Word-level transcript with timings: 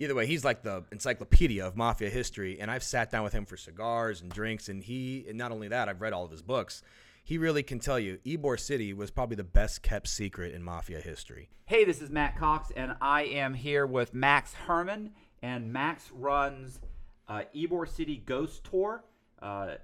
either 0.00 0.14
way, 0.14 0.26
he's 0.26 0.44
like 0.44 0.62
the 0.62 0.82
encyclopedia 0.90 1.64
of 1.64 1.76
mafia 1.76 2.10
history, 2.10 2.58
and 2.60 2.70
I've 2.70 2.82
sat 2.82 3.10
down 3.12 3.22
with 3.22 3.32
him 3.32 3.44
for 3.44 3.56
cigars 3.56 4.22
and 4.22 4.30
drinks, 4.32 4.68
and 4.68 4.82
he, 4.82 5.24
and 5.28 5.38
not 5.38 5.52
only 5.52 5.68
that, 5.68 5.88
I've 5.88 6.00
read 6.00 6.12
all 6.12 6.24
of 6.24 6.30
his 6.30 6.42
books. 6.42 6.82
He 7.22 7.38
really 7.38 7.62
can 7.62 7.78
tell 7.78 7.98
you 7.98 8.18
Ybor 8.26 8.58
City 8.58 8.92
was 8.92 9.10
probably 9.10 9.36
the 9.36 9.44
best 9.44 9.82
kept 9.82 10.08
secret 10.08 10.54
in 10.54 10.64
mafia 10.64 11.00
history. 11.00 11.50
Hey, 11.66 11.84
this 11.84 12.02
is 12.02 12.10
Matt 12.10 12.36
Cox, 12.36 12.72
and 12.74 12.96
I 13.00 13.22
am 13.24 13.54
here 13.54 13.86
with 13.86 14.12
Max 14.14 14.54
Herman. 14.54 15.12
And 15.42 15.72
Max 15.72 16.10
runs 16.12 16.80
uh, 17.28 17.42
Ybor 17.54 17.88
City 17.88 18.22
Ghost 18.24 18.64
Tour. 18.64 19.04
Uh, 19.40 19.74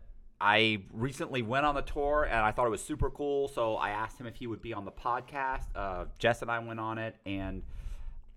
I 0.40 0.82
recently 0.92 1.42
went 1.42 1.64
on 1.64 1.74
the 1.74 1.82
tour, 1.82 2.24
and 2.24 2.40
I 2.40 2.52
thought 2.52 2.66
it 2.66 2.70
was 2.70 2.84
super 2.84 3.10
cool. 3.10 3.48
So 3.48 3.76
I 3.76 3.90
asked 3.90 4.18
him 4.18 4.26
if 4.26 4.36
he 4.36 4.46
would 4.46 4.60
be 4.60 4.74
on 4.74 4.84
the 4.84 4.92
podcast. 4.92 5.64
Uh, 5.74 6.06
Jess 6.18 6.42
and 6.42 6.50
I 6.50 6.58
went 6.58 6.80
on 6.80 6.98
it, 6.98 7.16
and 7.24 7.62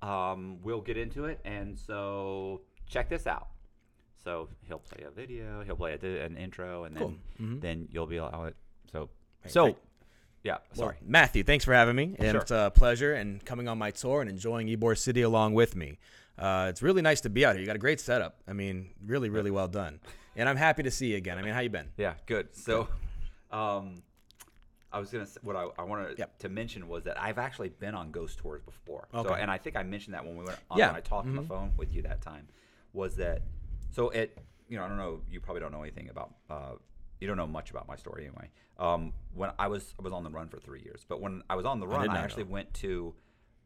um, 0.02 0.58
we'll 0.64 0.82
get 0.82 0.98
into 0.98 1.26
it. 1.26 1.40
And 1.46 1.78
so 1.78 2.62
check 2.88 3.10
this 3.10 3.28
out. 3.28 3.48
So 4.24 4.50
he'll 4.68 4.80
play 4.80 5.06
a 5.06 5.12
video, 5.12 5.64
he'll 5.64 5.76
play 5.78 5.98
a, 6.02 6.26
an 6.26 6.36
intro, 6.38 6.84
and 6.84 6.96
then 6.96 7.02
Cool. 7.02 7.14
Mhm. 7.48 7.62
then 7.62 7.88
you'll 7.92 8.06
be 8.06 8.20
oh, 8.20 8.52
so 8.92 9.10
Hey, 9.42 9.50
so 9.50 9.64
thank- 9.66 9.78
yeah. 10.44 10.58
Well, 10.76 10.88
Sorry. 10.88 10.98
Matthew, 11.02 11.44
thanks 11.44 11.64
for 11.64 11.74
having 11.74 11.96
me. 11.96 12.16
And 12.20 12.32
Sure. 12.32 12.42
it's 12.42 12.52
a 12.52 12.72
pleasure 12.76 13.14
and 13.14 13.44
coming 13.46 13.68
on 13.70 13.78
my 13.78 13.92
tour 13.92 14.20
and 14.22 14.30
enjoying 14.30 14.68
Ybor 14.68 14.98
City 14.98 15.22
along 15.22 15.54
with 15.54 15.76
me. 15.76 15.98
Uh, 16.38 16.68
it's 16.70 16.82
really 16.82 17.02
nice 17.02 17.22
to 17.22 17.30
be 17.30 17.46
out 17.46 17.54
here. 17.56 17.62
You 17.62 17.66
got 17.68 17.76
a 17.76 17.80
great 17.80 18.00
setup. 18.00 18.42
I 18.48 18.54
mean, 18.54 18.90
really, 19.06 19.30
really 19.30 19.52
well 19.52 19.68
done. 19.68 20.00
And 20.36 20.48
I'm 20.48 20.56
happy 20.58 20.84
to 20.84 20.92
see 20.92 21.12
you 21.12 21.18
again. 21.18 21.38
I 21.38 21.42
mean, 21.42 21.54
how 21.54 21.60
you 21.62 21.70
been? 21.70 21.90
Yeah, 21.98 22.14
good. 22.26 22.56
So, 22.56 22.88
um, 23.52 24.04
I 24.92 25.00
was 25.00 25.12
gonna 25.12 25.26
say, 25.26 25.40
what 25.44 25.56
I, 25.56 25.68
I 25.78 25.84
wanted 25.84 26.18
Yep. 26.18 26.40
to 26.40 26.50
mention 26.50 26.88
was 26.88 27.04
that 27.04 27.22
I've 27.22 27.38
actually 27.38 27.70
been 27.70 27.94
on 27.96 28.12
ghost 28.12 28.40
tours 28.40 28.62
before. 28.64 29.08
So, 29.12 29.20
Okay. 29.30 29.42
and 29.42 29.52
I 29.52 29.58
think 29.58 29.76
I 29.76 29.84
mentioned 29.84 30.14
that 30.16 30.26
when 30.26 30.36
we 30.36 30.44
went 30.44 30.60
on 30.72 30.78
Yeah. 30.80 30.88
when 30.88 30.96
I 30.96 31.02
talked 31.02 31.28
on 31.28 31.36
the 31.36 31.42
Mhm. 31.44 31.48
phone 31.48 31.74
with 31.78 31.94
you 31.94 32.02
that 32.04 32.22
time, 32.22 32.48
was 32.94 33.16
that 33.18 33.44
so 33.92 34.10
it 34.10 34.38
you 34.68 34.78
know 34.78 34.84
I 34.86 34.88
don't 34.88 34.98
know 34.98 35.22
you 35.30 35.40
probably 35.40 35.62
don't 35.62 35.72
know 35.72 35.82
anything 35.84 36.10
about 36.10 36.34
uh, 36.50 36.74
you 37.20 37.28
don't 37.28 37.38
know 37.38 37.48
much 37.48 37.70
about 37.70 37.88
my 37.88 37.96
story 37.96 38.26
anyway. 38.26 38.50
Um, 38.78 39.14
when 39.34 39.52
I 39.60 39.68
was 39.68 39.94
I 40.00 40.02
was 40.02 40.14
on 40.14 40.24
the 40.24 40.30
run 40.30 40.48
for 40.50 40.60
three 40.60 40.82
years, 40.82 41.06
but 41.08 41.22
when 41.22 41.44
I 41.50 41.56
was 41.56 41.66
on 41.66 41.80
the 41.80 41.88
run, 41.88 42.02
did 42.02 42.12
I, 42.12 42.24
actually 42.24 42.46
know. 42.46 42.52
went 42.52 42.74
to 42.76 43.14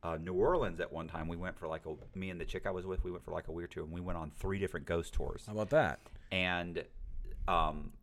uh, 0.01 0.17
New 0.17 0.33
Orleans 0.33 0.81
at 0.81 0.91
one 0.91 1.07
time. 1.07 1.29
We 1.29 1.37
went 1.37 1.57
for 1.57 1.67
like 1.69 1.85
a 1.85 1.95
me 2.17 2.29
and 2.31 2.41
the 2.41 2.45
chick 2.45 2.65
I 2.65 2.71
was 2.71 2.85
with. 2.85 3.03
We 3.05 3.11
went 3.11 3.23
for 3.23 3.31
like 3.31 3.47
a 3.47 3.51
week 3.53 3.63
or 3.65 3.67
two, 3.67 3.83
and 3.83 3.91
we 3.93 4.01
went 4.01 4.17
on 4.17 4.31
three 4.31 4.59
different 4.59 4.85
ghost 4.85 5.13
tours 5.13 5.45
How 5.45 5.53
about 5.53 5.69
that? 5.69 5.99
and 6.31 6.83
um, 7.47 7.93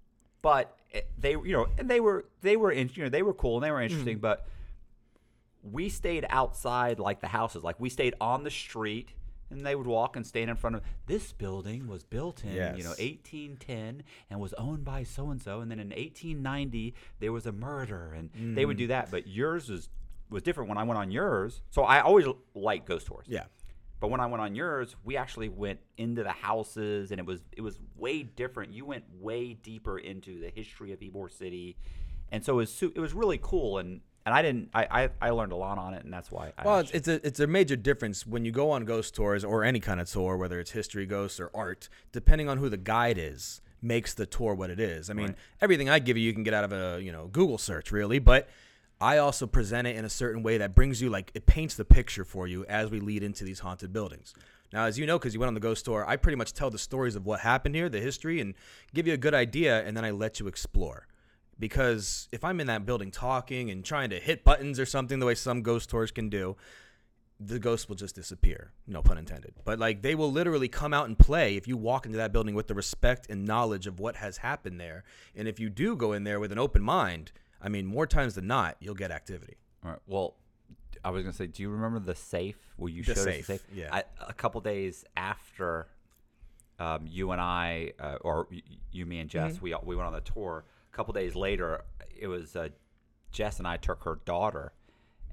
but 0.42 0.76
they 1.18 1.32
you 1.32 1.52
know 1.52 1.66
and 1.78 1.88
they 1.88 2.00
were 2.00 2.24
they 2.42 2.56
were 2.56 2.70
in, 2.72 2.90
you 2.94 3.04
know 3.04 3.08
they 3.08 3.22
were 3.22 3.34
cool 3.34 3.56
and 3.56 3.64
they 3.64 3.70
were 3.70 3.80
interesting, 3.80 4.16
Mm-hmm. 4.16 4.22
but 4.22 4.46
we 5.62 5.88
stayed 5.88 6.26
outside 6.30 6.98
like 6.98 7.20
the 7.20 7.28
houses, 7.28 7.62
like 7.62 7.78
we 7.78 7.88
stayed 7.90 8.14
on 8.20 8.44
the 8.44 8.50
street. 8.50 9.10
And 9.52 9.66
they 9.66 9.74
would 9.74 9.88
walk 9.88 10.14
and 10.14 10.24
stand 10.24 10.48
in 10.48 10.54
front 10.54 10.76
of 10.76 10.82
this 11.06 11.32
building 11.32 11.88
was 11.88 12.04
built 12.04 12.44
in, 12.44 12.52
you 12.76 12.84
know, 12.84 12.90
1810 12.90 14.04
and 14.30 14.38
was 14.38 14.52
owned 14.52 14.84
by 14.84 15.02
so 15.02 15.28
and 15.30 15.42
so. 15.42 15.58
And 15.58 15.68
then 15.68 15.80
in 15.80 15.88
1890 15.88 16.94
there 17.18 17.32
was 17.32 17.46
a 17.46 17.52
murder, 17.52 18.14
and 18.16 18.30
they 18.56 18.64
would 18.64 18.76
do 18.76 18.84
Mm-hmm. 18.84 18.90
that. 18.90 19.10
But 19.10 19.26
yours 19.26 19.68
was 19.68 19.88
was 20.30 20.44
different. 20.44 20.68
When 20.68 20.78
I 20.78 20.84
went 20.84 20.98
on 20.98 21.10
yours, 21.10 21.62
so 21.70 21.82
I 21.82 21.98
always 22.00 22.26
like 22.54 22.86
ghost 22.86 23.08
tours. 23.08 23.26
Yeah. 23.28 23.46
But 24.00 24.08
when 24.08 24.20
I 24.20 24.26
went 24.26 24.40
on 24.40 24.54
yours, 24.54 24.96
we 25.04 25.16
actually 25.18 25.50
went 25.50 25.78
into 25.98 26.22
the 26.22 26.32
houses, 26.32 27.10
and 27.10 27.20
it 27.20 27.26
was 27.26 27.40
it 27.52 27.60
was 27.60 27.78
way 27.96 28.22
different. 28.22 28.72
You 28.72 28.86
went 28.86 29.04
way 29.20 29.52
deeper 29.54 29.98
into 29.98 30.40
the 30.40 30.50
history 30.54 30.92
of 30.92 31.00
Ybor 31.00 31.30
City, 31.30 31.76
and 32.32 32.42
so 32.44 32.54
it 32.54 32.56
was 32.56 32.82
it 32.82 32.98
was 32.98 33.12
really 33.12 33.38
cool. 33.42 33.76
And 33.78 34.00
and 34.24 34.34
I 34.34 34.40
didn't 34.40 34.70
I 34.72 35.02
I, 35.02 35.10
I 35.20 35.30
learned 35.30 35.52
a 35.52 35.56
lot 35.56 35.76
on 35.76 35.92
it, 35.92 36.02
and 36.02 36.12
that's 36.12 36.30
why. 36.32 36.52
I 36.56 36.64
Well, 36.64 36.78
actually- 36.80 36.96
it's, 36.98 37.08
it's 37.08 37.24
a 37.24 37.26
it's 37.26 37.40
a 37.40 37.46
major 37.46 37.76
difference 37.76 38.26
when 38.26 38.46
you 38.46 38.52
go 38.52 38.70
on 38.70 38.86
ghost 38.86 39.14
tours 39.14 39.44
or 39.44 39.64
any 39.64 39.80
kind 39.80 40.00
of 40.00 40.08
tour, 40.10 40.36
whether 40.38 40.58
it's 40.58 40.70
history 40.70 41.04
ghosts 41.04 41.38
or 41.38 41.50
art. 41.54 41.90
Depending 42.10 42.48
on 42.48 42.56
who 42.56 42.70
the 42.70 42.78
guide 42.78 43.18
is, 43.18 43.60
makes 43.82 44.14
the 44.14 44.24
tour 44.24 44.54
what 44.54 44.70
it 44.70 44.80
is. 44.80 45.10
I 45.10 45.12
mean, 45.12 45.26
Right. 45.28 45.36
everything 45.60 45.90
I 45.90 45.98
give 45.98 46.16
you, 46.16 46.24
you 46.24 46.32
can 46.32 46.42
get 46.42 46.54
out 46.54 46.64
of 46.64 46.72
a 46.72 47.02
you 47.02 47.12
know 47.12 47.26
Google 47.26 47.58
search, 47.58 47.92
really. 47.92 48.18
But 48.18 48.48
I 49.00 49.18
also 49.18 49.46
present 49.46 49.86
it 49.86 49.96
in 49.96 50.04
a 50.04 50.10
certain 50.10 50.42
way 50.42 50.58
that 50.58 50.74
brings 50.74 51.00
you 51.00 51.08
like 51.08 51.30
it 51.34 51.46
paints 51.46 51.74
the 51.74 51.84
picture 51.84 52.24
for 52.24 52.46
you 52.46 52.64
as 52.66 52.90
we 52.90 53.00
lead 53.00 53.22
into 53.22 53.44
these 53.44 53.60
haunted 53.60 53.92
buildings. 53.92 54.34
Now, 54.72 54.84
as 54.84 54.98
you 54.98 55.06
know, 55.06 55.18
because 55.18 55.34
you 55.34 55.40
went 55.40 55.48
on 55.48 55.54
the 55.54 55.60
ghost 55.60 55.84
tour, 55.84 56.04
I 56.06 56.16
pretty 56.16 56.36
much 56.36 56.52
tell 56.52 56.70
the 56.70 56.78
stories 56.78 57.16
of 57.16 57.26
what 57.26 57.40
happened 57.40 57.74
here, 57.74 57.88
the 57.88 58.00
history, 58.00 58.40
and 58.40 58.54
give 58.94 59.06
you 59.06 59.14
a 59.14 59.16
good 59.16 59.34
idea, 59.34 59.84
and 59.84 59.96
then 59.96 60.04
I 60.04 60.10
let 60.10 60.38
you 60.38 60.46
explore 60.46 61.06
because 61.60 62.28
if 62.32 62.42
I'm 62.42 62.58
in 62.58 62.66
that 62.66 62.86
building 62.86 63.10
talking 63.10 63.70
and 63.70 63.84
trying 63.84 64.10
to 64.10 64.18
hit 64.18 64.42
buttons 64.42 64.80
or 64.80 64.86
something, 64.86 65.20
the 65.20 65.26
way 65.26 65.34
some 65.34 65.62
ghost 65.62 65.90
tours 65.90 66.10
can 66.10 66.28
do, 66.28 66.56
the 67.38 67.58
ghost 67.58 67.88
will 67.88 67.96
just 67.96 68.14
disappear. 68.14 68.72
No 68.86 69.02
pun 69.02 69.18
intended. 69.18 69.54
But 69.64 69.78
like 69.78 70.02
they 70.02 70.14
will 70.14 70.32
literally 70.32 70.68
come 70.68 70.92
out 70.92 71.06
and 71.06 71.18
play 71.18 71.56
if 71.56 71.68
you 71.68 71.76
walk 71.76 72.06
into 72.06 72.18
that 72.18 72.32
building 72.32 72.54
with 72.54 72.66
the 72.66 72.74
respect 72.74 73.26
and 73.30 73.44
knowledge 73.44 73.86
of 73.86 74.00
what 74.00 74.16
has 74.16 74.38
happened 74.38 74.80
there. 74.80 75.04
And 75.36 75.46
if 75.46 75.60
you 75.60 75.70
do 75.70 75.94
go 75.94 76.12
in 76.12 76.24
there 76.24 76.40
with 76.40 76.50
an 76.50 76.58
open 76.58 76.82
mind, 76.82 77.30
I 77.62 77.68
mean, 77.68 77.86
more 77.86 78.06
times 78.06 78.34
than 78.34 78.46
not, 78.46 78.76
you'll 78.80 78.94
get 78.94 79.10
activity. 79.10 79.56
All 79.84 79.90
right. 79.90 80.00
Well, 80.06 80.36
I 81.04 81.10
was 81.10 81.22
gonna 81.22 81.32
say, 81.32 81.46
do 81.46 81.62
you 81.62 81.70
remember 81.70 81.98
the 81.98 82.14
safe 82.14 82.56
where 82.76 82.90
you 82.90 83.02
The 83.02 83.14
showed 83.14 83.24
safe, 83.24 83.40
us 83.40 83.46
the 83.46 83.52
safe? 83.58 83.66
yeah. 83.74 83.88
I, 83.92 84.04
a 84.26 84.32
couple 84.32 84.60
days 84.60 85.04
after 85.16 85.88
um, 86.78 87.06
you 87.06 87.30
and 87.32 87.40
I, 87.40 87.92
uh, 87.98 88.16
or 88.22 88.46
y- 88.50 88.62
y- 88.68 88.76
you, 88.92 89.06
me, 89.06 89.20
and 89.20 89.28
Jess, 89.28 89.54
Mm-hmm. 89.54 89.64
we 89.64 89.74
we 89.84 89.96
went 89.96 90.06
on 90.06 90.12
the 90.12 90.20
tour. 90.20 90.64
A 90.92 90.96
couple 90.96 91.12
days 91.12 91.34
later, 91.36 91.84
it 92.18 92.26
was 92.26 92.56
uh, 92.56 92.68
Jess 93.32 93.58
and 93.58 93.68
I 93.68 93.76
took 93.76 94.02
her 94.04 94.18
daughter. 94.24 94.72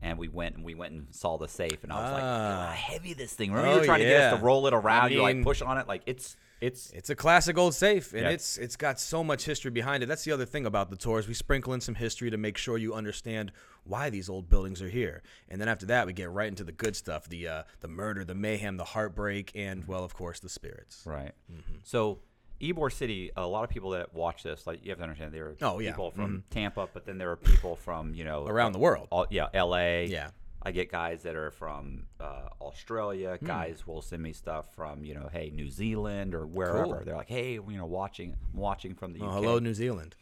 And 0.01 0.17
we 0.19 0.27
went 0.27 0.55
and 0.55 0.63
we 0.63 0.75
went 0.75 0.93
and 0.93 1.07
saw 1.11 1.37
the 1.37 1.47
safe, 1.47 1.83
and 1.83 1.91
I 1.91 1.95
was 2.03 2.11
like, 2.13 2.23
Ah. 2.23 2.65
how 2.67 2.71
heavy 2.73 3.13
this 3.13 3.33
thing!" 3.33 3.49
Remember, 3.51 3.69
you 3.71 3.75
Oh, 3.77 3.79
were 3.79 3.85
trying 3.85 3.99
to 3.99 4.05
get 4.05 4.15
us 4.21 4.31
yeah. 4.33 4.37
to 4.37 4.43
roll 4.43 4.67
it 4.67 4.73
around. 4.73 5.11
You 5.11 5.21
like 5.21 5.43
push 5.43 5.61
on 5.61 5.77
it, 5.77 5.87
like 5.87 6.03
it's 6.05 6.35
it's 6.59 6.89
It's 6.91 7.09
a 7.11 7.15
classic 7.15 7.55
old 7.57 7.75
safe, 7.75 8.13
and 8.13 8.23
Yeah. 8.23 8.29
it's 8.29 8.57
it's 8.57 8.75
got 8.75 8.99
so 8.99 9.23
much 9.23 9.45
history 9.45 9.69
behind 9.71 10.01
it. 10.03 10.07
That's 10.07 10.23
the 10.23 10.31
other 10.31 10.45
thing 10.45 10.65
about 10.65 10.89
the 10.89 10.95
tours. 10.95 11.27
We 11.27 11.33
sprinkle 11.35 11.73
in 11.73 11.81
some 11.81 11.95
history 11.95 12.29
to 12.31 12.37
make 12.37 12.57
sure 12.57 12.77
you 12.77 12.93
understand 12.95 13.51
why 13.83 14.09
these 14.09 14.27
old 14.27 14.49
buildings 14.49 14.81
are 14.81 14.89
here, 14.89 15.21
and 15.49 15.61
then 15.61 15.67
after 15.67 15.85
that, 15.87 16.05
we 16.07 16.13
get 16.13 16.29
right 16.31 16.47
into 16.47 16.63
the 16.63 16.71
good 16.71 16.95
stuff: 16.95 17.27
the 17.29 17.47
uh, 17.47 17.63
the 17.81 17.87
murder, 17.87 18.23
the 18.23 18.35
mayhem, 18.35 18.77
the 18.77 18.83
heartbreak, 18.85 19.51
and 19.55 19.87
well, 19.87 20.03
of 20.03 20.13
course, 20.13 20.39
the 20.39 20.49
spirits. 20.49 21.03
Right. 21.05 21.33
Mm-hmm. 21.51 21.75
So, 21.83 22.19
Ybor 22.61 22.91
City, 22.91 23.31
a 23.35 23.45
lot 23.45 23.63
of 23.63 23.69
people 23.69 23.91
that 23.91 24.13
watch 24.13 24.43
this, 24.43 24.65
like 24.65 24.83
you 24.83 24.89
have 24.91 24.97
to 24.97 25.03
understand, 25.03 25.33
there 25.33 25.47
are 25.47 25.55
Oh, 25.61 25.79
yeah. 25.79 25.91
people 25.91 26.11
from 26.11 26.43
Tampa, 26.49 26.87
but 26.93 27.05
then 27.05 27.17
there 27.17 27.31
are 27.31 27.35
people 27.35 27.75
from 27.75 28.13
you 28.15 28.23
know 28.23 28.45
Around 28.47 28.71
the 28.73 28.79
world. 28.79 29.07
all, 29.11 29.27
yeah, 29.29 29.47
L.A. 29.53 30.05
Yeah. 30.07 30.29
I 30.63 30.71
get 30.71 30.91
guys 30.91 31.21
that 31.23 31.35
are 31.35 31.51
from 31.51 32.07
uh, 32.19 32.47
Australia. 32.59 33.37
Hmm. 33.39 33.45
Guys 33.45 33.85
will 33.87 34.01
send 34.01 34.21
me 34.23 34.33
stuff 34.33 34.65
from 34.75 35.05
you 35.05 35.13
know, 35.13 35.29
hey, 35.31 35.51
New 35.53 35.69
Zealand 35.69 36.33
or 36.33 36.45
wherever. 36.47 36.83
Cool. 36.95 37.01
They're 37.05 37.15
like, 37.15 37.29
hey, 37.29 37.53
you 37.53 37.77
know, 37.77 37.85
watching, 37.85 38.35
watching 38.53 38.95
from 38.95 39.13
the 39.13 39.21
Oh, 39.21 39.27
UK. 39.27 39.33
hello, 39.35 39.59
New 39.59 39.73
Zealand. 39.75 40.15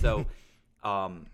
So, 0.00 0.24
um, 0.82 1.26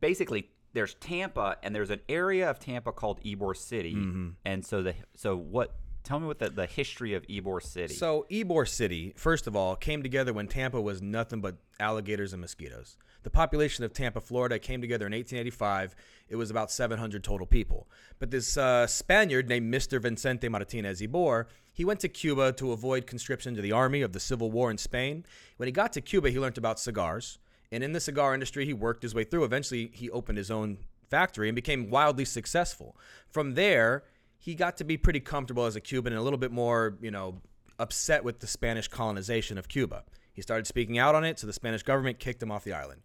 basically, 0.00 0.50
there's 0.72 0.94
Tampa, 0.94 1.56
and 1.62 1.74
there's 1.74 1.90
an 1.90 2.00
area 2.08 2.50
of 2.50 2.58
Tampa 2.60 2.92
called 2.92 3.20
Ybor 3.24 3.56
City, 3.56 3.94
Mm-hmm. 3.94 4.28
and 4.44 4.64
so 4.64 4.82
the 4.82 4.94
so 5.14 5.36
what? 5.36 5.74
Tell 6.06 6.20
me 6.20 6.28
what 6.28 6.38
the, 6.38 6.50
the 6.50 6.66
history 6.66 7.14
of 7.14 7.26
Ybor 7.26 7.60
City. 7.60 7.92
So 7.92 8.26
Ybor 8.30 8.68
City, 8.68 9.12
first 9.16 9.48
of 9.48 9.56
all, 9.56 9.74
came 9.74 10.04
together 10.04 10.32
when 10.32 10.46
Tampa 10.46 10.80
was 10.80 11.02
nothing 11.02 11.40
but 11.40 11.56
alligators 11.80 12.32
and 12.32 12.40
mosquitoes. 12.40 12.96
The 13.24 13.30
population 13.30 13.84
of 13.84 13.92
Tampa, 13.92 14.20
Florida, 14.20 14.60
came 14.60 14.80
together 14.80 15.04
in 15.08 15.12
1885. 15.12 15.96
It 16.28 16.36
was 16.36 16.48
about 16.48 16.70
700 16.70 17.24
total 17.24 17.44
people. 17.44 17.88
But 18.20 18.30
this 18.30 18.56
uh, 18.56 18.86
Spaniard 18.86 19.48
named 19.48 19.74
Mr. 19.74 20.00
Vicente 20.00 20.48
Martinez 20.48 21.00
Ybor, 21.00 21.46
he 21.72 21.84
went 21.84 21.98
to 21.98 22.08
Cuba 22.08 22.52
to 22.52 22.70
avoid 22.70 23.08
conscription 23.08 23.56
to 23.56 23.60
the 23.60 23.72
army 23.72 24.02
of 24.02 24.12
the 24.12 24.20
Civil 24.20 24.52
War 24.52 24.70
in 24.70 24.78
Spain. 24.78 25.26
When 25.56 25.66
he 25.66 25.72
got 25.72 25.92
to 25.94 26.00
Cuba, 26.00 26.30
he 26.30 26.38
learned 26.38 26.56
about 26.56 26.78
cigars. 26.78 27.38
And 27.72 27.82
in 27.82 27.90
the 27.90 28.00
cigar 28.00 28.32
industry, 28.32 28.64
he 28.64 28.72
worked 28.72 29.02
his 29.02 29.12
way 29.12 29.24
through. 29.24 29.42
Eventually, 29.42 29.90
he 29.92 30.08
opened 30.10 30.38
his 30.38 30.52
own 30.52 30.78
factory 31.10 31.48
and 31.48 31.56
became 31.56 31.90
wildly 31.90 32.24
successful. 32.24 32.96
From 33.28 33.54
there, 33.54 34.04
he 34.38 34.54
got 34.54 34.76
to 34.78 34.84
be 34.84 34.96
pretty 34.96 35.20
comfortable 35.20 35.64
as 35.64 35.76
a 35.76 35.80
Cuban 35.80 36.12
and 36.12 36.20
a 36.20 36.22
little 36.22 36.38
bit 36.38 36.52
more, 36.52 36.96
you 37.00 37.10
know, 37.10 37.40
upset 37.78 38.24
with 38.24 38.40
the 38.40 38.46
Spanish 38.46 38.88
colonization 38.88 39.58
of 39.58 39.68
Cuba. 39.68 40.04
He 40.32 40.42
started 40.42 40.66
speaking 40.66 40.98
out 40.98 41.14
on 41.14 41.24
it, 41.24 41.38
so 41.38 41.46
the 41.46 41.52
Spanish 41.52 41.82
government 41.82 42.18
kicked 42.18 42.42
him 42.42 42.50
off 42.50 42.64
the 42.64 42.72
island. 42.72 43.02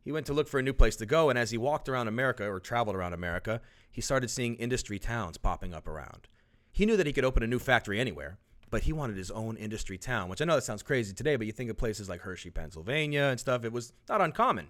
He 0.00 0.12
went 0.12 0.26
to 0.26 0.32
look 0.32 0.48
for 0.48 0.58
a 0.58 0.62
new 0.62 0.72
place 0.72 0.96
to 0.96 1.06
go, 1.06 1.28
and 1.28 1.38
as 1.38 1.50
he 1.50 1.58
walked 1.58 1.88
around 1.88 2.08
America 2.08 2.48
or 2.48 2.60
traveled 2.60 2.96
around 2.96 3.12
America, 3.12 3.60
he 3.90 4.00
started 4.00 4.30
seeing 4.30 4.54
industry 4.54 4.98
towns 4.98 5.36
popping 5.36 5.74
up 5.74 5.86
around. 5.86 6.28
He 6.72 6.86
knew 6.86 6.96
that 6.96 7.06
he 7.06 7.12
could 7.12 7.24
open 7.24 7.42
a 7.42 7.48
new 7.48 7.58
factory 7.58 8.00
anywhere, 8.00 8.38
but 8.70 8.82
he 8.82 8.92
wanted 8.92 9.16
his 9.16 9.30
own 9.30 9.56
industry 9.56 9.98
town, 9.98 10.28
which 10.28 10.40
I 10.40 10.44
know 10.44 10.54
that 10.54 10.64
sounds 10.64 10.82
crazy 10.82 11.12
today, 11.12 11.36
but 11.36 11.46
you 11.46 11.52
think 11.52 11.70
of 11.70 11.76
places 11.76 12.08
like 12.08 12.20
Hershey, 12.20 12.50
Pennsylvania 12.50 13.24
and 13.24 13.40
stuff, 13.40 13.64
it 13.64 13.72
was 13.72 13.92
not 14.08 14.20
uncommon. 14.20 14.68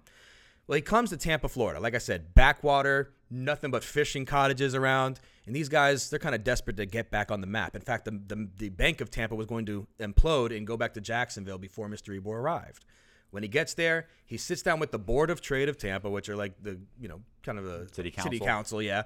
Well, 0.69 0.77
he 0.77 0.83
comes 0.83 1.11
to 1.11 1.17
Tampa, 1.17 1.49
Florida. 1.49 1.81
Like 1.81 1.95
I 1.95 1.99
said, 1.99 2.35
backwater, 2.35 3.15
nothing 3.31 3.71
but 3.71 3.83
fishing 3.83 4.27
cottages 4.27 4.75
around. 4.75 5.19
And 5.47 5.57
these 5.57 5.71
guys, 5.71 6.11
they're 6.11 6.19
kind 6.19 6.35
of 6.35 6.45
desperate 6.45 6.77
to 6.77 6.85
get 6.85 7.11
back 7.11 7.31
on 7.31 7.41
the 7.41 7.47
map. 7.47 7.75
In 7.75 7.81
fact, 7.81 8.05
the, 8.05 8.11
the, 8.11 8.49
the 8.59 8.69
Bank 8.69 9.01
of 9.01 9.11
Tampa 9.11 9.35
was 9.35 9.47
going 9.47 9.65
to 9.67 9.87
implode 9.99 10.55
and 10.55 10.67
go 10.67 10.77
back 10.77 10.93
to 10.95 11.01
Jacksonville 11.01 11.57
before 11.57 11.89
Mr. 11.89 12.21
Ybor 12.21 12.35
arrived. 12.35 12.85
When 13.31 13.43
he 13.43 13.49
gets 13.49 13.73
there, 13.75 14.09
he 14.27 14.37
sits 14.37 14.63
down 14.63 14.79
with 14.79 14.93
the 14.93 14.99
Board 14.99 15.31
of 15.31 15.41
Trade 15.41 15.71
of 15.71 15.79
Tampa, 15.79 16.11
which 16.11 16.29
are 16.29 16.37
like 16.37 16.63
the, 16.63 16.79
you 17.01 17.09
know, 17.09 17.23
kind 17.43 17.59
of 17.59 17.65
the 17.65 17.89
City 17.93 18.13
City 18.19 18.39
council. 18.39 18.47
council, 18.47 18.83
yeah. 18.83 19.05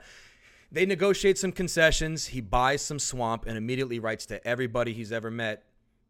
They 0.73 0.85
negotiate 0.85 1.39
some 1.39 1.53
concessions. 1.53 2.27
He 2.27 2.41
buys 2.41 2.83
some 2.83 2.99
swamp 2.99 3.47
and 3.47 3.57
immediately 3.57 4.01
writes 4.01 4.27
to 4.27 4.45
everybody 4.47 4.93
he's 4.93 5.13
ever 5.13 5.31
met. 5.31 5.65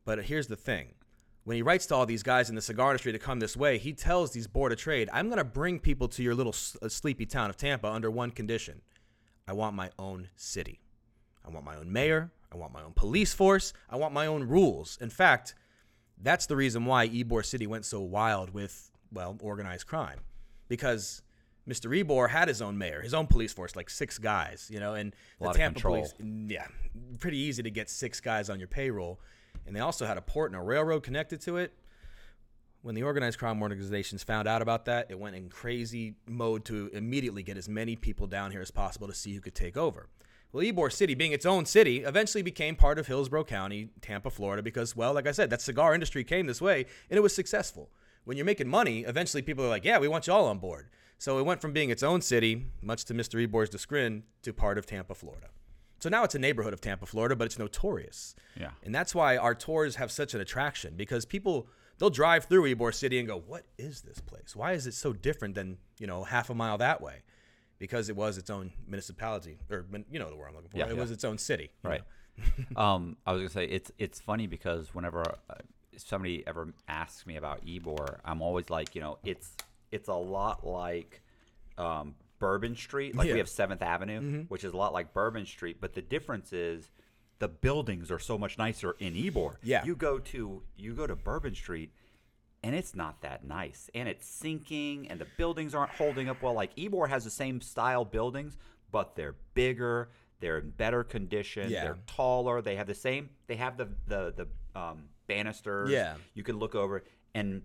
But 0.05 0.25
here's 0.25 0.47
the 0.47 0.57
thing 0.57 0.95
when 1.45 1.57
he 1.57 1.63
writes 1.63 1.87
to 1.87 1.95
all 1.95 2.07
these 2.07 2.23
guys 2.23 2.49
in 2.49 2.55
the 2.55 2.63
cigar 2.63 2.91
industry 2.91 3.13
to 3.13 3.19
come 3.19 3.41
this 3.41 3.57
way, 3.57 3.79
he 3.79 3.93
tells 3.93 4.33
these 4.33 4.47
board 4.47 4.73
of 4.73 4.79
trade, 4.79 5.11
I'm 5.13 5.27
going 5.27 5.39
to 5.39 5.45
bring 5.45 5.81
people 5.81 6.09
to 6.09 6.23
your 6.23 6.35
little 6.35 6.55
uh, 6.81 6.89
sleepy 6.89 7.27
town 7.27 7.51
of 7.51 7.57
Tampa 7.57 7.89
under 7.89 8.11
one 8.11 8.31
condition 8.31 8.83
I 9.47 9.55
want 9.55 9.75
my 9.75 9.91
own 9.99 10.29
city. 10.37 10.81
I 11.45 11.51
want 11.51 11.65
my 11.65 11.77
own 11.77 11.93
mayor. 11.93 12.31
I 12.53 12.57
want 12.57 12.73
my 12.73 12.83
own 12.83 12.93
police 12.93 13.35
force. 13.35 13.73
I 13.91 13.97
want 13.97 14.15
my 14.15 14.27
own 14.27 14.45
rules. 14.45 14.99
In 15.01 15.11
fact, 15.11 15.57
that's 16.17 16.47
the 16.47 16.55
reason 16.55 16.85
why 16.85 17.09
Ybor 17.09 17.45
City 17.45 17.67
went 17.67 17.85
so 17.85 18.01
wild 18.01 18.51
with, 18.51 18.91
well, 19.13 19.37
organized 19.41 19.89
crime. 19.89 20.21
Because 20.69 21.23
Mr. 21.69 21.91
Ybor 21.91 22.31
had 22.31 22.49
his 22.49 22.63
own 22.63 22.79
mayor, 22.79 23.01
his 23.01 23.15
own 23.15 23.27
police 23.27 23.53
force, 23.53 23.75
like 23.75 23.91
six 23.91 24.19
guys, 24.19 24.69
you 24.73 24.81
know, 24.81 24.95
and 24.95 25.15
the 25.39 25.47
lot 25.47 25.57
Tampa 25.57 25.81
police, 25.81 26.15
yeah, 26.47 26.67
pretty 27.19 27.39
easy 27.39 27.63
to 27.63 27.71
get 27.71 27.91
six 27.91 28.21
guys 28.21 28.49
on 28.49 28.59
your 28.59 28.69
payroll. 28.69 29.21
And 29.67 29.75
they 29.75 29.81
also 29.81 30.07
had 30.07 30.19
a 30.19 30.23
port 30.23 30.51
and 30.51 30.61
a 30.61 30.63
railroad 30.63 31.03
connected 31.03 31.41
to 31.43 31.57
it. 31.57 31.73
When 32.83 32.95
the 32.95 33.05
organized 33.05 33.39
crime 33.39 33.63
organizations 33.63 34.25
found 34.25 34.49
out 34.49 34.61
about 34.61 34.87
that, 34.87 35.07
it 35.09 35.19
went 35.19 35.37
in 35.37 35.49
crazy 35.49 36.15
mode 36.27 36.65
to 36.65 36.91
immediately 36.93 37.43
get 37.43 37.57
as 37.57 37.69
many 37.69 37.95
people 37.95 38.27
down 38.27 38.51
here 38.51 38.61
as 38.61 38.73
possible 38.73 39.07
to 39.07 39.15
see 39.15 39.35
who 39.35 39.41
could 39.41 39.55
take 39.55 39.77
over. 39.77 40.09
Well, 40.53 40.65
Ybor 40.65 40.93
City, 40.93 41.15
being 41.15 41.33
its 41.33 41.47
own 41.47 41.65
city, 41.65 42.03
eventually 42.03 42.43
became 42.43 42.77
part 42.77 42.99
of 42.99 43.07
Hillsborough 43.07 43.45
County, 43.45 43.91
Tampa, 44.03 44.29
Florida, 44.31 44.63
because, 44.63 44.95
well, 44.95 45.15
like 45.15 45.27
I 45.27 45.33
said, 45.33 45.49
that 45.51 45.63
cigar 45.63 45.95
industry 45.95 46.25
came 46.25 46.47
this 46.47 46.61
way 46.61 46.85
and 47.09 47.17
it 47.17 47.23
was 47.23 47.35
successful. 47.35 47.89
When 48.25 48.37
you're 48.37 48.47
making 48.47 48.69
money, 48.69 49.01
eventually 49.01 49.43
people 49.43 49.65
are 49.65 49.71
like, 49.71 49.85
yeah, 49.85 49.99
we 49.99 50.09
want 50.09 50.27
you 50.27 50.33
all 50.33 50.47
on 50.47 50.59
board. 50.59 50.89
So 51.19 51.39
it 51.39 51.47
went 51.47 51.61
from 51.63 51.73
being 51.73 51.91
its 51.91 52.03
own 52.03 52.21
city, 52.21 52.67
much 52.83 53.05
to 53.07 53.15
Mr. 53.15 53.41
Ybor's 53.41 53.71
chagrin, 53.81 54.25
to 54.43 54.53
part 54.53 54.77
of 54.77 54.87
Tampa, 54.87 55.15
Florida. 55.15 55.49
So 56.03 56.09
now 56.09 56.25
it's 56.25 56.35
a 56.35 56.39
neighborhood 56.41 56.73
of 56.73 56.81
Tampa, 56.81 57.07
Florida, 57.07 57.37
but 57.37 57.45
it's 57.45 57.61
notorious. 57.61 58.35
Yeah. 58.59 58.71
And 58.83 58.93
that's 58.93 59.15
why 59.15 59.37
our 59.37 59.55
tours 59.55 59.95
have 59.95 60.11
such 60.11 60.35
an 60.35 60.41
attraction 60.41 60.95
because 60.97 61.25
people 61.25 61.69
they'll 61.99 62.11
drive 62.11 62.47
through 62.47 62.75
Ybor 62.75 62.93
City 62.93 63.21
and 63.21 63.29
go, 63.29 63.39
"What 63.39 63.67
is 63.79 64.01
this 64.01 64.21
place? 64.21 64.57
Why 64.57 64.73
is 64.73 64.89
it 64.89 64.95
so 64.95 65.13
different 65.13 65.55
than 65.55 65.79
you 66.01 66.09
know 66.09 66.25
half 66.25 66.51
a 66.51 66.57
mile 66.57 66.77
that 66.79 67.01
way?" 67.01 67.23
Because 67.79 68.09
it 68.09 68.17
was 68.17 68.37
its 68.37 68.51
own 68.51 68.73
municipality, 68.85 69.59
or 69.71 69.87
you 70.11 70.19
know 70.19 70.29
the 70.29 70.35
word 70.35 70.49
I'm 70.49 70.57
looking 70.57 70.71
for. 70.71 70.79
Yeah, 70.79 70.87
it 70.87 70.95
yeah. 70.95 71.01
was 71.01 71.13
its 71.13 71.23
own 71.23 71.39
city. 71.39 71.71
Right. 71.85 72.03
um, 72.77 73.17
I 73.25 73.31
was 73.31 73.43
gonna 73.43 73.51
say 73.51 73.67
it's 73.67 73.93
it's 73.97 74.19
funny 74.19 74.49
because 74.49 74.93
whenever 74.93 75.21
uh, 75.49 75.55
somebody 75.97 76.43
ever 76.49 76.75
asks 76.89 77.27
me 77.27 77.37
about 77.37 77.65
Ybor, 77.65 78.19
I'm 78.25 78.43
always 78.43 78.71
like, 78.71 78.97
you 78.97 79.03
know, 79.03 79.19
it's 79.23 79.57
it's 79.93 80.09
a 80.09 80.15
lot 80.15 80.67
like 80.67 81.23
um, 81.79 82.17
Bourbon 82.43 82.75
Street. 82.77 83.15
Like 83.15 83.27
Yeah. 83.27 83.31
Mm-hmm. 83.31 83.35
we 83.35 83.39
have 83.39 83.49
Seventh 83.49 83.83
Avenue, 83.83 84.45
which 84.49 84.65
is 84.65 84.73
a 84.73 84.77
lot 84.77 84.93
like 84.93 85.15
Bourbon 85.15 85.47
Street, 85.47 85.77
but 85.81 85.95
the 85.95 86.03
difference 86.03 86.53
is 86.53 86.91
the 87.39 87.49
buildings 87.49 88.11
are 88.11 88.19
so 88.19 88.37
much 88.37 88.59
nicer 88.59 88.97
in 88.99 89.15
Ybor. 89.15 89.57
Yeah. 89.63 89.85
you 89.85 89.95
go 89.97 90.19
to 90.19 90.63
you 90.77 90.93
go 90.95 91.07
to 91.07 91.17
Bourbon 91.17 91.55
Street. 91.55 91.91
And 92.65 92.77
it's 92.77 92.95
not 92.95 93.23
that 93.23 93.45
nice, 93.45 93.91
and 93.93 94.09
it's 94.09 94.25
sinking, 94.25 95.09
and 95.11 95.21
the 95.21 95.27
buildings 95.37 95.75
aren't 95.75 95.91
holding 95.91 96.29
up 96.29 96.43
well. 96.43 96.55
Like 96.55 96.77
Ybor 96.77 97.09
has 97.09 97.25
the 97.25 97.31
same 97.31 97.61
style 97.61 98.05
buildings, 98.05 98.57
but 98.93 99.17
they're 99.17 99.35
bigger, 99.55 100.11
they're 100.39 100.59
in 100.59 100.71
better 100.71 101.03
condition, 101.03 101.71
Yeah. 101.71 101.83
they're 101.85 101.99
taller. 102.07 102.63
They 102.63 102.77
have 102.77 102.87
the 102.87 102.95
same. 102.95 103.31
They 103.49 103.57
have 103.57 103.77
the 103.77 103.89
the 104.07 104.23
the 104.41 104.81
um, 104.81 104.99
banisters. 105.27 105.91
Yeah. 105.91 106.15
you 106.35 106.45
can 106.45 106.57
look 106.61 106.77
over, 106.77 107.03
and 107.35 107.63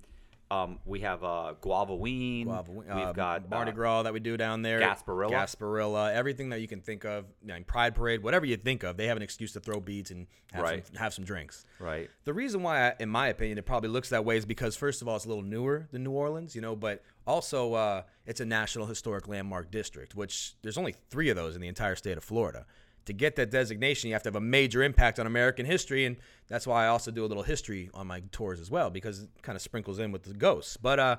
um, 0.49 0.79
we 0.85 1.01
have 1.01 1.23
uh, 1.23 1.53
Guavaween. 1.61 2.45
Guava- 2.45 2.71
We've 2.71 2.89
uh, 2.89 3.11
got 3.13 3.49
Mardi 3.49 3.71
uh, 3.71 3.75
Gras 3.75 4.03
that 4.03 4.13
we 4.13 4.19
do 4.19 4.37
down 4.37 4.61
there. 4.61 4.79
Gasparilla. 4.79 5.29
Gasparilla, 5.31 6.13
everything 6.13 6.49
that 6.49 6.61
you 6.61 6.67
can 6.67 6.81
think 6.81 7.03
of. 7.05 7.25
I 7.49 7.53
mean, 7.53 7.63
Pride 7.63 7.95
Parade, 7.95 8.23
whatever 8.23 8.45
you 8.45 8.55
think 8.57 8.83
of, 8.83 8.97
they 8.97 9.07
have 9.07 9.17
an 9.17 9.23
excuse 9.23 9.51
to 9.53 9.59
throw 9.59 9.79
beads 9.79 10.11
and 10.11 10.27
have, 10.53 10.63
Right. 10.63 10.87
some, 10.87 10.95
have 10.95 11.13
some 11.13 11.25
drinks. 11.25 11.65
Right. 11.79 12.09
The 12.23 12.33
reason 12.33 12.63
why, 12.63 12.89
I, 12.89 12.93
in 12.99 13.09
my 13.09 13.27
opinion, 13.27 13.57
it 13.57 13.65
probably 13.65 13.89
looks 13.89 14.09
that 14.09 14.23
way 14.25 14.37
is 14.37 14.45
because, 14.45 14.75
first 14.75 15.01
of 15.01 15.07
all, 15.07 15.15
it's 15.17 15.25
a 15.25 15.27
little 15.29 15.43
newer 15.43 15.87
than 15.91 16.03
New 16.03 16.11
Orleans, 16.11 16.55
you 16.55 16.61
know, 16.61 16.75
but 16.75 17.03
also 17.25 17.73
uh, 17.73 18.01
it's 18.25 18.39
a 18.39 18.45
National 18.45 18.85
Historic 18.85 19.27
Landmark 19.27 19.69
District, 19.71 20.15
which 20.15 20.55
there's 20.61 20.77
only 20.77 20.95
three 21.09 21.29
of 21.29 21.35
those 21.35 21.55
in 21.55 21.61
the 21.61 21.67
entire 21.67 21.95
state 21.95 22.17
of 22.17 22.23
Florida. 22.23 22.65
To 23.07 23.13
get 23.13 23.37
that 23.37 23.49
designation, 23.51 24.09
you 24.09 24.13
have 24.15 24.23
to 24.23 24.27
have 24.27 24.35
a 24.35 24.41
major 24.41 24.83
impact 24.83 25.17
on 25.17 25.27
American 25.27 25.65
history, 25.65 26.05
and 26.05 26.17
that's 26.47 26.67
why 26.67 26.85
I 26.85 26.87
also 26.87 27.09
do 27.09 27.23
a 27.23 27.27
little 27.27 27.43
history 27.43 27.89
on 27.93 28.05
my 28.05 28.21
tours 28.31 28.59
as 28.59 28.69
well, 28.69 28.89
because 28.89 29.23
it 29.23 29.29
kind 29.41 29.55
of 29.55 29.61
sprinkles 29.61 29.97
in 29.99 30.11
with 30.11 30.23
the 30.23 30.33
ghosts. 30.33 30.75
But 30.75 30.99
uh, 30.99 31.15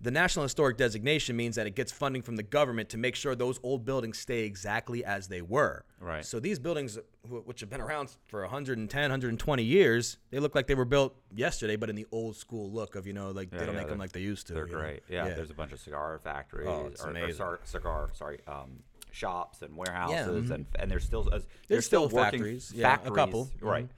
the 0.00 0.10
National 0.10 0.44
Historic 0.44 0.76
designation 0.76 1.34
means 1.34 1.56
that 1.56 1.66
it 1.66 1.74
gets 1.74 1.90
funding 1.90 2.22
from 2.22 2.36
the 2.36 2.42
government 2.42 2.88
to 2.90 2.98
make 2.98 3.16
sure 3.16 3.34
those 3.34 3.58
old 3.62 3.84
buildings 3.84 4.18
stay 4.18 4.44
exactly 4.44 5.04
as 5.04 5.28
they 5.28 5.40
were. 5.42 5.84
Right. 5.98 6.24
So 6.24 6.38
these 6.40 6.58
buildings, 6.58 6.98
which 7.28 7.60
have 7.60 7.70
been 7.70 7.80
around 7.80 8.14
for 8.26 8.42
110, 8.42 9.00
120 9.02 9.62
years, 9.62 10.18
they 10.30 10.38
look 10.38 10.54
like 10.54 10.66
they 10.66 10.74
were 10.74 10.84
built 10.84 11.16
yesterday, 11.34 11.76
but 11.76 11.90
in 11.90 11.96
the 11.96 12.06
old 12.12 12.36
school 12.36 12.70
look 12.70 12.96
of 12.96 13.06
you 13.06 13.12
know, 13.12 13.30
like 13.30 13.50
they 13.50 13.58
don't 13.58 13.74
yeah, 13.74 13.80
make 13.80 13.88
them 13.88 13.98
like 13.98 14.12
they 14.12 14.20
used 14.20 14.46
to. 14.48 14.54
They're 14.54 14.66
great. 14.66 15.02
Yeah, 15.08 15.28
There's 15.28 15.50
a 15.50 15.54
bunch 15.54 15.72
of 15.72 15.80
cigar 15.80 16.18
factories 16.22 16.68
Oh, 16.68 16.86
it's 16.92 17.02
or, 17.02 17.08
or 17.08 17.10
amazing. 17.10 17.32
cigar, 17.32 17.60
cigar, 17.64 18.10
sorry, 18.12 18.40
um, 18.46 18.82
shops 19.14 19.62
and 19.62 19.76
warehouses, 19.76 20.50
mhm. 20.50 20.54
and 20.54 20.66
and 20.78 20.90
there's 20.90 21.04
still 21.04 21.28
uh, 21.32 21.38
There's 21.68 21.86
still, 21.86 22.08
still 22.08 22.16
working 22.18 22.40
factories, 22.40 22.72
yeah, 22.74 22.86
a 22.86 22.90
factories, 22.90 23.14
couple, 23.16 23.44
mhm. 23.46 23.62
right? 23.62 23.88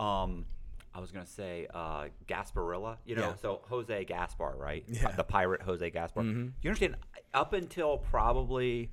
Um, 0.00 0.46
I 0.94 1.00
was 1.00 1.10
gonna 1.10 1.26
say 1.26 1.66
uh, 1.72 2.06
Gasparilla. 2.28 2.98
You 3.04 3.16
know, 3.16 3.28
Yeah. 3.30 3.34
so 3.36 3.60
Jose 3.68 4.04
Gaspar, 4.04 4.54
right? 4.56 4.84
Yeah. 4.86 5.02
Mm-hmm. 5.02 5.16
The 5.16 5.24
pirate 5.24 5.62
Jose 5.62 5.90
Gaspar. 5.90 6.22
You 6.22 6.52
understand? 6.64 6.96
Up 7.34 7.52
until 7.54 7.98
probably, 7.98 8.90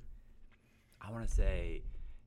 I 1.02 1.12
want 1.12 1.28
to 1.28 1.34
say, 1.34 1.84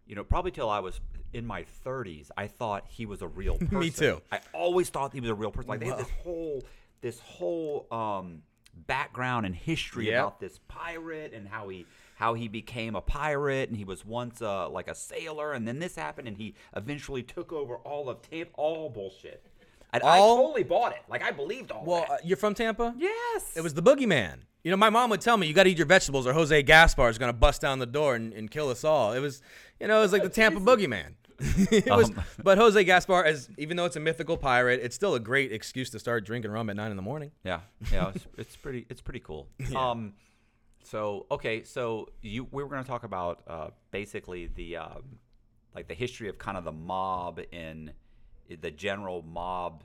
you 0.06 0.14
know, 0.14 0.24
probably 0.24 0.50
till 0.50 0.68
I 0.70 0.80
was 0.80 1.00
in 1.32 1.46
my 1.46 1.64
30s, 1.84 2.30
I 2.36 2.46
thought 2.46 2.84
he 2.86 3.06
was 3.06 3.22
a 3.22 3.28
real 3.28 3.56
person. 3.58 3.78
Me 3.78 3.90
too. 3.90 4.20
I 4.30 4.40
always 4.52 4.88
thought 4.90 5.12
he 5.14 5.20
was 5.20 5.30
a 5.30 5.34
real 5.34 5.50
person. 5.50 5.68
Like 5.70 5.80
they 5.80 5.86
had 5.86 5.98
this 5.98 6.10
whole 6.22 6.62
this 7.00 7.18
whole 7.18 7.86
um, 7.90 8.42
background 8.86 9.46
and 9.46 9.54
history 9.54 10.06
Yep. 10.08 10.20
about 10.22 10.40
this 10.40 10.60
pirate 10.68 11.32
and 11.32 11.48
how 11.48 11.68
he 11.68 11.86
how 12.22 12.34
he 12.34 12.46
became 12.46 12.94
a 12.94 13.00
pirate 13.00 13.69
and 13.69 13.76
he 13.76 13.84
was 13.84 14.04
once 14.04 14.40
uh, 14.40 14.69
like 14.69 14.86
a 14.86 14.94
sailor 14.94 15.54
and 15.54 15.66
then 15.66 15.80
this 15.80 15.96
happened 15.96 16.28
and 16.28 16.36
he 16.36 16.54
eventually 16.76 17.20
took 17.22 17.52
over 17.52 17.74
all 17.78 18.08
of 18.08 18.22
Tampa. 18.22 18.52
All 18.54 18.88
bullshit. 18.88 19.44
And 19.92 20.02
I 20.04 20.19
totally 20.19 20.62
bought 20.62 20.92
it. 20.92 21.02
Like 21.08 21.22
I 21.24 21.32
believed 21.32 21.72
all 21.72 21.84
Well, 21.84 22.02
that. 22.08 22.10
uh, 22.10 22.16
you're 22.22 22.36
from 22.36 22.54
Tampa? 22.54 22.94
yes, 22.96 23.56
It 23.56 23.60
was 23.62 23.74
the 23.74 23.82
boogeyman. 23.82 24.36
You 24.62 24.70
know, 24.70 24.76
my 24.76 24.88
mom 24.90 25.10
would 25.10 25.20
tell 25.20 25.36
me, 25.36 25.48
you 25.48 25.52
got 25.52 25.64
to 25.64 25.70
eat 25.70 25.76
your 25.78 25.88
vegetables 25.88 26.24
or 26.28 26.32
Jose 26.32 26.62
Gaspar 26.62 27.08
is 27.08 27.19
going 27.19 27.28
to 27.32 27.36
bust 27.36 27.60
down 27.60 27.80
the 27.80 27.86
door 27.86 28.14
and, 28.14 28.32
and 28.32 28.48
kill 28.48 28.69
us 28.70 28.84
all. 28.84 29.12
It 29.14 29.19
was, 29.19 29.42
you 29.80 29.88
know, 29.88 29.98
it 29.98 30.02
was 30.02 30.12
like 30.12 30.22
the 30.22 30.28
Tampa 30.40 30.60
boogeyman. 30.60 31.14
it 31.40 31.90
was, 31.90 32.10
Um, 32.10 32.22
but 32.44 32.56
Jose 32.56 32.84
Gaspar, 32.84 33.24
as 33.24 33.48
even 33.58 33.76
though 33.76 33.84
it's 33.86 33.96
a 33.96 34.00
mythical 34.00 34.36
pirate, 34.36 34.78
it's 34.80 34.94
still 34.94 35.16
a 35.16 35.20
great 35.20 35.50
excuse 35.52 35.91
to 35.91 35.98
start 35.98 36.24
drinking 36.24 36.52
rum 36.52 36.70
at 36.70 36.76
nine 36.76 36.93
in 36.93 36.96
the 36.96 37.02
morning. 37.02 37.32
Yeah, 37.43 37.60
yeah, 37.93 38.12
it's, 38.14 38.26
it's 38.38 38.56
pretty, 38.56 38.86
it's 38.88 39.00
pretty 39.00 39.19
cool. 39.20 39.48
Um, 39.74 40.12
so 40.82 41.27
okay, 41.31 41.62
so 41.65 42.08
you 42.20 42.44
we 42.51 42.62
were 42.62 42.69
going 42.69 42.82
to 42.82 42.89
talk 42.89 43.05
about 43.05 43.43
uh, 43.46 43.70
basically 43.91 44.46
the 44.46 44.77
um, 44.79 45.19
like 45.74 45.89
the 45.89 45.94
history 45.94 46.29
of 46.29 46.39
kind 46.39 46.56
of 46.56 46.65
the 46.65 46.72
mob 46.72 47.41
in 47.53 47.93
the 48.60 48.70
general 48.70 49.22
mob 49.22 49.84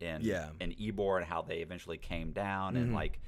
in 0.00 0.20
Yeah. 0.22 0.48
in 0.60 0.72
Ybor 0.72 1.18
and 1.18 1.26
how 1.26 1.42
they 1.42 1.58
eventually 1.58 1.98
came 1.98 2.32
down 2.32 2.76
and 2.76 2.92
like 2.94 3.20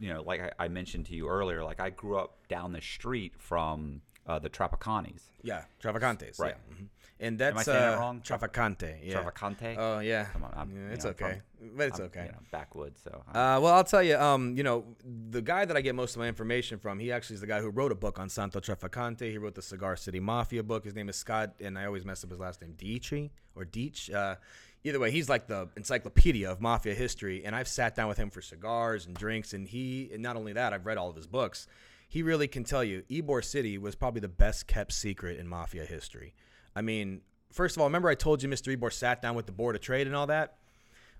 you 0.00 0.12
know 0.12 0.22
like 0.22 0.40
I, 0.40 0.64
I 0.64 0.68
mentioned 0.68 1.06
to 1.06 1.14
you 1.14 1.28
earlier, 1.28 1.62
like 1.62 1.80
I 1.80 1.90
grew 1.90 2.18
up 2.18 2.46
down 2.48 2.72
the 2.72 2.80
street 2.80 3.34
from 3.38 4.00
uh, 4.26 4.38
the 4.38 4.50
Trapacanis. 4.50 5.22
Yeah, 5.42 5.64
Trafficantes. 5.82 6.38
Right. 6.38 6.54
Yeah. 6.70 6.74
mhm. 6.74 6.88
And 7.20 7.36
that's 7.38 7.58
I 7.58 7.62
saying 7.62 7.78
that 7.80 7.94
uh, 7.94 8.00
wrong? 8.00 8.20
Trafficante. 8.20 8.98
Yeah. 9.02 9.14
Travacante? 9.22 9.74
Oh 9.76 9.98
yeah. 9.98 10.26
Come 10.26 10.44
on, 10.44 10.54
I'm- 10.54 10.70
Yeah, 10.72 10.86
you 10.86 10.92
it's 10.92 11.04
know, 11.04 11.10
okay, 11.10 11.40
from- 11.58 11.70
but 11.76 11.88
it's 11.88 11.98
I'm, 11.98 12.06
okay. 12.06 12.26
You 12.26 12.32
know, 12.32 12.38
backwoods. 12.52 13.00
So 13.02 13.10
Uh, 13.28 13.58
well, 13.60 13.74
I'll 13.74 13.82
tell 13.84 14.02
you. 14.04 14.16
Um, 14.16 14.56
you 14.56 14.62
know, 14.62 14.84
the 15.30 15.42
guy 15.42 15.64
that 15.64 15.76
I 15.76 15.80
get 15.80 15.94
most 15.96 16.14
of 16.14 16.20
my 16.20 16.28
information 16.28 16.78
from, 16.78 17.00
he 17.00 17.10
actually 17.10 17.34
is 17.34 17.40
the 17.40 17.48
guy 17.48 17.60
who 17.60 17.70
wrote 17.70 17.90
a 17.90 17.96
book 17.96 18.20
on 18.20 18.28
Santo 18.28 18.60
Trafficante. 18.60 19.22
He 19.30 19.38
wrote 19.38 19.56
the 19.56 19.62
Cigar 19.62 19.96
City 19.96 20.20
Mafia 20.20 20.62
book. 20.62 20.84
His 20.84 20.94
name 20.94 21.08
is 21.08 21.16
Scott, 21.16 21.54
and 21.60 21.76
I 21.76 21.86
always 21.86 22.04
mess 22.04 22.22
up 22.22 22.30
his 22.30 22.38
last 22.38 22.60
name, 22.62 22.74
Dietry 22.78 23.30
or 23.56 23.64
Deech. 23.64 24.14
Uh, 24.14 24.36
either 24.84 25.00
way, 25.00 25.10
he's 25.10 25.28
like 25.28 25.48
the 25.48 25.68
encyclopedia 25.76 26.48
of 26.48 26.60
mafia 26.60 26.94
history. 26.94 27.44
And 27.44 27.56
I've 27.56 27.66
sat 27.68 27.96
down 27.96 28.06
with 28.08 28.18
him 28.18 28.30
for 28.30 28.40
cigars 28.40 29.06
and 29.06 29.16
drinks, 29.16 29.52
and 29.54 29.66
he, 29.66 30.08
and 30.12 30.22
not 30.22 30.36
only 30.36 30.52
that, 30.52 30.72
I've 30.72 30.86
read 30.86 30.98
all 30.98 31.10
of 31.10 31.16
his 31.16 31.26
books. 31.26 31.66
He 32.08 32.22
really 32.22 32.46
can 32.48 32.62
tell 32.62 32.84
you, 32.84 33.02
Ybor 33.10 33.44
City 33.44 33.76
was 33.76 33.96
probably 33.96 34.20
the 34.20 34.28
best 34.28 34.68
kept 34.68 34.92
secret 34.92 35.38
in 35.40 35.48
mafia 35.48 35.84
history. 35.84 36.32
I 36.78 36.82
mean, 36.82 37.22
first 37.52 37.76
of 37.76 37.80
all, 37.80 37.88
remember 37.88 38.08
I 38.08 38.14
told 38.14 38.40
you 38.42 38.48
Mr. 38.48 38.74
Ybor 38.76 38.92
sat 38.92 39.20
down 39.20 39.34
with 39.34 39.46
the 39.46 39.52
Board 39.52 39.74
of 39.74 39.82
Trade 39.82 40.06
and 40.06 40.14
all 40.14 40.28
that? 40.28 40.58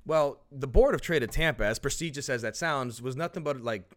Well, 0.06 0.38
the 0.52 0.68
Board 0.68 0.94
of 0.94 1.00
Trade 1.00 1.24
of 1.24 1.30
Tampa, 1.30 1.64
as 1.64 1.80
prestigious 1.80 2.28
as 2.28 2.42
that 2.42 2.56
sounds, 2.56 3.02
was 3.02 3.16
nothing 3.16 3.42
but 3.42 3.60
like, 3.62 3.90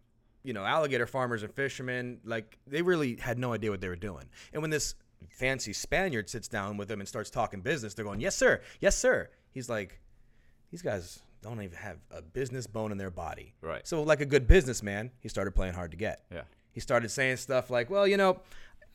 you 0.44 0.54
know, 0.54 0.66
alligator 0.66 1.06
farmers 1.06 1.44
and 1.44 1.54
fishermen. 1.54 2.20
Like, 2.26 2.58
they 2.66 2.82
really 2.82 3.18
had 3.18 3.38
no 3.38 3.54
idea 3.54 3.70
what 3.70 3.80
they 3.80 3.90
were 3.90 3.96
doing. 3.96 4.26
And 4.52 4.62
when 4.64 4.72
this 4.72 4.96
fancy 5.30 5.72
Spaniard 5.72 6.30
sits 6.32 6.48
down 6.48 6.78
with 6.78 6.88
them 6.88 7.00
and 7.00 7.08
starts 7.08 7.30
talking 7.30 7.62
business, 7.62 7.94
they're 7.94 8.04
going, 8.06 8.20
Yes, 8.22 8.36
sir. 8.36 8.60
Yes, 8.80 8.98
sir. 8.98 9.30
He's 9.52 9.70
like, 9.70 10.00
These 10.72 10.82
guys 10.82 11.20
don't 11.44 11.62
even 11.62 11.78
have 11.78 11.98
a 12.10 12.24
business 12.24 12.66
bone 12.66 12.92
in 12.92 12.98
their 12.98 13.12
body. 13.12 13.54
Right. 13.62 13.88
So, 13.88 14.02
like 14.02 14.20
a 14.22 14.26
good 14.26 14.48
businessman, 14.48 15.12
he 15.20 15.30
started 15.30 15.52
playing 15.52 15.74
hard 15.76 15.92
to 15.92 15.98
get. 15.98 16.24
yeah. 16.32 16.42
He 16.74 16.80
started 16.80 17.10
saying 17.12 17.36
stuff 17.38 17.70
like, 17.70 17.90
well, 17.90 18.08
you 18.08 18.16
know, 18.16 18.40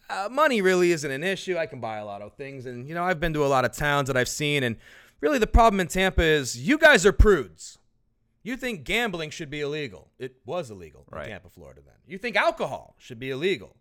uh, 0.08 0.28
money 0.30 0.60
really 0.62 0.92
isn't 0.92 1.10
an 1.10 1.22
issue. 1.24 1.56
I 1.56 1.66
can 1.66 1.80
buy 1.80 1.98
a 1.98 2.04
lot 2.04 2.22
of 2.22 2.34
things, 2.34 2.66
and 2.66 2.88
you 2.88 2.94
know, 2.94 3.04
I've 3.04 3.20
been 3.20 3.32
to 3.34 3.44
a 3.44 3.48
lot 3.48 3.64
of 3.64 3.72
towns 3.72 4.06
that 4.08 4.16
I've 4.16 4.28
seen, 4.28 4.62
and 4.62 4.76
really 5.20 5.38
the 5.38 5.46
problem 5.46 5.80
in 5.80 5.88
Tampa 5.88 6.22
is 6.22 6.56
you 6.56 6.78
guys 6.78 7.04
are 7.06 7.12
prudes. 7.12 7.78
You 8.42 8.56
think 8.56 8.84
gambling 8.84 9.30
should 9.30 9.50
be 9.50 9.60
illegal. 9.60 10.10
It 10.20 10.36
was 10.46 10.70
illegal 10.70 11.04
Right. 11.10 11.24
in 11.24 11.30
Tampa, 11.30 11.50
Florida 11.50 11.80
then. 11.84 11.96
You 12.06 12.16
think 12.18 12.36
alcohol 12.36 12.94
should 12.98 13.18
be 13.18 13.30
illegal, 13.30 13.74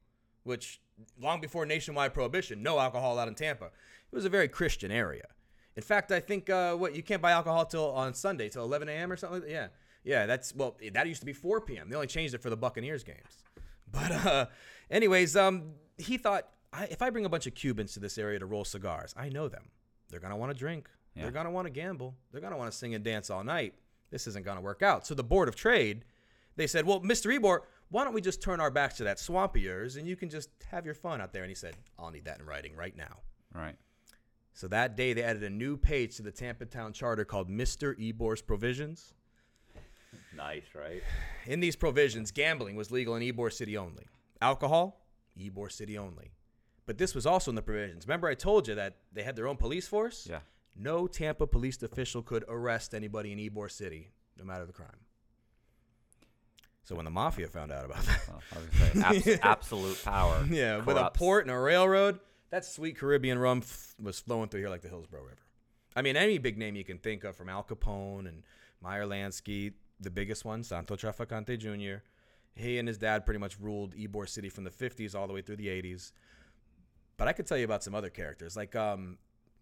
which 0.44 0.82
long 1.22 1.40
before 1.40 1.66
nationwide 1.68 2.14
prohibition, 2.16 2.64
no 2.64 2.80
alcohol 2.80 3.14
allowed 3.14 3.28
in 3.28 3.36
Tampa. 3.36 3.66
It 3.66 4.16
was 4.16 4.26
a 4.26 4.30
very 4.30 4.48
Christian 4.48 4.92
area. 4.92 5.28
In 5.76 5.84
fact, 5.84 6.12
I 6.12 6.20
think 6.20 6.50
uh, 6.50 6.74
what 6.76 6.96
you 6.96 7.04
can't 7.04 7.22
buy 7.22 7.32
alcohol 7.32 7.66
till 7.66 7.92
on 7.92 8.14
Sunday 8.16 8.50
till 8.50 8.64
11 8.64 8.88
a.m. 8.90 9.12
or 9.12 9.18
something. 9.18 9.42
Like 9.42 9.50
that. 9.50 9.54
Yeah, 9.54 9.68
yeah. 10.04 10.26
That's 10.26 10.56
well, 10.56 10.78
that 10.94 11.06
used 11.08 11.20
to 11.20 11.26
be 11.26 11.34
4 11.34 11.62
p.m. 11.62 11.90
They 11.90 11.96
only 11.96 12.08
changed 12.08 12.34
it 12.34 12.42
for 12.42 12.50
the 12.50 12.58
Buccaneers 12.58 13.04
games. 13.04 13.44
But 13.92 14.12
uh, 14.12 14.46
anyways, 14.90 15.36
um, 15.36 15.74
he 15.98 16.18
thought 16.18 16.48
I, 16.74 16.86
if 16.86 17.02
I 17.02 17.10
bring 17.10 17.26
a 17.26 17.30
bunch 17.30 17.48
of 17.48 17.56
Cubans 17.56 17.94
to 17.94 18.00
this 18.00 18.18
area 18.18 18.40
to 18.40 18.46
roll 18.46 18.66
cigars, 18.66 19.14
I 19.18 19.30
know 19.30 19.48
them. 19.48 19.70
They're 20.10 20.20
gonna 20.20 20.38
want 20.38 20.52
to 20.52 20.58
drink. 20.58 20.90
Yeah. 21.16 21.24
They're 21.24 21.32
gonna 21.32 21.52
want 21.52 21.66
to 21.66 21.72
gamble. 21.72 22.16
They're 22.32 22.42
gonna 22.42 22.58
want 22.58 22.72
to 22.72 22.78
sing 22.78 22.94
and 22.96 23.04
dance 23.04 23.30
all 23.30 23.44
night. 23.44 23.74
This 24.12 24.28
isn't 24.28 24.46
gonna 24.46 24.62
work 24.62 24.82
out. 24.82 25.08
So 25.08 25.16
the 25.16 25.24
board 25.24 25.48
of 25.48 25.56
trade, 25.56 26.06
they 26.56 26.68
said, 26.68 26.86
well, 26.86 27.02
Mr. 27.02 27.38
Ybor, 27.38 27.62
why 27.90 28.04
don't 28.04 28.14
we 28.14 28.22
just 28.22 28.42
turn 28.42 28.60
our 28.60 28.72
backs 28.72 28.98
to 28.98 29.04
that 29.06 29.20
swamp 29.20 29.56
of 29.56 29.62
yours 29.62 29.96
and 29.96 30.08
you 30.08 30.16
can 30.16 30.30
just 30.30 30.50
have 30.70 30.86
your 30.86 30.96
fun 30.96 31.22
out 31.22 31.34
there? 31.34 31.44
And 31.44 31.50
he 31.50 31.56
said, 31.56 31.76
I'll 31.98 32.12
need 32.12 32.26
that 32.26 32.40
in 32.40 32.46
writing 32.46 32.76
right 32.76 32.96
now. 32.96 33.20
Right. 33.54 33.76
So 34.54 34.70
that 34.70 34.96
day, 34.96 35.12
they 35.12 35.22
added 35.22 35.44
a 35.44 35.50
new 35.50 35.76
page 35.76 36.16
to 36.16 36.24
the 36.24 36.32
Tampa 36.32 36.66
Town 36.66 36.94
Charter 36.94 37.26
called 37.26 37.50
Mr. 37.50 37.94
Ybor's 38.00 38.42
Provisions. 38.42 39.14
Nice, 40.36 40.64
right? 40.74 41.04
In 41.46 41.60
these 41.60 41.76
provisions, 41.76 42.32
gambling 42.32 42.76
was 42.76 42.90
legal 42.90 43.16
in 43.16 43.22
Ybor 43.22 43.52
City 43.52 43.76
only. 43.78 44.08
Alcohol, 44.42 45.05
Ybor 45.40 45.72
City 45.72 45.98
only. 45.98 46.32
But 46.86 46.98
this 46.98 47.16
was 47.16 47.26
also 47.26 47.50
in 47.52 47.56
the 47.56 47.62
provisions. 47.62 48.08
Remember, 48.08 48.28
I 48.28 48.36
told 48.36 48.68
you 48.68 48.76
that 48.76 48.98
they 49.12 49.24
had 49.24 49.36
their 49.36 49.48
own 49.48 49.58
police 49.58 49.88
force? 49.88 50.28
Yeah. 50.30 50.40
No 50.76 51.08
Tampa 51.08 51.48
police 51.48 51.82
official 51.82 52.22
could 52.22 52.44
arrest 52.48 52.94
anybody 52.94 53.32
in 53.32 53.40
Ybor 53.40 53.72
City, 53.72 54.12
no 54.38 54.44
matter 54.44 54.66
the 54.66 54.74
crime. 54.74 55.00
So 56.84 56.96
when 56.96 57.06
the 57.06 57.12
mafia 57.12 57.48
found 57.48 57.72
out 57.72 57.86
about 57.86 58.04
that, 58.04 58.22
Well, 58.28 58.42
say, 58.94 59.02
abs- 59.02 59.40
absolute 59.44 60.04
power. 60.04 60.46
yeah, 60.52 60.84
with 60.84 60.98
a 60.98 61.10
port 61.12 61.46
and 61.46 61.52
a 61.56 61.58
railroad, 61.60 62.20
that 62.52 62.64
sweet 62.64 62.98
Caribbean 63.00 63.40
rum 63.40 63.60
f- 63.64 63.96
was 64.00 64.20
flowing 64.20 64.50
through 64.50 64.60
here 64.60 64.70
like 64.70 64.82
the 64.82 64.90
Hillsborough 64.90 65.24
River. 65.24 65.38
I 65.96 66.02
mean, 66.04 66.16
any 66.16 66.38
big 66.38 66.58
name 66.58 66.76
you 66.76 66.84
can 66.84 67.00
think 67.00 67.24
of, 67.24 67.36
from 67.36 67.50
Al 67.50 67.64
Capone 67.64 68.28
and 68.28 68.44
Meyer 68.82 69.06
Lansky, 69.06 69.74
the 70.00 70.12
biggest 70.12 70.46
one, 70.46 70.64
Santo 70.64 70.96
Trafficante 70.96 71.58
Jr. 71.58 72.04
He 72.56 72.80
and 72.80 72.88
his 72.88 72.98
dad 72.98 73.26
pretty 73.26 73.40
much 73.40 73.60
ruled 73.60 73.96
Ybor 73.96 74.28
City 74.30 74.50
from 74.50 74.64
the 74.64 74.70
50s 74.70 75.14
all 75.14 75.28
the 75.28 75.34
way 75.34 75.42
through 75.42 75.58
the 75.58 75.68
80s. 75.68 76.12
But 77.18 77.28
I 77.28 77.34
could 77.34 77.46
tell 77.48 77.58
you 77.58 77.66
about 77.66 77.84
some 77.84 77.94
other 77.96 78.10
characters. 78.10 78.56
Like, 78.56 78.76
um, 78.76 79.18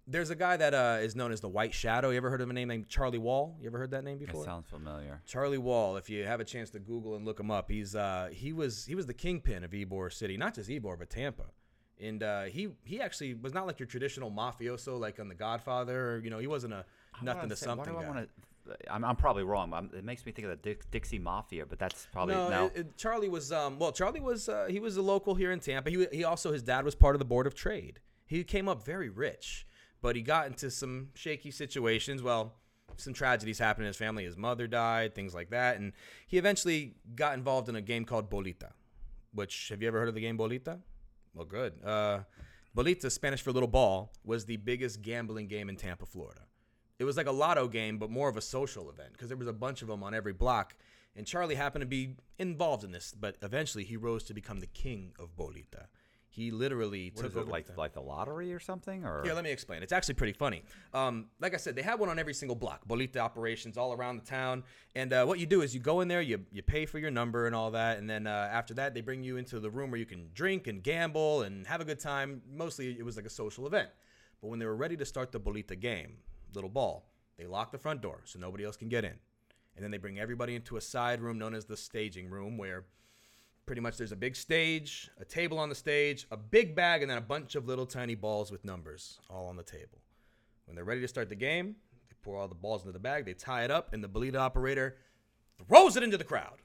there's 0.07 0.29
a 0.29 0.35
guy 0.35 0.57
that 0.57 0.73
uh, 0.73 0.97
is 1.01 1.15
known 1.15 1.31
as 1.31 1.39
the 1.41 1.47
White 1.49 1.73
Shadow. 1.73 2.09
You 2.11 2.17
ever 2.17 2.29
heard 2.29 2.41
of 2.41 2.49
a 2.49 2.53
name 2.53 2.67
named 2.67 2.89
Charlie 2.89 3.17
Wall? 3.19 3.55
You 3.61 3.67
ever 3.67 3.77
heard 3.77 3.91
that 3.91 4.03
name 4.03 4.19
That 4.19 4.27
before? 4.27 4.43
sounds 4.43 4.67
familiar. 4.67 5.21
Charlie 5.25 5.57
Wall, 5.57 5.97
if 5.97 6.09
you 6.09 6.23
have 6.25 6.39
a 6.39 6.43
chance 6.43 6.69
to 6.71 6.79
Google 6.79 7.15
and 7.15 7.25
look 7.25 7.39
him 7.39 7.49
up, 7.51 7.69
he's 7.71 7.95
uh, 7.95 8.29
he 8.31 8.53
was 8.53 8.85
he 8.85 8.95
was 8.95 9.05
the 9.05 9.13
kingpin 9.13 9.63
of 9.63 9.71
Ybor 9.71 10.11
City, 10.11 10.35
not 10.35 10.55
just 10.55 10.69
Ybor 10.69 10.99
but 10.99 11.09
Tampa, 11.09 11.45
and 12.01 12.21
uh, 12.21 12.43
he 12.43 12.69
he 12.83 12.99
actually 13.01 13.33
was 13.33 13.53
not 13.53 13.65
like 13.65 13.79
your 13.79 13.87
traditional 13.87 14.29
mafioso 14.29 14.99
like 14.99 15.19
on 15.19 15.29
The 15.29 15.35
Godfather. 15.35 16.15
Or, 16.15 16.19
you 16.19 16.29
know, 16.29 16.39
he 16.39 16.47
wasn't 16.47 16.73
a 16.73 16.85
nothing 17.21 17.47
to 17.49 17.55
say- 17.55 17.65
something. 17.65 17.93
Why 17.93 18.01
do 18.01 18.05
I 18.05 18.09
guy. 18.09 18.15
want 18.15 18.27
to? 18.27 18.47
I'm, 18.89 19.03
I'm 19.03 19.15
probably 19.15 19.43
wrong. 19.43 19.73
I'm, 19.73 19.89
it 19.97 20.03
makes 20.03 20.25
me 20.25 20.31
think 20.31 20.47
of 20.47 20.51
the 20.51 20.55
Dix, 20.69 20.85
Dixie 20.87 21.19
Mafia, 21.19 21.65
but 21.65 21.79
that's 21.79 22.07
probably 22.11 22.35
no, 22.35 22.49
no. 22.49 22.65
it- 22.67 22.77
it- 22.77 22.97
Charlie 22.97 23.29
was 23.29 23.51
um 23.51 23.77
well 23.79 23.91
Charlie 23.91 24.21
was 24.21 24.47
uh, 24.49 24.67
he 24.69 24.79
was 24.79 24.95
a 24.97 25.01
local 25.01 25.35
here 25.35 25.51
in 25.51 25.59
Tampa. 25.59 25.89
He 25.89 26.07
he 26.11 26.23
also 26.23 26.51
his 26.51 26.63
dad 26.63 26.85
was 26.85 26.95
part 26.95 27.15
of 27.15 27.19
the 27.19 27.25
board 27.25 27.45
of 27.47 27.55
trade. 27.55 27.99
He 28.25 28.43
came 28.43 28.67
up 28.69 28.85
very 28.85 29.09
rich, 29.09 29.67
but 30.01 30.15
he 30.15 30.21
got 30.21 30.47
into 30.47 30.71
some 30.71 31.09
shaky 31.13 31.51
situations. 31.51 32.23
Well, 32.23 32.53
some 32.95 33.13
tragedies 33.13 33.59
happened 33.59 33.83
in 33.85 33.87
his 33.87 33.97
family. 33.97 34.23
His 34.23 34.37
mother 34.37 34.65
died, 34.67 35.13
things 35.13 35.33
like 35.33 35.49
that, 35.49 35.77
and 35.77 35.93
he 36.27 36.37
eventually 36.37 36.95
got 37.15 37.33
involved 37.35 37.67
in 37.69 37.75
a 37.75 37.81
game 37.81 38.05
called 38.05 38.29
Bolita. 38.29 38.71
Which 39.33 39.69
have 39.69 39.81
you 39.81 39.87
ever 39.87 39.99
heard 39.99 40.09
of 40.09 40.15
the 40.15 40.21
game 40.21 40.37
Bolita? 40.37 40.79
Well, 41.33 41.45
good. 41.45 41.73
Uh, 41.83 42.19
Bolita, 42.77 43.11
Spanish 43.11 43.41
for 43.41 43.51
little 43.51 43.67
ball, 43.67 44.13
was 44.23 44.45
the 44.45 44.57
biggest 44.57 45.01
gambling 45.01 45.47
game 45.47 45.69
in 45.69 45.75
Tampa, 45.75 46.05
Florida. 46.05 46.41
It 46.99 47.03
was 47.05 47.17
like 47.17 47.27
a 47.27 47.31
lotto 47.31 47.67
game, 47.67 47.97
but 47.97 48.09
more 48.09 48.29
of 48.29 48.37
a 48.37 48.41
social 48.41 48.89
event 48.89 49.13
because 49.13 49.27
there 49.27 49.37
was 49.37 49.47
a 49.47 49.53
bunch 49.53 49.81
of 49.81 49.87
them 49.87 50.03
on 50.03 50.13
every 50.13 50.33
block. 50.33 50.75
And 51.15 51.27
Charlie 51.27 51.55
happened 51.55 51.81
to 51.81 51.87
be 51.87 52.15
involved 52.39 52.83
in 52.83 52.91
this, 52.91 53.13
but 53.19 53.35
eventually 53.41 53.83
he 53.83 53.97
rose 53.97 54.23
to 54.25 54.33
become 54.33 54.59
the 54.59 54.67
king 54.67 55.13
of 55.19 55.35
Bolita. 55.35 55.85
He 56.27 56.49
literally 56.49 57.11
What 57.13 57.25
took 57.25 57.37
over 57.37 57.51
like? 57.51 57.67
the- 57.67 57.73
Like 57.77 57.93
the 57.93 58.01
lottery 58.01 58.51
or 58.51 58.59
something? 58.59 59.05
Or 59.05 59.21
yeah, 59.23 59.33
let 59.33 59.43
me 59.43 59.51
explain. 59.51 59.83
It's 59.83 59.91
actually 59.93 60.15
pretty 60.15 60.33
funny. 60.33 60.63
Um, 60.91 61.27
like 61.39 61.53
I 61.53 61.57
said, 61.57 61.75
they 61.75 61.83
have 61.83 61.99
one 61.99 62.09
on 62.09 62.17
every 62.17 62.33
single 62.33 62.55
block. 62.55 62.87
Bolita 62.87 63.17
operations 63.17 63.77
all 63.77 63.93
around 63.93 64.17
the 64.17 64.25
town. 64.25 64.63
And 64.95 65.13
uh, 65.13 65.25
what 65.25 65.37
you 65.37 65.45
do 65.45 65.61
is 65.61 65.75
you 65.75 65.79
go 65.79 66.01
in 66.01 66.07
there, 66.07 66.23
you, 66.23 66.43
you 66.51 66.63
pay 66.63 66.87
for 66.87 66.97
your 66.97 67.11
number 67.11 67.45
and 67.45 67.53
all 67.55 67.69
that, 67.71 67.99
and 67.99 68.09
then 68.09 68.25
uh, 68.25 68.49
after 68.51 68.73
that, 68.75 68.95
they 68.95 69.01
bring 69.01 69.23
you 69.23 69.37
into 69.37 69.59
the 69.59 69.69
room 69.69 69.91
where 69.91 69.99
you 69.99 70.07
can 70.07 70.29
drink 70.33 70.65
and 70.65 70.81
gamble 70.81 71.43
and 71.43 71.67
have 71.67 71.81
a 71.81 71.85
good 71.85 71.99
time. 71.99 72.41
Mostly, 72.51 72.97
it 72.97 73.05
was 73.05 73.15
like 73.15 73.27
a 73.27 73.29
social 73.31 73.67
event. 73.67 73.89
But 74.41 74.47
when 74.47 74.57
they 74.57 74.65
were 74.65 74.75
ready 74.75 74.97
to 74.97 75.05
start 75.05 75.31
the 75.31 75.39
Bolita 75.39 75.79
game, 75.79 76.17
little 76.55 76.69
ball, 76.69 77.09
they 77.37 77.45
lock 77.45 77.71
the 77.71 77.77
front 77.77 78.01
door 78.01 78.21
so 78.25 78.39
nobody 78.39 78.63
else 78.63 78.77
can 78.77 78.89
get 78.89 79.03
in. 79.03 79.15
And 79.75 79.83
then 79.83 79.91
they 79.91 79.97
bring 79.97 80.19
everybody 80.19 80.55
into 80.55 80.77
a 80.77 80.81
side 80.81 81.21
room 81.21 81.39
known 81.39 81.55
as 81.55 81.65
the 81.65 81.77
staging 81.77 82.29
room, 82.29 82.57
where 82.57 82.85
pretty 83.65 83.81
much 83.81 83.97
there's 83.97 84.11
a 84.11 84.17
big 84.17 84.35
stage, 84.35 85.09
a 85.19 85.25
table 85.25 85.57
on 85.57 85.69
the 85.69 85.75
stage, 85.75 86.27
a 86.31 86.37
big 86.37 86.75
bag, 86.75 87.01
and 87.01 87.09
then 87.09 87.17
a 87.17 87.21
bunch 87.21 87.55
of 87.55 87.67
little 87.67 87.85
tiny 87.85 88.15
balls 88.15 88.51
with 88.51 88.65
numbers 88.65 89.19
all 89.29 89.47
on 89.47 89.55
the 89.55 89.63
table. 89.63 89.99
When 90.65 90.75
they're 90.75 90.83
ready 90.83 91.01
to 91.01 91.07
start 91.07 91.29
the 91.29 91.35
game, 91.35 91.75
they 92.09 92.15
pour 92.21 92.37
all 92.37 92.47
the 92.47 92.55
balls 92.55 92.81
into 92.81 92.93
the 92.93 92.99
bag, 92.99 93.25
they 93.25 93.33
tie 93.33 93.63
it 93.63 93.71
up, 93.71 93.93
and 93.93 94.03
the 94.03 94.09
Bolita 94.09 94.37
operator 94.37 94.97
throws 95.67 95.95
it 95.95 96.03
into 96.03 96.17
the 96.17 96.23
crowd. 96.23 96.61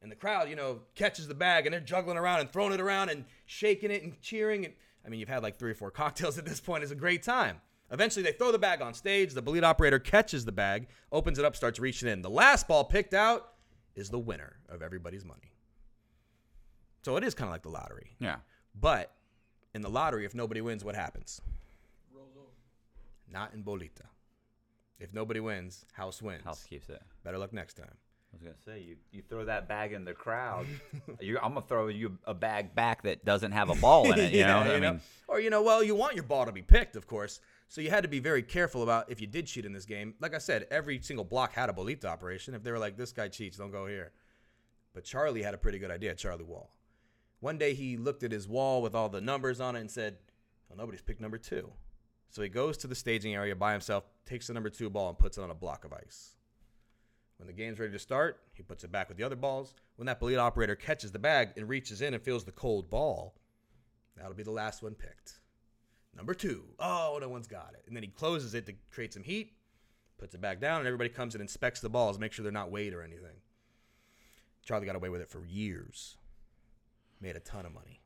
And 0.00 0.12
the 0.12 0.16
crowd, 0.16 0.48
you 0.48 0.56
know, 0.56 0.82
catches 0.94 1.26
the 1.26 1.34
bag 1.34 1.66
and 1.66 1.72
they're 1.72 1.80
juggling 1.80 2.16
around 2.16 2.40
and 2.40 2.52
throwing 2.52 2.72
it 2.72 2.80
around 2.80 3.08
and 3.08 3.24
shaking 3.46 3.90
it 3.90 4.04
and 4.04 4.20
cheering. 4.20 4.64
And 4.64 4.74
I 5.04 5.08
mean, 5.08 5.18
you've 5.18 5.28
had 5.28 5.42
like 5.42 5.58
three 5.58 5.72
or 5.72 5.74
four 5.74 5.90
cocktails 5.92 6.38
at 6.38 6.44
this 6.44 6.60
point. 6.60 6.82
It's 6.82 6.92
a 6.92 6.96
great 6.96 7.22
time. 7.22 7.60
Eventually, 7.90 8.22
they 8.22 8.32
throw 8.32 8.52
the 8.52 8.58
bag 8.58 8.82
on 8.82 8.92
stage. 8.94 9.32
The 9.32 9.42
Bolita 9.42 9.62
operator 9.64 9.98
catches 9.98 10.44
the 10.44 10.52
bag, 10.52 10.88
opens 11.10 11.38
it 11.38 11.44
up, 11.44 11.56
starts 11.56 11.78
reaching 11.78 12.08
in. 12.08 12.20
The 12.22 12.30
last 12.30 12.68
ball 12.68 12.84
picked 12.84 13.14
out 13.14 13.52
is 13.94 14.10
the 14.10 14.18
winner 14.18 14.56
of 14.68 14.82
everybody's 14.82 15.24
money. 15.24 15.52
So 17.02 17.16
it 17.16 17.24
is 17.24 17.34
kind 17.34 17.48
of 17.48 17.52
like 17.52 17.62
the 17.62 17.70
lottery. 17.70 18.14
yeah. 18.18 18.36
But 18.80 19.12
in 19.74 19.82
the 19.82 19.88
lottery, 19.90 20.24
if 20.24 20.34
nobody 20.34 20.60
wins, 20.60 20.84
what 20.84 20.94
happens? 20.94 21.40
Not 23.30 23.52
in 23.54 23.62
Bolita. 23.62 24.06
If 25.00 25.12
nobody 25.12 25.40
wins, 25.40 25.84
house 25.92 26.22
wins. 26.22 26.44
House 26.44 26.64
keeps 26.64 26.88
it. 26.88 27.02
Better 27.24 27.38
luck 27.38 27.52
next 27.52 27.74
time. 27.74 27.90
I 28.32 28.36
was 28.36 28.42
gonna 28.42 28.54
say 28.64 28.82
you, 28.82 28.96
you 29.10 29.22
throw 29.28 29.44
that 29.46 29.68
bag 29.68 29.92
in 29.92 30.04
the 30.04 30.12
crowd. 30.12 30.66
you, 31.20 31.38
I'm 31.38 31.54
gonna 31.54 31.66
throw 31.66 31.88
you 31.88 32.18
a 32.24 32.34
bag 32.34 32.74
back 32.74 33.02
that 33.02 33.24
doesn't 33.24 33.52
have 33.52 33.70
a 33.70 33.74
ball 33.74 34.10
in 34.12 34.18
it. 34.18 34.32
You 34.32 34.42
know, 34.46 34.64
Yeah, 34.64 34.72
I 34.72 34.80
mean, 34.80 35.00
or 35.28 35.40
you 35.40 35.50
know, 35.50 35.62
well, 35.62 35.82
you 35.82 35.94
want 35.94 36.14
your 36.14 36.24
ball 36.24 36.44
to 36.46 36.52
be 36.52 36.62
picked, 36.62 36.94
of 36.96 37.06
course. 37.06 37.40
So 37.68 37.82
you 37.82 37.90
had 37.90 38.02
to 38.02 38.08
be 38.08 38.18
very 38.18 38.42
careful 38.42 38.82
about 38.82 39.10
if 39.10 39.20
you 39.20 39.26
did 39.26 39.46
cheat 39.46 39.66
in 39.66 39.72
this 39.74 39.84
game. 39.84 40.14
Like 40.20 40.34
I 40.34 40.38
said, 40.38 40.66
every 40.70 41.00
single 41.02 41.24
block 41.24 41.52
had 41.52 41.68
a 41.68 41.72
Bolita 41.72 42.06
operation. 42.06 42.54
If 42.54 42.62
they 42.62 42.72
were 42.72 42.78
like, 42.78 42.96
"This 42.96 43.12
guy 43.12 43.28
cheats, 43.28 43.58
don't 43.58 43.70
go 43.70 43.86
here," 43.86 44.12
but 44.94 45.04
Charlie 45.04 45.42
had 45.42 45.52
a 45.52 45.58
pretty 45.58 45.78
good 45.78 45.90
idea. 45.90 46.14
Charlie 46.14 46.44
Wall. 46.44 46.74
One 47.40 47.58
day 47.58 47.74
he 47.74 47.98
looked 47.98 48.22
at 48.22 48.32
his 48.32 48.48
wall 48.48 48.80
with 48.80 48.94
all 48.94 49.10
the 49.10 49.20
numbers 49.20 49.60
on 49.60 49.76
it 49.76 49.80
and 49.80 49.90
said, 49.90 50.18
"Well, 50.68 50.78
nobody's 50.78 51.02
picked 51.02 51.20
number 51.20 51.38
two. 51.38 51.72
So 52.30 52.42
he 52.42 52.48
goes 52.48 52.78
to 52.78 52.86
the 52.86 52.94
staging 52.94 53.34
area 53.34 53.54
by 53.54 53.72
himself, 53.72 54.04
takes 54.24 54.46
the 54.46 54.54
number 54.54 54.70
two 54.70 54.90
ball, 54.90 55.10
and 55.10 55.18
puts 55.18 55.38
it 55.38 55.42
on 55.42 55.50
a 55.50 55.54
block 55.54 55.84
of 55.84 55.92
ice. 55.92 56.36
When 57.36 57.46
the 57.46 57.52
game's 57.52 57.78
ready 57.78 57.92
to 57.92 57.98
start, 57.98 58.42
he 58.54 58.62
puts 58.62 58.82
it 58.82 58.90
back 58.90 59.08
with 59.08 59.18
the 59.18 59.24
other 59.24 59.36
balls. 59.36 59.74
When 59.96 60.06
that 60.06 60.20
Bolita 60.20 60.38
operator 60.38 60.74
catches 60.74 61.12
the 61.12 61.18
bag 61.18 61.50
and 61.56 61.68
reaches 61.68 62.00
in 62.00 62.14
and 62.14 62.22
feels 62.22 62.44
the 62.44 62.52
cold 62.52 62.90
ball, 62.90 63.36
that'll 64.16 64.34
be 64.34 64.42
the 64.42 64.50
last 64.50 64.82
one 64.82 64.94
picked. 64.94 65.40
Number 66.18 66.34
two. 66.34 66.64
Oh, 66.78 67.16
no 67.20 67.28
one's 67.30 67.46
got 67.46 67.70
it. 67.74 67.84
And 67.86 67.96
then 67.96 68.02
he 68.02 68.08
closes 68.10 68.52
it 68.54 68.66
to 68.66 68.74
create 68.90 69.14
some 69.14 69.22
heat, 69.22 69.52
puts 70.18 70.34
it 70.34 70.40
back 70.40 70.60
down, 70.60 70.78
and 70.80 70.86
everybody 70.86 71.08
comes 71.08 71.34
and 71.34 71.40
inspects 71.40 71.80
the 71.80 71.88
balls, 71.88 72.18
make 72.18 72.32
sure 72.32 72.42
they're 72.42 72.52
not 72.52 72.70
weighed 72.70 72.92
or 72.92 73.02
anything. 73.02 73.36
Charlie 74.64 74.84
got 74.84 74.96
away 74.96 75.08
with 75.08 75.20
it 75.22 75.30
for 75.30 75.46
years. 75.46 76.16
Made 77.20 77.36
a 77.36 77.40
ton 77.40 77.64
of 77.64 77.72
money. 77.72 78.00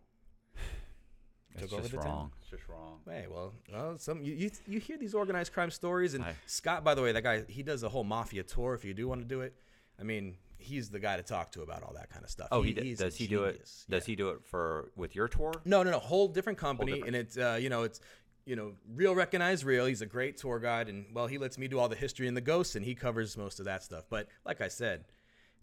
it's 1.55 1.71
Took 1.71 1.81
just 1.81 1.91
the 1.91 1.97
town. 1.99 2.07
wrong. 2.07 2.33
It's 2.41 2.51
just 2.51 2.69
wrong. 2.69 3.01
Hey, 3.07 3.27
well, 3.31 3.53
well, 3.73 3.99
some 3.99 4.23
you, 4.23 4.33
you 4.35 4.51
you 4.67 4.79
hear 4.79 4.97
these 4.99 5.15
organized 5.15 5.53
crime 5.53 5.71
stories, 5.71 6.15
and 6.15 6.23
I- 6.25 6.37
Scott, 6.47 6.85
by 6.85 6.95
the 6.95 7.03
way, 7.03 7.13
that 7.13 7.23
guy, 7.23 7.45
he 7.49 7.63
does 7.63 7.83
a 7.83 7.89
whole 7.89 8.05
mafia 8.05 8.43
tour. 8.43 8.75
If 8.75 8.85
you 8.85 8.95
do 8.95 9.09
want 9.09 9.21
to 9.23 9.27
do 9.27 9.41
it, 9.41 9.55
I 9.99 10.03
mean, 10.03 10.37
he's 10.63 10.91
the 10.91 10.99
guy 10.99 11.17
to 11.17 11.23
talk 11.23 11.53
to 11.53 11.63
about 11.63 11.83
all 11.83 11.95
that 11.95 12.11
kind 12.11 12.25
of 12.25 12.31
stuff. 12.31 12.49
Oh, 12.53 12.63
he, 12.63 12.73
he's 12.73 12.99
does 12.99 13.17
he 13.17 13.27
do 13.27 13.45
it? 13.45 13.69
Does 13.89 14.07
he 14.07 14.17
do 14.17 14.31
it 14.31 14.45
for 14.45 14.91
with 14.97 15.15
your 15.15 15.29
tour? 15.29 15.53
No, 15.65 15.83
no, 15.83 15.91
no. 15.91 15.99
Whole 15.99 16.29
different 16.29 16.59
company, 16.59 16.93
different. 16.93 17.09
and 17.09 17.17
it's 17.17 17.37
uh, 17.37 17.59
you 17.61 17.69
know, 17.69 17.83
it's 17.83 18.01
you 18.45 18.57
know, 18.57 18.73
real 18.95 19.15
recognized 19.15 19.65
real. 19.65 19.87
He's 19.87 20.03
a 20.03 20.07
great 20.07 20.37
tour 20.37 20.59
guide, 20.59 20.89
and 20.89 21.07
well, 21.15 21.27
he 21.29 21.39
lets 21.39 21.59
me 21.59 21.69
do 21.69 21.79
all 21.79 21.89
the 21.89 21.97
history 21.97 22.27
and 22.27 22.37
the 22.37 22.41
ghosts, 22.41 22.75
and 22.75 22.85
he 22.85 22.95
covers 22.95 23.37
most 23.37 23.59
of 23.61 23.67
that 23.67 23.83
stuff. 23.85 24.05
But 24.11 24.29
like 24.45 24.61
I 24.61 24.67
said, 24.69 25.05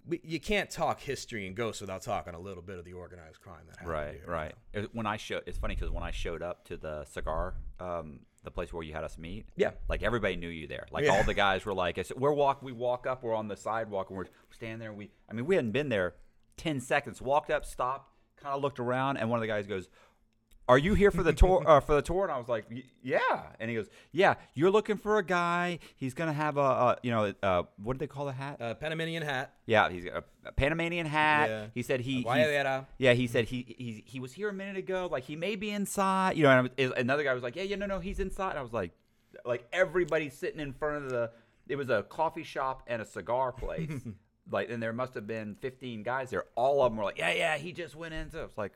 we, 0.08 0.22
you 0.24 0.39
can't 0.39 0.70
talk 0.70 1.01
history 1.01 1.46
and 1.46 1.56
ghosts 1.56 1.82
without 1.82 2.01
talking 2.03 2.36
a 2.36 2.39
little 2.39 2.63
bit 2.63 2.79
of 2.79 2.86
the 2.86 2.94
organized 2.94 3.41
crime 3.41 3.63
that 3.68 3.77
happened. 3.79 3.89
Right, 3.91 4.13
here, 4.13 4.24
right. 4.27 4.53
It- 4.74 4.96
When 4.96 5.06
I 5.06 5.18
show, 5.18 5.41
it's 5.46 5.58
funny 5.58 5.75
because 5.75 5.89
when 5.91 6.03
I 6.03 6.12
showed 6.12 6.41
up 6.41 6.63
to 6.65 6.77
the 6.77 7.03
cigar, 7.06 7.56
um, 7.82 8.22
the 8.43 8.51
place 8.51 8.72
where 8.72 8.84
you 8.84 8.93
had 8.93 9.03
us 9.03 9.17
meet, 9.17 9.46
Yeah. 9.58 9.72
like 9.89 10.01
everybody 10.01 10.36
knew 10.38 10.48
you 10.48 10.67
there. 10.67 10.88
Like 10.91 11.05
Yeah. 11.05 11.12
all 11.12 11.24
the 11.24 11.34
guys 11.34 11.65
were 11.65 11.74
like, 11.74 11.98
I 11.98 12.03
said, 12.03 12.17
we're 12.17 12.31
walk, 12.34 12.62
we 12.62 12.72
walk 12.72 13.05
up, 13.05 13.22
we're 13.24 13.36
on 13.36 13.48
the 13.50 13.58
sidewalk, 13.58 14.10
and 14.10 14.17
we're 14.17 14.27
standing 14.51 14.79
there. 14.79 14.89
And 14.89 14.98
we, 14.98 15.12
I 15.29 15.34
mean, 15.34 15.46
we 15.46 15.55
hadn't 15.55 15.72
been 15.72 15.89
there 15.89 16.15
ten 16.58 16.79
seconds. 16.79 17.22
Walked 17.22 17.51
up, 17.51 17.65
stopped, 17.65 18.12
kind 18.38 18.55
of 18.55 18.62
looked 18.62 18.79
around, 18.79 19.17
and 19.17 19.29
one 19.29 19.38
of 19.38 19.41
the 19.41 19.48
guys 19.48 19.67
goes. 19.67 19.89
Are 20.69 20.77
you 20.77 20.93
here 20.93 21.09
for 21.11 21.23
the 21.23 21.33
tour? 21.33 21.63
Uh, 21.69 21.79
for 21.81 21.95
the 21.95 22.01
tour, 22.01 22.23
and 22.23 22.31
I 22.31 22.38
was 22.38 22.47
like, 22.47 22.65
"Yeah." 23.03 23.41
And 23.59 23.69
he 23.69 23.75
goes, 23.75 23.88
"Yeah, 24.11 24.35
you're 24.53 24.69
looking 24.69 24.97
for 24.97 25.17
a 25.17 25.23
guy. 25.23 25.79
He's 25.95 26.13
gonna 26.13 26.31
have 26.33 26.57
a, 26.57 26.61
a 26.61 26.97
you 27.03 27.11
know, 27.11 27.33
uh, 27.43 27.63
what 27.81 27.93
do 27.93 27.99
they 27.99 28.07
call 28.07 28.25
the 28.25 28.31
hat? 28.31 28.61
Uh, 28.61 28.75
Panamanian 28.75 29.23
hat. 29.23 29.53
Yeah, 29.65 29.89
he's 29.89 30.05
got 30.05 30.23
a, 30.45 30.49
a 30.49 30.51
Panamanian 30.51 31.05
hat. 31.07 31.49
Yeah. 31.49 31.65
He 31.73 31.81
said 31.81 32.01
he. 32.01 32.23
yeah, 32.97 33.13
he 33.13 33.27
said 33.27 33.45
he, 33.45 33.75
he 33.77 34.03
he 34.05 34.19
was 34.19 34.31
here 34.31 34.47
a 34.49 34.53
minute 34.53 34.77
ago. 34.77 35.09
Like 35.11 35.23
he 35.23 35.35
may 35.35 35.55
be 35.55 35.71
inside. 35.71 36.38
You 36.38 36.43
know, 36.43 36.51
and 36.51 36.69
was- 36.77 36.93
another 36.97 37.23
guy 37.23 37.33
was 37.33 37.43
like, 37.43 37.55
yeah, 37.55 37.63
yeah, 37.63 37.75
no, 37.75 37.88
no, 37.88 37.99
he's 37.99 38.19
inside. 38.19 38.55
I 38.55 38.61
was 38.61 38.73
like, 38.73 38.91
like 39.43 39.67
everybody 39.73 40.29
sitting 40.29 40.59
in 40.59 40.71
front 40.73 41.03
of 41.05 41.09
the. 41.09 41.31
It 41.67 41.75
was 41.77 41.89
a 41.89 42.03
coffee 42.03 42.43
shop 42.43 42.83
and 42.88 43.01
a 43.01 43.05
cigar 43.05 43.51
place. 43.51 43.91
like, 44.51 44.69
and 44.69 44.81
there 44.81 44.93
must 44.93 45.13
have 45.15 45.27
been 45.27 45.55
15 45.61 46.03
guys 46.03 46.29
there. 46.29 46.45
All 46.55 46.81
of 46.83 46.91
them 46.91 46.97
were 46.97 47.03
like, 47.05 47.17
yeah, 47.17 47.31
yeah, 47.31 47.57
he 47.57 47.71
just 47.71 47.95
went 47.95 48.13
in. 48.13 48.31
So 48.31 48.43
it's 48.43 48.57
like, 48.57 48.73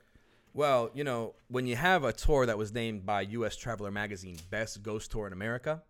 Well, 0.53 0.91
you 0.93 1.03
know, 1.03 1.33
when 1.47 1.65
you 1.65 1.75
have 1.75 2.03
a 2.03 2.13
tour 2.13 2.45
that 2.45 2.57
was 2.57 2.71
named 2.73 3.05
by 3.05 3.21
U.S. 3.21 3.55
Traveler 3.55 3.89
Magazine 3.91 4.37
Best 4.51 4.83
Ghost 4.83 5.11
Tour 5.11 5.25
in 5.27 5.33
America, 5.33 5.81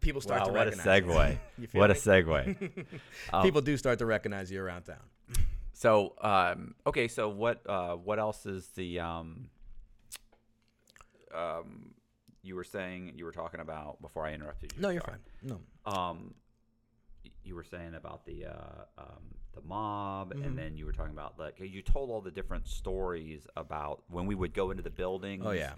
people 0.00 0.20
start 0.20 0.40
wow, 0.40 0.46
to 0.46 0.52
what 0.52 0.68
a 0.68 0.70
recognize 0.70 0.86
you. 1.00 1.06
segue. 1.06 1.38
You 1.58 1.66
feel 1.68 1.80
what 1.80 1.90
a 1.90 1.94
me? 1.94 2.00
segue. 2.00 2.86
Um, 3.32 3.42
People 3.42 3.60
do 3.62 3.76
start 3.78 3.98
to 4.00 4.06
recognize 4.06 4.50
you 4.52 4.60
around 4.62 4.82
town. 4.82 4.96
So, 5.72 6.14
um, 6.20 6.74
okay, 6.86 7.08
so 7.08 7.28
what 7.30 7.62
uh, 7.66 7.94
what 7.96 8.18
else 8.18 8.44
is 8.46 8.68
the 8.76 9.00
um, 9.00 9.48
um, 11.34 11.94
you 12.42 12.54
were 12.56 12.64
saying 12.64 13.12
you 13.16 13.24
were 13.24 13.32
talking 13.32 13.60
about 13.60 14.00
before 14.02 14.26
I 14.26 14.32
interrupted 14.34 14.72
you? 14.76 14.82
No, 14.82 14.90
you're 14.90 15.00
sorry. 15.00 15.16
fine. 15.42 15.58
No. 15.86 15.92
um, 15.92 16.34
you 17.44 17.54
were 17.54 17.64
saying 17.64 17.94
about 17.94 18.24
the 18.26 18.46
uh, 18.46 18.84
um, 18.98 19.34
the 19.54 19.60
mob, 19.62 20.32
Mm-hmm. 20.32 20.44
and 20.44 20.58
then 20.58 20.76
you 20.76 20.86
were 20.86 20.92
talking 20.92 21.12
about 21.12 21.38
like 21.38 21.58
you 21.60 21.82
told 21.82 22.10
all 22.10 22.20
the 22.20 22.30
different 22.30 22.66
stories 22.68 23.46
about 23.56 24.02
when 24.08 24.26
we 24.26 24.34
would 24.34 24.54
go 24.54 24.70
into 24.70 24.82
the 24.82 24.90
building. 24.90 25.42
Oh 25.44 25.50
yeah. 25.52 25.72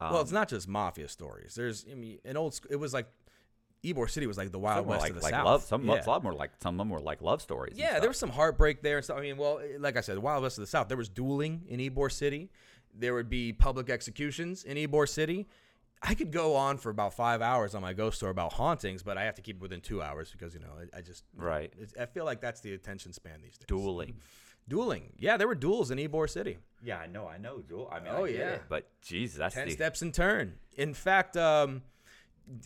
Um, 0.00 0.12
well, 0.12 0.22
it's 0.22 0.32
not 0.32 0.48
just 0.48 0.66
mafia 0.66 1.08
stories. 1.08 1.54
There's, 1.54 1.84
I 1.90 1.94
mean, 1.94 2.18
an 2.24 2.36
old. 2.38 2.58
It 2.70 2.76
was 2.76 2.94
like, 2.94 3.06
Ybor 3.84 4.08
City 4.08 4.26
was 4.26 4.38
like 4.38 4.50
the 4.50 4.58
Wild 4.58 4.86
West 4.86 5.02
like 5.02 5.10
of 5.10 5.16
the 5.16 5.22
like 5.22 5.32
South. 5.32 5.44
love. 5.46 5.62
Some 5.62 5.84
yeah. 5.86 6.02
a 6.04 6.08
lot 6.08 6.22
more 6.22 6.32
like 6.32 6.52
some 6.62 6.74
of 6.74 6.78
them 6.78 6.88
were 6.90 7.00
like 7.00 7.20
love 7.22 7.42
stories. 7.42 7.74
Yeah, 7.76 8.00
there 8.00 8.08
was 8.08 8.18
some 8.18 8.30
heartbreak 8.30 8.82
there 8.82 8.96
and 8.96 9.04
stuff. 9.04 9.18
I 9.18 9.22
mean, 9.22 9.36
well, 9.36 9.60
like 9.78 9.96
I 9.96 10.00
said, 10.00 10.16
the 10.16 10.20
Wild 10.22 10.42
West 10.42 10.56
of 10.58 10.62
the 10.62 10.66
South. 10.68 10.88
There 10.88 10.96
was 10.96 11.08
dueling 11.10 11.62
in 11.68 11.80
Ybor 11.80 12.10
City. 12.10 12.50
There 12.94 13.14
would 13.14 13.28
be 13.30 13.52
public 13.52 13.88
executions 13.90 14.64
in 14.64 14.76
Ybor 14.76 15.08
City. 15.08 15.46
I 16.02 16.14
could 16.14 16.30
go 16.32 16.56
on 16.56 16.78
for 16.78 16.88
about 16.90 17.12
five 17.14 17.42
hours 17.42 17.74
on 17.74 17.82
my 17.82 17.92
ghost 17.92 18.16
story 18.16 18.30
about 18.30 18.54
hauntings, 18.54 19.02
but 19.02 19.18
I 19.18 19.24
have 19.24 19.34
to 19.34 19.42
keep 19.42 19.56
it 19.56 19.62
within 19.62 19.80
two 19.80 20.00
hours 20.02 20.30
because 20.32 20.54
you 20.54 20.60
know 20.60 20.72
I, 20.94 20.98
I 20.98 21.00
just 21.02 21.24
Right. 21.36 21.72
it's- 21.80 21.92
I 22.00 22.06
feel 22.06 22.24
like 22.24 22.40
that's 22.40 22.60
the 22.62 22.72
attention 22.74 23.12
span 23.12 23.42
these 23.42 23.58
days. 23.58 23.66
dueling. 23.66 24.16
dueling. 24.68 25.12
Yeah, 25.18 25.36
there 25.36 25.48
were 25.48 25.54
duels 25.54 25.90
in 25.90 25.98
Ybor 25.98 26.28
City. 26.30 26.58
Yeah, 26.82 26.98
I 26.98 27.06
know, 27.06 27.26
I 27.26 27.38
know, 27.38 27.58
Duel. 27.58 27.88
I 27.92 27.98
mean, 28.00 28.12
Oh, 28.14 28.24
I 28.24 28.30
get 28.30 28.38
yeah. 28.38 28.48
it, 28.52 28.62
but 28.68 28.88
geez, 29.02 29.34
that's 29.34 29.54
Ten 29.54 29.66
the 29.66 29.72
steps 29.74 30.00
in 30.00 30.12
turn. 30.12 30.58
In 30.76 30.94
fact, 30.94 31.36
um, 31.36 31.82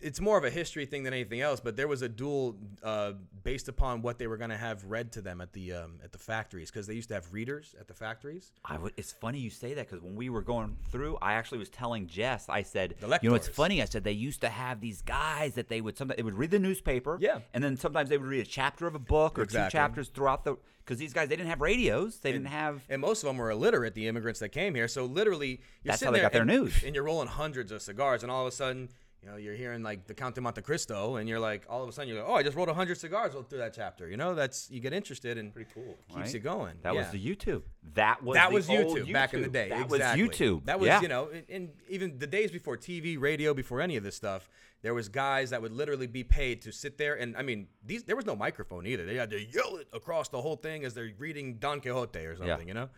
it's 0.01 0.21
more 0.21 0.39
of 0.39 0.45
a 0.45 0.51
history 0.51 0.87
thing 0.87 1.03
than 1.03 1.13
anything 1.13 1.41
else. 1.41 1.61
But 1.61 1.77
there 1.77 1.89
was 1.89 2.03
a 2.03 2.09
duel 2.09 2.57
uh, 2.83 3.13
based 3.43 3.69
upon 3.69 4.03
what 4.03 4.19
they 4.19 4.27
were 4.27 4.37
going 4.37 4.51
to 4.51 4.57
have 4.57 4.85
read 4.85 5.13
to 5.13 5.21
them 5.23 5.41
at 5.41 5.53
the 5.53 5.73
um, 5.75 6.01
at 6.03 6.13
the 6.13 6.19
factories 6.19 6.71
because 6.71 6.87
they 6.87 6.95
used 6.95 7.09
to 7.09 7.15
have 7.15 7.33
readers 7.33 7.75
at 7.79 7.89
the 7.89 7.95
factories. 7.95 8.53
I 8.65 8.79
would, 8.79 8.93
it's 8.97 9.13
funny 9.13 9.39
you 9.39 9.51
say 9.51 9.75
that 9.75 9.89
because 9.89 10.03
when 10.03 10.17
we 10.17 10.31
were 10.31 10.43
going 10.43 10.77
through, 10.91 11.19
I 11.21 11.35
actually 11.35 11.59
was 11.59 11.69
telling 11.69 12.07
Jess. 12.07 12.49
I 12.49 12.63
said, 12.63 12.95
you 13.23 13.31
know, 13.31 13.35
it's 13.37 13.49
funny. 13.49 13.83
I 13.83 13.85
said 13.85 14.05
they 14.05 14.13
used 14.13 14.41
to 14.43 14.49
have 14.49 14.81
these 14.81 15.03
guys 15.03 15.55
that 15.55 15.69
they 15.69 15.81
would 15.81 15.97
sometimes 15.99 16.17
they 16.17 16.23
would 16.23 16.35
read 16.39 16.51
the 16.51 16.59
newspaper, 16.59 17.19
Yeah. 17.21 17.39
and 17.53 17.63
then 17.63 17.77
sometimes 17.77 18.09
they 18.09 18.19
would 18.19 18.29
read 18.29 18.41
a 18.41 18.49
chapter 18.49 18.87
of 18.87 18.95
a 18.95 18.99
book 18.99 19.39
or 19.39 19.43
Exactly. 19.43 19.69
two 19.71 19.73
chapters 19.73 20.09
throughout 20.09 20.45
the 20.45 20.57
because 20.79 20.99
these 20.99 21.15
guys 21.15 21.29
they 21.29 21.37
didn't 21.37 21.49
have 21.49 21.63
radios, 21.63 22.19
they 22.19 22.31
didn't 22.31 22.49
have. 22.49 22.83
And 22.91 23.01
most 23.01 23.23
of 23.23 23.27
them 23.29 23.39
were 23.39 23.51
illiterate, 23.51 23.95
the 23.95 24.07
immigrants 24.07 24.41
that 24.41 24.51
came 24.51 24.75
here. 24.75 24.87
So 24.87 25.07
literally, 25.07 25.61
you're 25.83 25.93
That's 25.93 26.03
how 26.03 26.11
they 26.11 26.19
there 26.19 26.27
got 26.27 26.33
their 26.33 26.45
news. 26.45 26.83
And 26.85 26.95
you're 26.95 27.05
rolling 27.05 27.29
hundreds 27.29 27.73
of 27.73 27.81
cigars, 27.81 28.23
and 28.23 28.31
all 28.31 28.43
of 28.47 28.49
a 28.53 28.55
sudden, 28.55 28.91
you 29.25 29.31
know, 29.31 29.37
you're 29.37 29.55
hearing 29.55 29.83
like 29.83 30.07
the 30.07 30.13
Count 30.13 30.35
de 30.35 30.41
Monte 30.41 30.61
Cristo, 30.61 31.17
and 31.17 31.27
you're 31.29 31.41
like, 31.41 31.65
all 31.69 31.83
of 31.83 31.89
a 31.89 31.93
sudden, 31.93 32.09
you're 32.09 32.19
like, 32.23 32.29
oh, 32.29 32.35
I 32.35 32.43
just 32.43 32.57
rolled 32.57 32.69
hundred 32.69 32.99
cigars 32.99 33.33
through 33.49 33.59
that 33.59 33.73
chapter. 33.73 34.07
You 34.09 34.19
know, 34.19 34.35
that's 34.35 34.71
you 34.71 34.81
get 34.81 34.93
interested 34.93 35.39
and 35.39 35.53
Pretty 35.53 35.71
cool, 35.73 35.97
keeps 36.09 36.17
right? 36.17 36.35
you 36.35 36.41
going. 36.41 36.75
That 36.83 36.95
was 36.95 37.09
the 37.11 37.25
YouTube. 37.25 37.63
That 37.95 38.23
was 38.23 38.37
that 38.37 38.51
the 38.51 38.55
was 38.55 38.69
old 38.69 38.99
YouTube, 38.99 39.13
back 39.13 39.33
in 39.33 39.41
the 39.43 39.49
day. 39.49 39.71
That 39.71 39.83
exactly. 39.83 40.23
was 40.23 40.39
YouTube. 40.39 40.67
That 40.67 40.79
was 40.79 40.89
yeah. 40.89 41.01
you 41.01 41.09
know, 41.09 41.31
and, 41.33 41.45
and 41.49 41.69
even 41.89 42.19
the 42.19 42.27
days 42.27 42.51
before 42.51 42.77
TV, 42.77 43.19
radio, 43.19 43.55
before 43.55 43.81
any 43.81 43.97
of 43.97 44.05
this 44.05 44.15
stuff, 44.15 44.49
there 44.83 44.93
was 44.93 45.09
guys 45.09 45.51
that 45.51 45.63
would 45.63 45.73
literally 45.73 46.07
be 46.07 46.23
paid 46.23 46.61
to 46.63 46.73
sit 46.73 46.99
there 46.99 47.15
and 47.15 47.35
I 47.37 47.43
mean, 47.43 47.69
these 47.85 48.03
there 48.05 48.17
was 48.17 48.27
no 48.27 48.37
microphone 48.37 48.87
either. 48.87 49.07
They 49.07 49.17
had 49.17 49.31
to 49.31 49.41
yell 49.43 49.77
it 49.77 49.89
across 49.95 50.29
the 50.29 50.43
whole 50.43 50.57
thing 50.57 50.85
as 50.85 50.93
they're 50.93 51.11
reading 51.19 51.55
Don 51.55 51.81
Quixote 51.81 52.19
or 52.19 52.37
something, 52.37 52.69
Yeah. 52.69 52.75
you 52.75 52.75
know. 52.75 52.89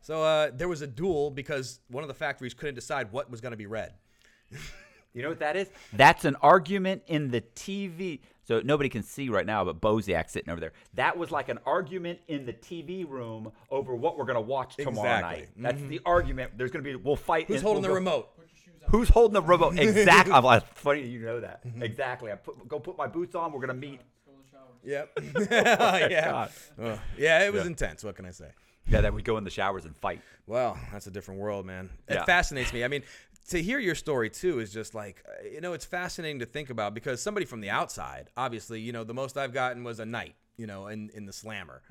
So 0.00 0.22
uh, 0.22 0.50
there 0.54 0.68
was 0.68 0.80
a 0.82 0.86
duel 0.86 1.30
because 1.30 1.80
one 1.88 2.04
of 2.04 2.08
the 2.08 2.14
factories 2.14 2.54
couldn't 2.54 2.74
decide 2.74 3.12
what 3.12 3.30
was 3.30 3.42
going 3.42 3.52
to 3.52 3.58
be 3.58 3.66
read. 3.66 3.92
You 5.14 5.22
know 5.22 5.28
what 5.30 5.38
that 5.38 5.56
is? 5.56 5.68
That's 5.92 6.24
an 6.24 6.36
argument 6.42 7.02
in 7.06 7.30
the 7.30 7.40
TV. 7.40 8.20
So 8.46 8.60
nobody 8.62 8.88
can 8.90 9.02
see 9.02 9.28
right 9.30 9.46
now, 9.46 9.64
but 9.64 9.80
Boziak 9.80 10.28
sitting 10.28 10.50
over 10.50 10.60
there. 10.60 10.72
That 10.94 11.16
was 11.16 11.30
like 11.30 11.48
an 11.48 11.58
argument 11.64 12.18
in 12.28 12.44
the 12.44 12.52
TV 12.52 13.08
room 13.08 13.52
over 13.70 13.94
what 13.94 14.18
we're 14.18 14.24
going 14.26 14.34
to 14.34 14.40
watch 14.42 14.76
tomorrow 14.76 15.08
Exactly. 15.08 15.40
night. 15.40 15.48
That's 15.56 15.80
the 15.88 16.00
argument. 16.04 16.58
There's 16.58 16.70
going 16.70 16.84
to 16.84 16.90
be 16.90 16.96
we'll 16.96 17.16
fight. 17.16 17.46
Who's 17.46 17.58
and 17.58 17.64
holding 17.64 17.82
we'll 17.82 17.94
the 17.94 18.00
go- 18.00 18.10
remote? 18.10 18.28
Who's 18.90 19.08
holding 19.08 19.32
the 19.34 19.40
remote? 19.42 19.78
Exactly. 19.78 20.32
I'm 20.34 20.44
like, 20.44 20.66
funny 20.74 21.06
you 21.06 21.20
know 21.20 21.40
that. 21.40 21.64
Mm-hmm. 21.66 21.82
Exactly. 21.82 22.30
I 22.32 22.34
put, 22.34 22.68
go 22.68 22.78
put 22.78 22.98
my 22.98 23.06
boots 23.06 23.34
on. 23.34 23.50
We're 23.52 23.60
going 23.66 23.68
to 23.68 23.74
meet. 23.88 24.00
Yep. 24.84 25.18
yeah. 25.50 26.30
God. 26.30 26.50
Ugh. 26.82 26.98
yeah, 27.16 27.46
it 27.46 27.52
was 27.52 27.62
Yeah. 27.62 27.68
intense. 27.68 28.04
What 28.04 28.16
can 28.16 28.26
I 28.26 28.30
say? 28.32 28.48
Yeah, 28.86 29.00
that 29.00 29.14
we 29.14 29.22
go 29.22 29.38
in 29.38 29.44
the 29.44 29.50
showers 29.50 29.86
and 29.86 29.96
fight. 29.96 30.20
Well, 30.46 30.76
that's 30.92 31.06
a 31.06 31.10
different 31.10 31.40
world, 31.40 31.64
man. 31.64 31.88
It 32.06 32.14
Yeah. 32.14 32.24
fascinates 32.26 32.70
me. 32.74 32.84
I 32.84 32.88
mean, 32.88 33.02
to 33.48 33.62
hear 33.62 33.78
your 33.78 33.94
story 33.94 34.30
too 34.30 34.58
is 34.60 34.72
just 34.72 34.94
like, 34.94 35.22
uh, 35.28 35.46
you 35.48 35.60
know, 35.60 35.72
it's 35.74 35.84
fascinating 35.84 36.38
to 36.40 36.46
think 36.46 36.70
about 36.70 36.94
because 36.94 37.20
somebody 37.22 37.44
from 37.46 37.60
the 37.60 37.70
outside, 37.70 38.30
obviously, 38.36 38.80
you 38.80 38.92
know, 38.92 39.04
the 39.04 39.14
most 39.14 39.36
I've 39.36 39.52
gotten 39.52 39.84
was 39.84 40.00
a 40.00 40.06
night, 40.06 40.34
you 40.56 40.66
know, 40.66 40.86
in, 40.88 41.10
in 41.14 41.26
the 41.26 41.32
slammer. 41.32 41.82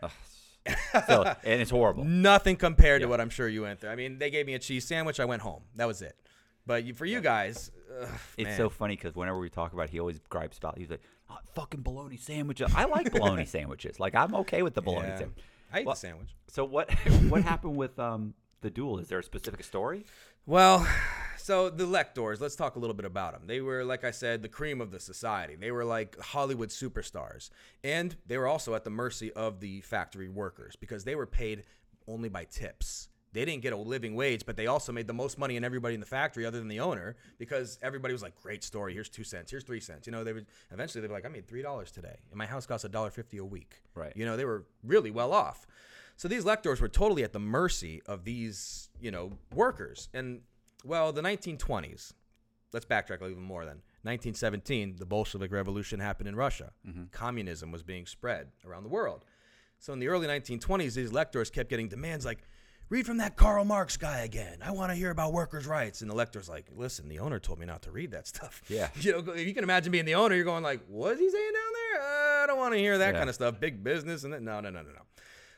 So, 1.08 1.24
and 1.44 1.62
it's 1.62 1.72
horrible. 1.72 2.04
Nothing 2.06 2.56
compared 2.56 3.02
to 3.02 3.08
what 3.08 3.20
I'm 3.20 3.30
sure 3.30 3.48
you 3.50 3.64
went 3.64 3.82
through. 3.82 3.90
I 3.90 3.96
mean, 3.96 4.18
they 4.18 4.30
gave 4.30 4.46
me 4.46 4.54
a 4.54 4.60
cheese 4.60 4.86
sandwich. 4.88 5.20
I 5.20 5.26
went 5.26 5.42
home. 5.42 5.64
That 5.76 5.86
was 5.88 6.02
it. 6.02 6.16
But 6.66 6.86
you, 6.86 6.94
for 6.94 7.06
you 7.06 7.20
guys, 7.20 7.70
ugh, 8.02 8.08
It's 8.38 8.48
man. 8.48 8.58
so 8.58 8.70
funny 8.70 8.96
because 8.96 9.14
whenever 9.16 9.38
we 9.40 9.50
talk 9.50 9.74
about, 9.74 9.84
it, 9.86 9.90
he 9.92 10.00
always 10.00 10.20
gripes 10.30 10.58
about. 10.58 10.78
He's 10.78 10.90
like, 10.90 11.02
oh, 11.30 11.38
"Fucking 11.56 11.82
bologna 11.82 12.16
sandwiches." 12.16 12.72
I 12.74 12.86
like 12.86 13.12
bologna 13.12 13.46
sandwiches. 13.58 14.00
Like 14.00 14.16
I'm 14.16 14.34
okay 14.36 14.62
with 14.64 14.74
the 14.74 14.82
bologna 14.82 15.10
Yeah. 15.10 15.18
sandwich. 15.18 15.44
I 15.74 15.80
ate 15.80 15.86
Well- 15.86 15.96
the 15.96 16.00
sandwich. 16.00 16.30
So 16.48 16.64
what 16.64 16.90
what 17.28 17.44
happened 17.44 17.76
with 17.76 18.00
um 18.00 18.34
the 18.62 18.70
duel? 18.70 19.00
Is 19.00 19.10
there 19.10 19.20
a 19.20 19.24
specific 19.24 19.66
story? 19.66 20.06
Well, 20.46 20.88
so 21.44 21.70
the 21.70 21.86
Lectors, 21.86 22.40
let's 22.40 22.56
talk 22.56 22.78
a 22.78 22.80
little 22.80 22.94
bit 22.94 23.06
about 23.06 23.34
them. 23.34 23.42
They 23.48 23.60
were, 23.60 23.84
like 23.84 24.06
I 24.06 24.12
said, 24.12 24.42
the 24.42 24.48
cream 24.48 24.80
of 24.80 24.92
the 24.92 25.00
society. 25.00 25.58
They 25.58 25.72
were 25.72 25.84
like 25.84 26.18
Hollywood 26.18 26.70
superstars. 26.70 27.50
And 27.84 28.16
they 28.26 28.38
were 28.38 28.48
also 28.48 28.76
at 28.76 28.86
the 28.86 28.90
mercy 28.90 29.30
of 29.34 29.60
the 29.60 29.82
factory 29.82 30.30
workers 30.30 30.78
because 30.78 31.04
they 31.04 31.16
were 31.16 31.26
paid 31.26 31.64
only 32.08 32.30
by 32.30 32.46
tips. 32.46 33.10
They 33.34 33.44
didn't 33.44 33.62
get 33.62 33.74
a 33.74 33.78
living 33.78 34.16
wage, 34.16 34.46
but 34.46 34.56
they 34.56 34.68
also 34.68 34.94
made 34.94 35.06
the 35.06 35.14
most 35.14 35.38
money 35.38 35.58
in 35.58 35.66
everybody 35.66 35.96
in 35.96 36.00
the 36.00 36.06
factory 36.06 36.46
other 36.46 36.60
than 36.60 36.70
the 36.70 36.80
owner 36.80 37.18
because 37.38 37.78
everybody 37.82 38.14
was 38.14 38.22
like, 38.22 38.40
great 38.42 38.64
story. 38.64 38.94
Here's 38.94 39.10
two 39.10 39.26
cents. 39.26 39.52
Here's 39.52 39.66
three 39.66 39.82
cents. 39.82 40.08
You 40.08 40.14
know, 40.14 40.24
they 40.24 40.32
would 40.32 40.46
eventually 40.72 41.02
they'd 41.02 41.10
be 41.10 41.14
like, 41.14 41.26
I 41.26 41.28
made 41.28 41.48
$3 41.50 41.92
today. 41.92 42.20
And 42.30 42.38
my 42.38 42.46
house 42.46 42.66
costs 42.66 42.88
$1.50 42.88 43.40
a 43.42 43.44
week. 43.44 43.82
Right. 43.96 44.14
You 44.16 44.26
know, 44.26 44.38
they 44.38 44.46
were 44.46 44.64
really 44.82 45.12
well 45.12 45.34
off. 45.34 45.68
So 46.16 46.30
these 46.30 46.46
lectors 46.46 46.80
were 46.80 46.88
totally 46.88 47.26
at 47.26 47.34
the 47.34 47.40
mercy 47.40 48.02
of 48.06 48.24
these, 48.24 48.88
you 49.02 49.12
know, 49.12 49.34
workers. 49.54 50.08
And 50.14 50.40
well, 50.84 51.12
the 51.12 51.22
1920s. 51.22 52.14
Let's 52.74 52.86
backtrack 52.86 53.22
even 53.30 53.44
more 53.44 53.66
then. 53.66 53.82
1917, 54.04 54.96
the 54.98 55.06
Bolshevik 55.06 55.52
Revolution 55.52 56.00
happened 56.00 56.28
in 56.28 56.36
Russia. 56.36 56.72
Communism 57.12 57.72
was 57.72 57.84
being 57.84 58.06
spread 58.06 58.48
around 58.66 58.84
the 58.84 58.90
world. 58.90 59.26
So 59.80 59.94
in 59.94 60.00
the 60.00 60.08
early 60.08 60.28
1920s, 60.28 60.96
these 60.96 61.12
lectors 61.12 61.50
kept 61.50 61.70
getting 61.70 61.88
demands 61.88 62.26
like, 62.26 62.40
read 62.90 63.06
from 63.06 63.18
that 63.18 63.36
Karl 63.36 63.64
Marx 63.66 63.96
guy 63.98 64.20
again. 64.22 64.58
I 64.64 64.72
want 64.72 64.92
to 64.92 64.96
hear 64.96 65.12
about 65.12 65.34
workers' 65.34 65.66
rights. 65.68 66.02
And 66.02 66.10
the 66.10 66.16
lector's 66.16 66.50
like, 66.50 66.66
listen, 66.76 67.08
the 67.10 67.20
owner 67.20 67.40
told 67.40 67.60
me 67.60 67.66
not 67.66 67.82
to 67.84 67.92
read 67.92 68.12
that 68.12 68.28
stuff. 68.28 68.62
Yeah. 68.70 68.90
You 69.00 69.12
know, 69.24 69.34
if 69.34 69.46
you 69.48 69.54
can 69.54 69.64
imagine 69.64 69.92
being 69.92 70.06
the 70.06 70.16
owner, 70.16 70.36
you're 70.36 70.44
going 70.46 70.64
like, 70.64 70.82
what 70.88 71.14
is 71.14 71.20
he 71.20 71.30
saying 71.30 71.52
down 71.54 71.74
there? 71.74 72.02
Uh, 72.02 72.44
I 72.44 72.48
don't 72.48 72.58
want 72.58 72.74
to 72.74 72.80
hear 72.80 72.98
that 72.98 73.14
Yeah. 73.14 73.20
kind 73.20 73.30
of 73.30 73.36
stuff. 73.36 73.60
Big 73.60 73.84
business 73.84 74.24
and 74.24 74.34
that. 74.34 74.42
No, 74.42 74.60
no, 74.62 74.70
no, 74.70 74.82
no, 74.82 74.90
no. 74.90 75.02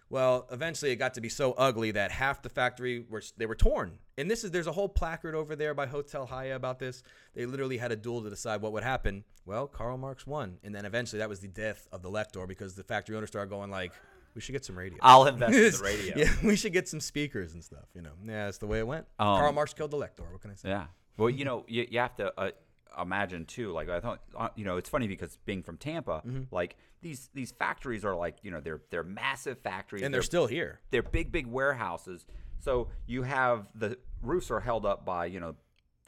Well, 0.09 0.47
eventually 0.51 0.91
it 0.91 0.97
got 0.97 1.15
to 1.15 1.21
be 1.21 1.29
so 1.29 1.53
ugly 1.53 1.91
that 1.91 2.11
half 2.11 2.41
the 2.41 2.49
factory 2.49 3.05
were 3.09 3.23
they 3.37 3.45
were 3.45 3.55
torn. 3.55 3.97
And 4.17 4.29
this 4.29 4.43
is 4.43 4.51
there's 4.51 4.67
a 4.67 4.71
whole 4.71 4.87
placard 4.87 5.33
over 5.35 5.55
there 5.55 5.73
by 5.73 5.87
Hotel 5.87 6.25
Haya 6.25 6.55
about 6.55 6.79
this. 6.79 7.01
They 7.33 7.45
literally 7.45 7.77
had 7.77 7.91
a 7.91 7.95
duel 7.95 8.21
to 8.23 8.29
decide 8.29 8.61
what 8.61 8.71
would 8.73 8.83
happen. 8.83 9.23
Well, 9.45 9.67
Karl 9.67 9.97
Marx 9.97 10.25
won, 10.27 10.57
and 10.63 10.73
then 10.73 10.85
eventually 10.85 11.19
that 11.19 11.29
was 11.29 11.39
the 11.39 11.47
death 11.47 11.87
of 11.91 12.01
the 12.01 12.09
lector 12.09 12.45
because 12.47 12.75
the 12.75 12.83
factory 12.83 13.15
owner 13.15 13.27
started 13.27 13.49
going 13.49 13.69
like, 13.71 13.91
We 14.35 14.41
should 14.41 14.53
get 14.53 14.63
some 14.65 14.77
radio. 14.77 14.97
I'll 15.01 15.25
invest 15.25 15.53
in 15.53 15.71
the 15.71 15.79
radio. 15.83 16.13
yeah, 16.17 16.33
we 16.43 16.55
should 16.55 16.73
get 16.73 16.87
some 16.87 16.99
speakers 17.01 17.53
and 17.53 17.63
stuff. 17.63 17.85
You 17.95 18.01
know, 18.03 18.11
yeah, 18.25 18.45
that's 18.45 18.59
the 18.59 18.67
way 18.67 18.79
it 18.79 18.87
went. 18.87 19.05
Um, 19.19 19.37
Karl 19.37 19.53
Marx 19.53 19.73
killed 19.73 19.91
the 19.91 19.97
Lector. 19.97 20.23
What 20.31 20.41
can 20.41 20.51
I 20.51 20.55
say? 20.55 20.69
Yeah. 20.69 20.85
Well, 21.17 21.29
you 21.29 21.45
know, 21.45 21.65
you, 21.67 21.87
you 21.89 21.99
have 21.99 22.15
to 22.17 22.31
uh, 22.39 22.51
imagine 23.01 23.45
too. 23.45 23.71
Like 23.71 23.89
I 23.89 23.99
thought, 23.99 24.21
uh, 24.37 24.49
you 24.55 24.65
know, 24.65 24.77
it's 24.77 24.89
funny 24.89 25.07
because 25.07 25.37
being 25.45 25.63
from 25.63 25.77
Tampa, 25.77 26.21
Mm-hmm. 26.25 26.53
like 26.55 26.75
these 27.05 27.29
these 27.35 27.51
factories 27.51 28.03
are 28.03 28.15
like 28.15 28.37
you 28.41 28.49
know 28.49 28.59
they're 28.59 28.81
they're 28.89 29.03
massive 29.03 29.59
factories 29.59 30.01
And 30.01 30.11
they're 30.13 30.23
still 30.23 30.47
here. 30.47 30.79
they're 30.89 31.03
big 31.03 31.31
big 31.31 31.45
warehouses. 31.45 32.25
So 32.59 32.87
you 33.05 33.21
have 33.21 33.67
the 33.75 33.97
roofs 34.23 34.49
are 34.49 34.59
held 34.59 34.85
up 34.87 35.05
by 35.05 35.27
you 35.27 35.39
know 35.39 35.53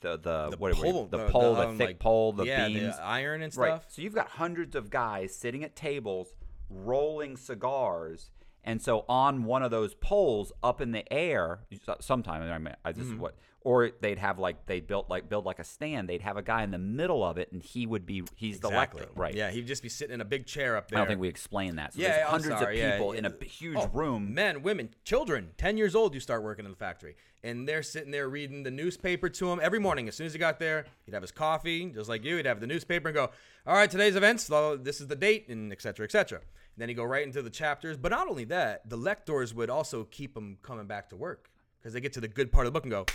the 0.01 0.17
the, 0.17 0.49
The 0.49 0.57
what 0.57 0.75
we- 0.75 0.81
pole, 0.91 1.05
the 1.05 1.17
the- 1.17 1.29
pole 1.29 1.53
the, 1.55 1.61
the, 1.61 1.67
um, 1.69 1.77
thick 1.77 1.87
like- 1.89 1.99
pole 1.99 2.33
the 2.33 2.45
yeah, 2.45 2.67
beams 2.67 2.97
the 2.97 3.03
iron 3.03 3.43
and 3.43 3.55
Right. 3.55 3.69
stuff. 3.79 3.85
So 3.89 4.01
you've 4.01 4.15
got 4.15 4.29
hundreds 4.29 4.75
of 4.75 4.89
guys 4.89 5.35
sitting 5.35 5.63
at 5.63 5.75
tables 5.75 6.33
rolling 6.69 7.37
cigars. 7.37 8.31
And 8.63 8.81
so 8.81 9.05
on 9.07 9.43
one 9.45 9.63
of 9.63 9.71
those 9.71 9.93
poles 9.93 10.51
up 10.61 10.81
in 10.81 10.91
the 10.91 11.05
air, 11.13 11.59
sometime 12.01 12.41
I 12.41 12.57
mean, 12.57 12.75
I 12.83 12.91
just 12.91 13.09
Mm-hmm. 13.11 13.19
what, 13.21 13.35
or 13.67 13.91
they'd 13.99 14.17
have 14.17 14.39
like 14.39 14.65
they 14.65 14.79
built 14.79 15.09
like 15.09 15.27
build 15.27 15.43
like 15.43 15.59
a 15.59 15.63
stand. 15.65 16.07
They'd 16.07 16.21
have 16.21 16.37
a 16.37 16.41
guy 16.41 16.63
in 16.63 16.71
the 16.71 16.77
middle 16.77 17.21
of 17.21 17.37
it, 17.37 17.51
and 17.51 17.61
he 17.61 17.85
would 17.85 18.05
be 18.05 18.23
he's 18.37 18.61
the 18.61 18.69
Exactly. 18.69 19.01
lector, 19.01 19.13
right? 19.19 19.35
Yeah, 19.35 19.51
he'd 19.51 19.67
just 19.67 19.83
be 19.83 19.89
sitting 19.89 20.13
in 20.13 20.21
a 20.21 20.25
big 20.25 20.45
chair 20.45 20.77
up 20.77 20.89
there. 20.89 20.97
I 20.97 21.01
don't 21.01 21.09
think 21.09 21.19
we 21.19 21.27
explained 21.27 21.77
that. 21.77 21.93
So 21.93 21.99
Yeah, 22.01 22.07
there's 22.07 22.21
I'm 22.23 22.31
hundreds 22.31 22.61
sorry, 22.61 22.81
of 22.81 22.91
people 22.93 23.13
yeah. 23.13 23.17
in 23.19 23.25
a 23.25 23.43
huge 23.43 23.75
Oh, 23.77 23.89
room. 23.93 24.33
Men, 24.33 24.63
women, 24.63 24.87
children, 25.03 25.49
10 25.57 25.75
years 25.75 25.95
old, 25.95 26.13
you 26.13 26.21
start 26.21 26.43
working 26.43 26.63
in 26.63 26.71
the 26.71 26.77
factory. 26.77 27.17
And 27.43 27.67
they're 27.67 27.83
sitting 27.83 28.11
there 28.11 28.29
reading 28.29 28.63
the 28.63 28.71
newspaper 28.71 29.27
to 29.27 29.51
him 29.51 29.59
every 29.61 29.79
morning. 29.79 30.07
As 30.07 30.15
soon 30.15 30.27
as 30.27 30.33
he 30.33 30.39
got 30.39 30.59
there, 30.59 30.85
he'd 31.05 31.13
have 31.13 31.21
his 31.23 31.31
coffee, 31.31 31.87
just 31.93 32.07
like 32.07 32.23
you. 32.23 32.37
He'd 32.37 32.45
have 32.45 32.61
the 32.61 32.67
newspaper 32.67 33.09
and 33.09 33.15
go, 33.15 33.31
All 33.65 33.75
right, 33.75 33.91
today's 33.91 34.15
events, 34.15 34.47
this 34.81 35.01
is 35.01 35.07
the 35.07 35.15
date, 35.17 35.49
and 35.49 35.73
etc. 35.73 35.93
cetera, 35.93 36.05
et 36.05 36.11
cetera. 36.13 36.39
And 36.39 36.77
then 36.77 36.87
he'd 36.87 36.95
go 36.95 37.03
right 37.03 37.25
into 37.25 37.41
the 37.41 37.49
chapters. 37.49 37.97
But 37.97 38.11
not 38.11 38.29
only 38.29 38.45
that, 38.45 38.89
the 38.89 38.95
lectors 38.97 39.53
would 39.53 39.69
also 39.69 40.05
keep 40.05 40.37
him 40.37 40.57
coming 40.61 40.87
back 40.87 41.09
to 41.09 41.17
work 41.17 41.49
because 41.79 41.91
they 41.93 41.99
get 42.01 42.13
to 42.13 42.21
the 42.21 42.27
good 42.29 42.49
part 42.51 42.65
of 42.65 42.73
the 42.73 42.77
book 42.79 42.85
and 42.85 42.91
go, 42.91 43.05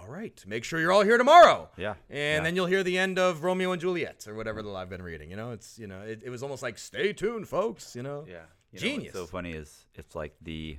all 0.00 0.06
right, 0.08 0.42
make 0.46 0.64
sure 0.64 0.78
you're 0.80 0.92
all 0.92 1.02
here 1.04 1.18
tomorrow. 1.18 1.68
Yeah, 1.76 1.94
And 2.08 2.18
yeah. 2.18 2.40
then 2.42 2.56
you'll 2.56 2.66
hear 2.66 2.82
the 2.82 2.96
end 2.98 3.18
of 3.18 3.42
Romeo 3.42 3.72
and 3.72 3.80
Juliet 3.80 4.26
or 4.28 4.34
whatever 4.34 4.62
that 4.62 4.70
I've 4.70 4.88
been 4.90 5.02
reading. 5.02 5.30
You 5.30 5.36
know, 5.36 5.50
it's, 5.50 5.78
you 5.78 5.86
know, 5.86 6.00
it, 6.02 6.22
it 6.24 6.30
was 6.30 6.42
almost 6.42 6.62
like, 6.62 6.78
stay 6.78 7.12
tuned, 7.12 7.48
folks. 7.48 7.94
You 7.96 8.02
know, 8.02 8.24
Yeah. 8.28 8.42
You 8.72 8.80
know, 8.80 8.86
Genius. 8.86 9.14
what's 9.14 9.26
so 9.26 9.26
funny 9.26 9.52
is 9.52 9.86
it's 9.94 10.14
like 10.14 10.34
the 10.42 10.78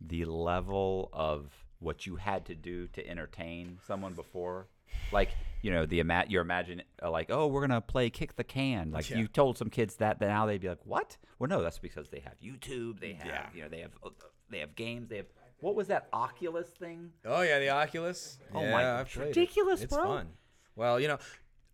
the 0.00 0.24
level 0.24 1.08
of 1.12 1.50
what 1.78 2.06
you 2.06 2.16
had 2.16 2.44
to 2.46 2.54
do 2.54 2.88
to 2.88 3.06
entertain 3.08 3.78
someone 3.86 4.12
before. 4.14 4.66
Like, 5.12 5.30
you 5.62 5.70
know, 5.70 5.86
the 5.86 6.00
ima- 6.00 6.24
you're 6.28 6.42
imagining 6.42 6.84
uh, 7.02 7.10
like, 7.10 7.30
oh, 7.30 7.46
we're 7.46 7.60
gonna 7.60 7.80
play 7.80 8.10
kick 8.10 8.36
the 8.36 8.44
can. 8.44 8.90
Like 8.90 9.10
Yeah. 9.10 9.18
you 9.18 9.28
told 9.28 9.56
some 9.58 9.70
kids 9.70 9.96
that, 9.96 10.18
then 10.18 10.28
now 10.28 10.46
they'd 10.46 10.60
be 10.60 10.68
like, 10.68 10.84
what? 10.84 11.16
Well, 11.38 11.48
no, 11.48 11.62
that's 11.62 11.78
because 11.78 12.08
they 12.10 12.20
have 12.20 12.34
YouTube. 12.42 13.00
They 13.00 13.12
have, 13.14 13.26
Yeah. 13.26 13.46
you 13.54 13.62
know, 13.62 13.68
they 13.68 13.80
have 13.80 13.92
uh, 14.04 14.10
they 14.50 14.58
have 14.58 14.74
games. 14.74 15.08
They 15.08 15.16
have 15.18 15.26
what 15.64 15.74
was 15.74 15.88
that 15.88 16.08
Oculus 16.12 16.68
thing? 16.68 17.10
Oh 17.24 17.40
yeah, 17.40 17.58
the 17.58 17.70
Oculus. 17.70 18.38
Oh 18.54 18.60
yeah, 18.60 18.70
my- 18.70 19.00
I've 19.00 19.08
played 19.10 19.24
it. 19.24 19.28
ridiculous, 19.28 19.80
It's 19.80 19.94
bro. 19.94 20.04
fun. 20.04 20.28
Well, 20.76 21.00
you 21.00 21.08
know, 21.08 21.18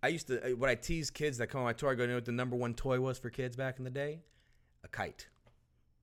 I 0.00 0.08
used 0.08 0.28
to 0.28 0.52
uh, 0.52 0.56
when 0.56 0.70
I 0.70 0.76
tease 0.76 1.10
kids 1.10 1.38
that 1.38 1.48
come 1.48 1.60
on 1.60 1.64
my 1.64 1.72
tour, 1.72 1.90
I 1.90 1.94
go, 1.96 2.04
you 2.04 2.08
know 2.10 2.14
what 2.14 2.24
the 2.24 2.30
number 2.32 2.54
one 2.56 2.74
toy 2.74 3.00
was 3.00 3.18
for 3.18 3.30
kids 3.30 3.56
back 3.56 3.78
in 3.78 3.84
the 3.84 3.90
day? 3.90 4.20
A 4.84 4.88
kite. 4.88 5.26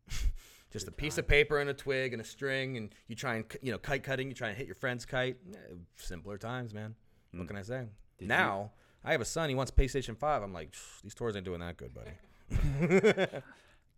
Just 0.73 0.87
a 0.89 0.91
piece 0.91 1.17
of 1.17 1.29
paper 1.29 1.59
and 1.59 1.69
a 1.69 1.73
twig 1.73 2.11
and 2.11 2.21
a 2.21 2.25
string, 2.25 2.75
and 2.75 2.93
you 3.07 3.15
try 3.15 3.35
and 3.35 3.45
you 3.61 3.71
know 3.71 3.77
kite 3.77 4.03
cutting. 4.03 4.27
You 4.27 4.33
try 4.35 4.49
and 4.49 4.57
hit 4.57 4.65
your 4.67 4.75
friend's 4.75 5.05
kite. 5.05 5.37
Eh, 5.53 5.75
Simpler 5.95 6.37
times, 6.37 6.73
man. 6.73 6.93
What 7.31 7.47
can 7.47 7.55
I 7.55 7.61
say? 7.61 7.79
Hmm. 7.79 7.85
Did 8.19 8.27
now 8.27 8.71
I 9.05 9.13
have 9.13 9.21
a 9.21 9.25
son. 9.25 9.47
He 9.47 9.55
wants 9.55 9.71
PlayStation 9.71 10.17
Five. 10.17 10.43
I'm 10.43 10.51
like, 10.51 10.75
these 11.03 11.15
tours 11.15 11.37
ain't 11.37 11.45
doing 11.45 11.61
that 11.61 11.77
good, 11.77 11.93
buddy. 11.93 13.27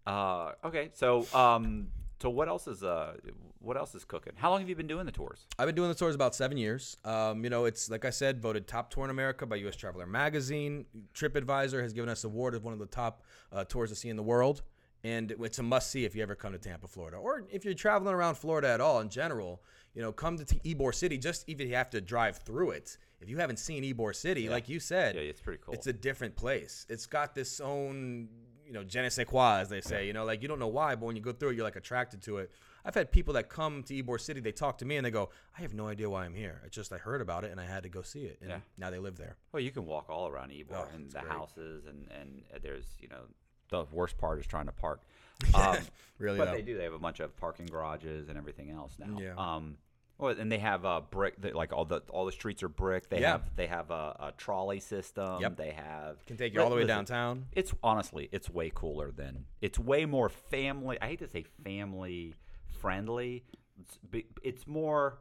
Uh, 0.08 0.54
okay, 0.66 0.90
so 0.94 1.28
um, 1.36 1.88
so 2.20 2.30
what 2.32 2.48
else 2.48 2.68
is 2.68 2.84
uh, 2.84 3.14
what 3.62 3.76
else 3.78 3.94
is 3.96 4.06
cooking? 4.06 4.34
How 4.38 4.50
long 4.52 4.60
have 4.62 4.70
you 4.70 4.76
been 4.76 4.88
doing 4.88 5.06
the 5.06 5.12
tours? 5.12 5.46
I've 5.58 5.66
been 5.68 5.76
doing 5.76 5.90
the 5.90 5.96
tours 5.96 6.16
about 6.16 6.34
seven 6.36 6.58
years. 6.58 6.96
Um, 7.04 7.44
you 7.44 7.50
know, 7.50 7.66
it's 7.66 7.90
like 7.90 8.06
I 8.06 8.10
said, 8.10 8.42
voted 8.42 8.68
top 8.68 8.90
tour 8.90 9.04
in 9.04 9.10
America 9.10 9.46
by 9.46 9.58
U.S. 9.58 9.76
Traveler 9.76 10.06
Magazine. 10.06 10.86
TripAdvisor 11.14 11.82
has 11.82 11.94
given 11.94 12.10
us 12.10 12.22
the 12.22 12.28
award 12.30 12.56
of 12.56 12.64
one 12.64 12.74
of 12.74 12.80
the 12.80 12.86
top 12.86 13.24
uh, 13.52 13.64
tours 13.66 13.90
to 13.90 13.96
see 13.96 14.10
in 14.10 14.16
the 14.16 14.24
world, 14.24 14.62
and 15.04 15.32
it's 15.40 15.60
a 15.60 15.64
must 15.64 15.92
see 15.92 16.06
if 16.06 16.16
you 16.16 16.22
ever 16.24 16.36
come 16.36 16.54
to 16.54 16.58
Tampa, 16.58 16.88
Florida, 16.88 17.18
or 17.18 17.44
if 17.52 17.66
you're 17.66 17.74
traveling 17.74 18.14
around 18.16 18.36
Florida 18.36 18.70
at 18.70 18.82
all 18.82 19.00
in 19.02 19.10
general. 19.10 19.62
You 19.96 20.04
know, 20.04 20.12
come 20.12 20.38
to 20.38 20.46
T- 20.46 20.76
Ybor 20.76 20.94
City. 20.94 21.18
Just 21.18 21.50
even 21.50 21.66
if 21.66 21.72
you 21.72 21.76
have 21.76 21.90
to 21.90 22.00
drive 22.00 22.38
through 22.38 22.72
it. 22.72 22.98
If 23.22 23.28
you 23.28 23.38
haven't 23.38 23.58
seen 23.58 23.84
Ybor 23.84 24.16
City, 24.16 24.48
like 24.48 24.70
you 24.70 24.80
said, 24.80 25.16
Yeah, 25.16 25.22
it's 25.22 25.42
pretty 25.42 25.60
cool. 25.66 25.74
it's 25.74 25.88
a 25.88 25.92
different 25.94 26.36
place. 26.38 26.86
It's 26.90 27.06
got 27.08 27.34
this 27.36 27.60
own, 27.60 28.30
you 28.66 28.72
know, 28.72 28.84
je 28.84 29.02
ne 29.02 29.10
sais 29.10 29.26
quoi, 29.28 29.58
as 29.60 29.68
they 29.68 29.82
say. 29.82 30.06
You 30.08 30.14
know, 30.14 30.24
like 30.26 30.42
you 30.44 30.48
don't 30.48 30.60
know 30.60 30.68
why, 30.68 30.94
but 30.96 31.08
when 31.08 31.16
you 31.18 31.22
go 31.24 31.34
through 31.34 31.50
it, 31.50 31.56
you're 31.56 31.66
like 31.66 31.76
attracted 31.76 32.22
to 32.22 32.38
it. 32.38 32.52
I've 32.86 32.96
had 32.96 33.12
people 33.12 33.34
that 33.36 33.50
come 33.50 33.84
to 33.84 33.94
Ybor 34.04 34.20
City, 34.20 34.40
they 34.40 34.52
talk 34.52 34.78
to 34.80 34.86
me 34.86 34.96
and 34.98 35.06
they 35.06 35.12
go, 35.12 35.30
I 35.58 35.62
have 35.62 35.74
no 35.74 35.88
idea 35.88 36.10
why 36.10 36.26
I'm 36.26 36.34
here. 36.34 36.62
It's 36.66 36.76
just 36.76 36.92
I 36.94 36.98
heard 36.98 37.22
about 37.22 37.44
it 37.44 37.52
and 37.52 37.60
I 37.60 37.66
had 37.66 37.84
to 37.84 37.90
go 37.90 38.02
see 38.02 38.24
it. 38.26 38.38
And 38.42 38.50
Yeah. 38.50 38.60
now 38.78 38.90
they 38.90 39.00
live 39.00 39.18
there. 39.18 39.36
Well, 39.52 39.62
you 39.62 39.72
can 39.72 39.86
walk 39.86 40.10
all 40.10 40.28
around 40.28 40.52
Ybor 40.52 40.66
Oh, 40.76 40.88
and 40.94 41.12
the 41.12 41.20
great. 41.20 41.32
houses, 41.32 41.86
and 41.86 42.08
and 42.12 42.44
there's 42.62 42.86
you 43.00 43.08
know 43.10 43.22
the 43.70 43.86
worst 43.92 44.18
part 44.18 44.40
is 44.40 44.48
trying 44.48 44.66
to 44.68 44.72
park. 44.72 45.02
Um, 45.54 45.78
Really, 46.18 46.38
but 46.38 46.46
though. 46.46 46.52
they 46.54 46.62
do. 46.62 46.78
They 46.78 46.84
have 46.84 46.94
a 46.94 47.00
bunch 47.00 47.22
of 47.22 47.36
parking 47.38 47.66
garages 47.68 48.28
and 48.28 48.38
everything 48.38 48.72
else 48.72 48.94
now. 49.00 49.18
Yeah. 49.20 49.36
Um, 49.38 49.78
well, 50.18 50.36
and 50.38 50.52
they 50.52 50.58
have 50.60 50.84
uh, 50.84 51.00
brick. 51.10 51.36
Like 51.54 51.72
all 51.72 51.86
the 51.86 52.02
all 52.10 52.26
the 52.26 52.34
streets 52.34 52.62
are 52.62 52.68
brick. 52.68 53.08
They 53.10 53.22
Yeah. 53.22 53.32
have 53.34 53.56
they 53.56 53.68
have 53.68 53.90
a, 53.90 54.16
a 54.20 54.34
trolley 54.38 54.82
system. 54.82 55.40
Yep. 55.42 55.56
They 55.56 55.72
have 55.72 56.26
Can 56.26 56.36
take 56.36 56.54
you 56.54 56.62
all 56.62 56.70
the 56.70 56.76
way 56.76 56.82
Listen, 56.82 56.98
downtown. 56.98 57.46
It's 57.54 57.74
honestly, 57.82 58.28
it's 58.34 58.50
way 58.50 58.70
cooler 58.74 59.12
than. 59.12 59.46
It's 59.62 59.80
way 59.80 60.06
more 60.06 60.28
family. 60.28 60.98
I 61.02 61.08
hate 61.08 61.20
to 61.20 61.30
say 61.30 61.46
family 61.64 62.36
friendly. 62.80 63.44
It's, 63.80 64.00
it's 64.44 64.68
more. 64.68 65.20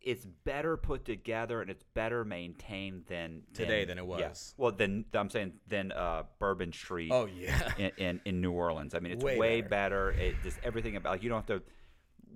It's 0.00 0.26
better 0.44 0.76
put 0.76 1.04
together 1.04 1.60
and 1.60 1.70
it's 1.70 1.84
better 1.94 2.24
maintained 2.24 3.04
than 3.06 3.42
Today 3.54 3.84
than 3.84 3.98
it 3.98 4.04
yeah. 4.08 4.28
was. 4.30 4.52
Well, 4.56 4.72
then 4.72 5.04
I'm 5.14 5.30
saying 5.30 5.52
than 5.68 5.92
uh, 5.92 6.24
Bourbon 6.40 6.72
Street 6.72 7.10
Oh, 7.12 7.26
yeah. 7.26 7.72
in, 7.78 7.90
in, 7.98 8.20
in 8.24 8.40
New 8.40 8.50
Orleans. 8.50 8.96
I 8.96 8.98
mean, 8.98 9.12
it's 9.12 9.22
Way 9.22 9.38
way, 9.38 9.60
better. 9.60 10.10
better. 10.10 10.20
It 10.20 10.34
just 10.42 10.58
everything 10.64 10.96
about 10.96 11.10
like, 11.10 11.22
you 11.22 11.28
don't 11.28 11.46
have 11.46 11.60
to. 11.60 11.62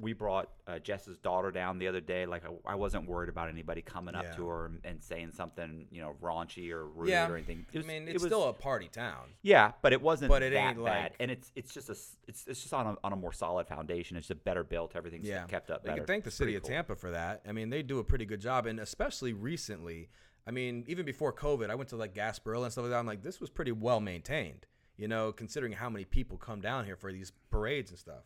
We 0.00 0.12
brought 0.12 0.50
uh, 0.66 0.78
Jess's 0.78 1.18
daughter 1.18 1.50
down 1.50 1.78
the 1.78 1.88
other 1.88 2.00
day. 2.00 2.26
Like 2.26 2.42
I, 2.44 2.72
I 2.72 2.74
wasn't 2.74 3.08
worried 3.08 3.28
about 3.28 3.48
anybody 3.48 3.82
coming 3.82 4.14
up 4.14 4.24
Yeah. 4.24 4.32
to 4.36 4.48
her 4.48 4.66
and, 4.66 4.80
and 4.84 5.02
saying 5.02 5.32
something, 5.32 5.86
you 5.90 6.00
know, 6.02 6.14
raunchy 6.22 6.70
or 6.70 6.86
rude 6.86 7.08
Yeah. 7.08 7.28
or 7.28 7.36
anything. 7.36 7.64
It 7.72 7.78
was- 7.78 7.86
I 7.86 7.88
mean, 7.88 8.02
it 8.08 8.14
it's 8.14 8.22
was- 8.22 8.30
still 8.30 8.44
a 8.48 8.52
party 8.52 8.88
town. 8.88 9.30
yeah, 9.42 9.72
but 9.82 9.92
it 9.92 10.02
wasn't 10.02 10.28
But 10.30 10.42
it 10.42 10.52
ain't 10.52 10.76
bad. 10.76 11.02
like- 11.04 11.14
and 11.20 11.30
it's 11.30 11.50
it's 11.54 11.72
just 11.72 11.88
a 11.88 11.96
it's 12.28 12.46
it's 12.46 12.60
just 12.62 12.74
on 12.74 12.86
a, 12.86 12.96
on 13.04 13.12
a 13.12 13.16
more 13.16 13.32
solid 13.32 13.66
foundation. 13.66 14.16
It's 14.16 14.28
just 14.28 14.44
better 14.44 14.64
built. 14.64 14.94
Everything's 14.96 15.26
Yeah. 15.26 15.44
kept 15.46 15.70
up 15.70 15.84
better. 15.84 15.98
can 15.98 16.06
thank 16.06 16.24
the 16.24 16.30
city 16.30 16.54
of. 16.56 16.62
Tampa 16.62 16.94
for 16.96 17.10
that. 17.12 17.42
I 17.48 17.52
mean, 17.52 17.70
they 17.70 17.82
do 17.82 17.98
a 17.98 18.04
pretty 18.04 18.24
good 18.26 18.40
job, 18.40 18.66
and 18.66 18.78
especially 18.80 19.32
recently. 19.32 20.08
I 20.48 20.52
mean, 20.52 20.84
even 20.86 21.04
before 21.06 21.32
COVID, 21.32 21.70
I 21.70 21.74
went 21.74 21.88
to 21.90 21.96
like 21.96 22.14
Gasparilla 22.14 22.64
and 22.64 22.72
stuff 22.72 22.82
like 22.84 22.90
that. 22.90 22.98
I'm 22.98 23.06
like, 23.06 23.22
this 23.22 23.40
was 23.40 23.50
pretty 23.50 23.72
well 23.72 23.98
maintained, 24.00 24.66
you 24.96 25.08
know, 25.08 25.32
considering 25.32 25.72
how 25.72 25.88
many 25.90 26.04
people 26.04 26.36
come 26.36 26.60
down 26.60 26.84
here 26.84 26.94
for 26.96 27.10
these 27.12 27.32
parades 27.50 27.90
and 27.90 27.98
stuff. 27.98 28.24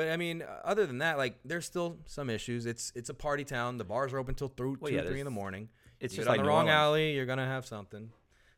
But 0.00 0.08
I 0.12 0.16
mean, 0.16 0.42
other 0.64 0.86
than 0.86 0.96
that, 0.98 1.18
like, 1.18 1.38
there's 1.44 1.66
still 1.66 1.98
some 2.06 2.30
issues. 2.30 2.64
It's 2.64 2.90
it's 2.94 3.10
a 3.10 3.14
party 3.14 3.44
town. 3.44 3.76
The 3.76 3.84
bars 3.84 4.14
are 4.14 4.18
open 4.18 4.34
till 4.34 4.48
through 4.48 4.78
Well, 4.80 4.88
two, 4.90 4.96
yeah, 4.96 5.02
three 5.02 5.20
in 5.20 5.26
the 5.26 5.30
morning. 5.30 5.68
it's 6.00 6.14
You 6.14 6.20
just 6.20 6.28
on 6.30 6.36
like 6.38 6.42
the 6.42 6.48
wrong 6.48 6.70
alley, 6.70 7.12
you're 7.14 7.26
gonna 7.26 7.44
have 7.46 7.66
something. 7.66 8.10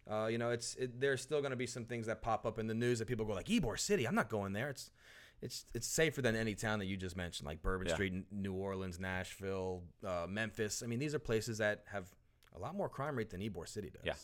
Uh, 0.09 0.27
you 0.31 0.39
know, 0.39 0.51
it's 0.51 0.77
it, 0.77 1.01
there's 1.01 1.21
still 1.21 1.43
gonna 1.43 1.57
be 1.57 1.67
some 1.67 1.85
things 1.85 2.07
that 2.07 2.23
pop 2.23 2.47
up 2.47 2.61
in 2.61 2.69
the 2.69 2.75
news 2.75 3.01
that 3.01 3.09
people 3.09 3.25
go 3.27 3.33
like, 3.33 3.47
Ybor 3.47 3.77
City, 3.77 4.07
I'm 4.07 4.15
not 4.15 4.29
going 4.29 4.53
there. 4.53 4.69
It's 4.69 4.93
it's 5.41 5.67
it's 5.75 5.89
safer 5.89 6.23
than 6.23 6.37
any 6.37 6.55
town 6.55 6.79
that 6.79 6.87
you 6.87 6.97
just 6.97 7.17
mentioned, 7.17 7.49
like 7.49 7.61
Bourbon 7.61 7.89
Yeah. 7.89 7.95
Street, 7.95 8.13
New 8.31 8.53
Orleans, 8.55 9.01
Nashville, 9.01 9.83
uh, 10.07 10.27
Memphis. 10.29 10.81
I 10.85 10.87
mean, 10.87 11.01
these 11.01 11.13
are 11.13 11.19
places 11.19 11.59
that 11.59 11.83
have 11.91 12.07
a 12.55 12.61
lot 12.61 12.77
more 12.77 12.89
crime 12.89 13.17
rate 13.19 13.31
than 13.31 13.41
Ybor 13.41 13.67
City 13.67 13.91
does. 13.91 14.03
Yeah. 14.05 14.15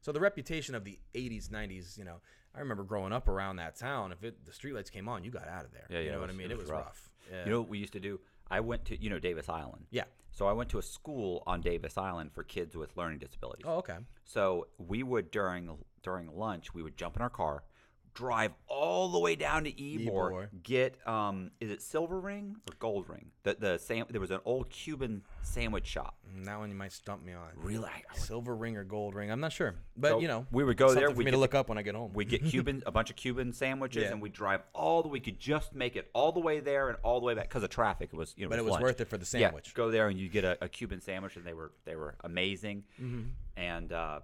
So 0.00 0.12
the 0.12 0.20
reputation 0.20 0.74
of 0.74 0.84
the 0.84 0.98
80s, 1.14 1.48
90s, 1.50 1.98
you 1.98 2.04
know, 2.04 2.20
I 2.54 2.60
remember 2.60 2.82
growing 2.84 3.12
up 3.12 3.28
around 3.28 3.56
that 3.56 3.76
town. 3.76 4.12
If 4.12 4.24
it 4.24 4.44
the 4.44 4.52
streetlights 4.52 4.90
came 4.90 5.08
on, 5.08 5.24
you 5.24 5.30
got 5.30 5.46
out 5.48 5.64
of 5.64 5.72
there. 5.72 5.86
Yeah, 5.90 5.98
you 5.98 6.06
yeah, 6.06 6.10
know 6.12 6.18
it 6.18 6.20
what 6.22 6.30
I 6.30 6.32
mean? 6.32 6.46
it 6.46 6.52
It 6.52 6.56
was 6.56 6.64
was 6.64 6.70
rough. 6.70 6.84
rough. 6.84 7.10
Yeah. 7.30 7.44
You 7.44 7.50
know 7.52 7.60
what 7.60 7.68
we 7.68 7.78
used 7.78 7.92
to 7.92 8.00
do? 8.00 8.18
I 8.50 8.60
went 8.60 8.84
to 8.86 9.00
you 9.00 9.10
know 9.10 9.18
Davis 9.18 9.48
Island. 9.48 9.86
yeah. 9.90 10.04
So 10.32 10.46
I 10.46 10.52
went 10.52 10.70
to 10.70 10.78
a 10.78 10.82
school 10.82 11.42
on 11.46 11.60
Davis 11.60 11.98
Island 11.98 12.30
for 12.32 12.44
kids 12.44 12.76
with 12.76 12.96
learning 12.96 13.18
disabilities. 13.18 13.64
Oh, 13.66 13.78
okay. 13.78 13.96
So 14.24 14.68
we 14.78 15.02
would 15.02 15.30
during 15.32 15.68
during 16.02 16.28
lunch 16.34 16.72
we 16.72 16.82
would 16.82 16.96
jump 16.96 17.16
in 17.16 17.22
our 17.22 17.28
car, 17.30 17.64
drive 18.14 18.52
all 18.66 19.08
the 19.08 19.18
way 19.18 19.36
down 19.36 19.64
to 19.64 19.70
Ebor, 19.70 20.30
Ybor. 20.32 20.48
get 20.62 20.98
um 21.06 21.50
is 21.60 21.70
it 21.70 21.80
Silver 21.82 22.18
Ring 22.20 22.56
or 22.68 22.74
Gold 22.78 23.08
Ring? 23.08 23.30
The 23.42 23.54
the 23.58 23.78
sam- 23.78 24.06
there 24.10 24.20
was 24.20 24.30
an 24.30 24.40
old 24.44 24.68
Cuban 24.70 25.22
sandwich 25.42 25.86
shop. 25.86 26.16
Mm, 26.36 26.44
That 26.44 26.58
one 26.58 26.68
you 26.70 26.74
might 26.76 26.92
stump 26.92 27.24
me 27.24 27.32
on. 27.32 27.48
Really, 27.56 27.86
I- 27.88 28.16
Silver 28.16 28.54
ring 28.54 28.76
or 28.76 28.84
gold 28.84 29.14
ring? 29.14 29.30
I'm 29.30 29.40
not 29.40 29.52
sure, 29.52 29.74
but 29.96 30.08
So 30.10 30.20
you 30.20 30.28
know, 30.28 30.46
we 30.50 30.62
would 30.64 30.76
go 30.76 30.88
there, 30.88 30.94
something 31.08 31.14
for 31.14 31.18
we 31.18 31.24
me 31.24 31.30
get 31.30 31.36
to 31.36 31.40
look 31.40 31.54
up 31.54 31.68
when 31.68 31.78
I 31.78 31.82
get 31.82 31.94
home. 31.94 32.12
we 32.12 32.24
get 32.24 32.44
Cuban 32.44 32.82
a 32.86 32.90
bunch 32.92 33.10
of 33.10 33.16
Cuban 33.16 33.52
sandwiches 33.52 34.02
Yeah. 34.04 34.10
and 34.12 34.20
we 34.20 34.28
drive 34.28 34.62
all 34.74 35.02
the 35.02 35.08
we 35.08 35.20
could 35.20 35.38
just 35.38 35.74
make 35.74 35.96
it 35.96 36.10
all 36.12 36.32
the 36.32 36.40
way 36.40 36.60
there 36.60 36.88
and 36.88 36.98
all 37.02 37.20
the 37.20 37.26
way 37.26 37.34
back 37.34 37.48
because 37.48 37.62
of 37.62 37.70
traffic. 37.70 38.10
It 38.12 38.16
was 38.16 38.34
you 38.36 38.44
know 38.44 38.50
but 38.50 38.58
it 38.58 38.64
was 38.64 38.72
lunch. 38.72 38.82
worth 38.82 39.00
it 39.00 39.08
for 39.08 39.16
the 39.18 39.24
sandwich. 39.26 39.68
Yeah, 39.68 39.76
go 39.76 39.90
there 39.90 40.08
and 40.08 40.18
you 40.18 40.28
get 40.28 40.44
a, 40.44 40.58
a 40.62 40.68
Cuban 40.68 41.00
sandwich, 41.00 41.36
and 41.36 41.44
they 41.44 41.54
were 41.54 41.72
they 41.84 41.96
were 41.96 42.16
amazing. 42.22 42.84
Mm-hmm. 43.00 43.22
And 43.56 43.92
uh, 43.92 44.20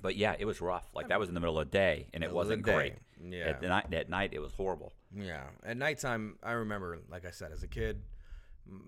But 0.00 0.16
yeah, 0.16 0.36
it 0.38 0.44
was 0.44 0.60
rough. 0.60 0.88
Like 0.94 1.08
that 1.08 1.18
was 1.18 1.28
in 1.28 1.34
the 1.34 1.40
middle 1.40 1.58
of 1.58 1.70
the 1.70 1.76
day, 1.76 2.06
and 2.14 2.22
it 2.22 2.28
Middle 2.28 2.40
of 2.40 2.48
the 2.48 2.54
wasn't 2.56 2.62
great. 2.62 2.94
Yeah. 3.22 3.48
At 3.48 3.60
the 3.60 3.68
night, 3.68 3.92
at 3.92 4.08
night, 4.08 4.30
it 4.32 4.40
was 4.40 4.52
horrible. 4.52 4.92
Yeah. 5.14 5.44
At 5.64 5.76
nighttime, 5.76 6.36
I 6.42 6.52
remember, 6.52 6.98
like 7.10 7.24
I 7.26 7.30
said, 7.30 7.52
as 7.52 7.62
a 7.62 7.68
kid, 7.68 8.02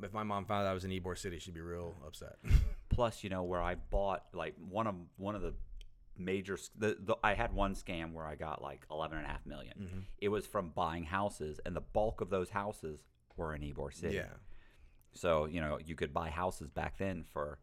if 0.02 0.12
my 0.12 0.22
mom 0.22 0.44
found 0.44 0.66
out 0.66 0.70
I 0.70 0.74
was 0.74 0.84
in 0.84 0.90
Ybor 0.90 1.18
City, 1.18 1.38
she'd 1.38 1.54
be 1.54 1.60
real 1.60 1.94
upset. 2.06 2.36
Plus, 2.88 3.24
you 3.24 3.30
know, 3.30 3.42
where 3.42 3.62
I 3.62 3.74
bought 3.74 4.24
like 4.32 4.54
one 4.68 4.86
of 4.86 4.94
one 5.16 5.34
of 5.34 5.42
the 5.42 5.54
major 6.18 6.58
the, 6.76 6.96
the 7.00 7.16
I 7.24 7.34
had 7.34 7.52
one 7.52 7.74
scam 7.74 8.12
where 8.12 8.26
I 8.26 8.34
got 8.34 8.62
like 8.62 8.84
eleven 8.90 9.18
and 9.18 9.26
a 9.26 9.30
half 9.30 9.44
million. 9.46 9.74
Mm-hmm. 9.80 10.00
It 10.18 10.28
was 10.28 10.46
from 10.46 10.70
buying 10.74 11.04
houses, 11.04 11.60
and 11.64 11.74
the 11.74 11.80
bulk 11.80 12.20
of 12.20 12.30
those 12.30 12.50
houses 12.50 13.00
were 13.36 13.54
in 13.54 13.62
Ybor 13.62 13.92
City. 13.92 14.16
yeah. 14.16 14.24
So 15.12 15.46
you 15.46 15.60
know, 15.60 15.78
you 15.84 15.96
could 15.96 16.12
buy 16.12 16.30
houses 16.30 16.70
back 16.70 16.98
then 16.98 17.24
for 17.32 17.58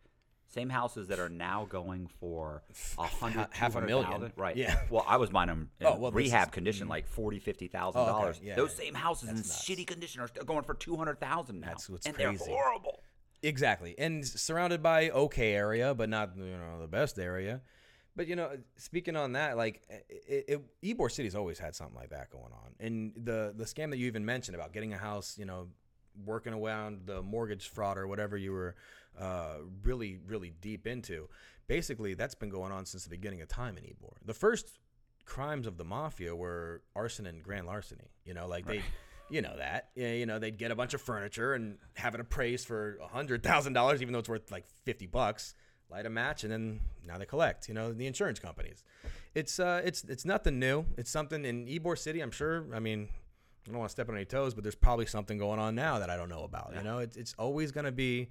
same 0.50 0.70
houses 0.70 1.08
that 1.10 1.20
are 1.20 1.30
now 1.30 1.66
going 1.70 2.08
for 2.20 2.64
a 2.98 3.04
hundred, 3.04 3.48
half 3.52 3.76
a 3.76 3.82
200,000. 3.82 3.86
million. 3.86 4.34
Right. 4.36 4.56
Yeah. 4.56 4.80
Well, 4.90 5.04
I 5.08 5.18
was 5.18 5.30
buying 5.30 5.48
them 5.48 5.70
in 5.80 5.88
Oh, 5.88 5.98
well, 5.98 6.12
rehab 6.12 6.48
is- 6.50 6.54
condition, 6.54 6.88
mm. 6.88 6.92
like 6.92 7.08
forty, 7.08 7.40
fifty 7.40 7.68
thousand 7.68 8.00
Oh, 8.02 8.04
okay. 8.04 8.12
dollars. 8.12 8.40
Yeah, 8.42 8.56
Those 8.56 8.76
yeah. 8.78 8.86
same 8.86 8.94
houses 8.94 9.30
in 9.30 9.36
nuts. 9.36 9.66
shitty 9.66 9.86
condition 9.86 10.22
are 10.22 10.28
still 10.28 10.44
going 10.46 10.64
for 10.64 10.74
two 10.74 10.96
hundred 10.96 11.20
thousand 11.20 11.60
now, 11.62 11.68
That's 11.68 11.90
what's 11.90 12.06
and 12.06 12.16
crazy. 12.16 12.38
they're 12.46 12.56
horrible. 12.56 13.02
Exactly, 13.44 13.94
and 14.00 14.26
surrounded 14.26 14.82
by 14.82 15.10
okay 15.12 15.54
area, 15.54 15.94
but 15.94 16.10
not 16.10 16.32
you 16.38 16.44
know 16.58 16.80
the 16.82 16.88
best 16.88 17.20
area. 17.20 17.62
But 18.16 18.28
you 18.28 18.36
know, 18.36 18.50
speaking 18.78 19.16
on 19.16 19.34
that, 19.34 19.58
like 19.58 19.84
it, 20.28 20.46
it, 20.48 20.82
Ybor 20.98 21.12
City's 21.12 21.36
always 21.36 21.60
had 21.60 21.76
something 21.76 21.96
like 21.96 22.10
that 22.10 22.32
going 22.32 22.52
on, 22.52 22.74
and 22.80 23.12
the 23.16 23.54
the 23.56 23.66
scam 23.66 23.92
that 23.92 23.98
you 23.98 24.08
even 24.08 24.26
mentioned 24.26 24.56
about 24.56 24.74
getting 24.74 24.92
a 24.94 24.98
house, 24.98 25.38
you 25.38 25.46
know, 25.46 25.68
working 26.26 26.52
around 26.52 27.02
the 27.06 27.22
mortgage 27.22 27.68
fraud 27.70 27.96
or 28.00 28.08
whatever 28.08 28.36
you 28.36 28.52
were 28.54 28.76
uh, 29.20 29.58
really 29.84 30.20
really 30.26 30.54
deep 30.62 30.88
into, 30.88 31.28
basically 31.68 32.14
that's 32.14 32.36
been 32.36 32.50
going 32.50 32.72
on 32.72 32.86
since 32.86 33.04
the 33.04 33.10
beginning 33.10 33.42
of 33.42 33.48
time 33.48 33.78
in 33.78 33.84
Ybor. 33.84 34.14
The 34.26 34.34
first 34.34 34.80
crimes 35.26 35.68
of 35.68 35.78
the 35.78 35.84
mafia 35.84 36.36
were 36.36 36.82
arson 36.96 37.26
and 37.26 37.44
grand 37.44 37.68
larceny. 37.68 38.12
You 38.26 38.34
know, 38.34 38.48
like 38.48 38.66
they. 38.66 38.82
You 39.30 39.42
know 39.42 39.58
that. 39.58 39.90
Yeah, 39.94 40.14
you 40.14 40.26
know 40.26 40.40
they'd 40.40 40.58
get 40.58 40.72
a 40.72 40.76
bunch 40.76 40.94
of 40.94 41.02
furniture 41.02 41.54
and 41.54 41.78
have 41.96 42.16
it 42.16 42.22
appraised 42.22 42.66
for 42.66 42.98
a 43.04 43.08
hundred 43.08 43.44
thousand 43.44 43.74
dollars, 43.74 44.02
even 44.02 44.14
though 44.14 44.20
it's 44.20 44.30
worth 44.30 44.50
like 44.52 44.66
fifty 44.86 45.06
bucks. 45.06 45.54
Light 45.90 46.06
a 46.06 46.10
match, 46.10 46.44
and 46.44 46.52
then 46.52 46.80
now 47.06 47.18
they 47.18 47.26
collect. 47.26 47.68
You 47.68 47.74
know 47.74 47.92
the 47.92 48.08
insurance 48.08 48.40
companies. 48.40 48.84
It's 49.36 49.60
uh, 49.60 49.82
it's 49.84 50.04
it's 50.06 50.24
nothing 50.24 50.60
new. 50.60 50.86
It's 50.98 51.10
something 51.10 51.44
in 51.44 51.66
Ybor 51.66 51.98
City. 51.98 52.22
I'm 52.22 52.32
sure. 52.32 52.66
I 52.74 52.80
mean, 52.80 53.10
I 53.68 53.72
don't 53.72 53.80
want 53.80 53.90
to 53.90 53.92
step 53.92 54.08
on 54.10 54.16
any 54.16 54.26
toes, 54.26 54.54
but 54.54 54.64
there's 54.64 54.76
probably 54.76 55.06
something 55.06 55.38
going 55.38 55.60
on 55.60 55.76
now 55.76 56.00
that 56.00 56.10
I 56.10 56.16
don't 56.16 56.30
know 56.30 56.44
about. 56.44 56.74
You 56.76 56.84
know, 56.84 57.00
it's 57.00 57.18
it's 57.18 57.36
always 57.38 57.72
going 57.72 57.86
to 57.86 57.92
be 57.92 58.30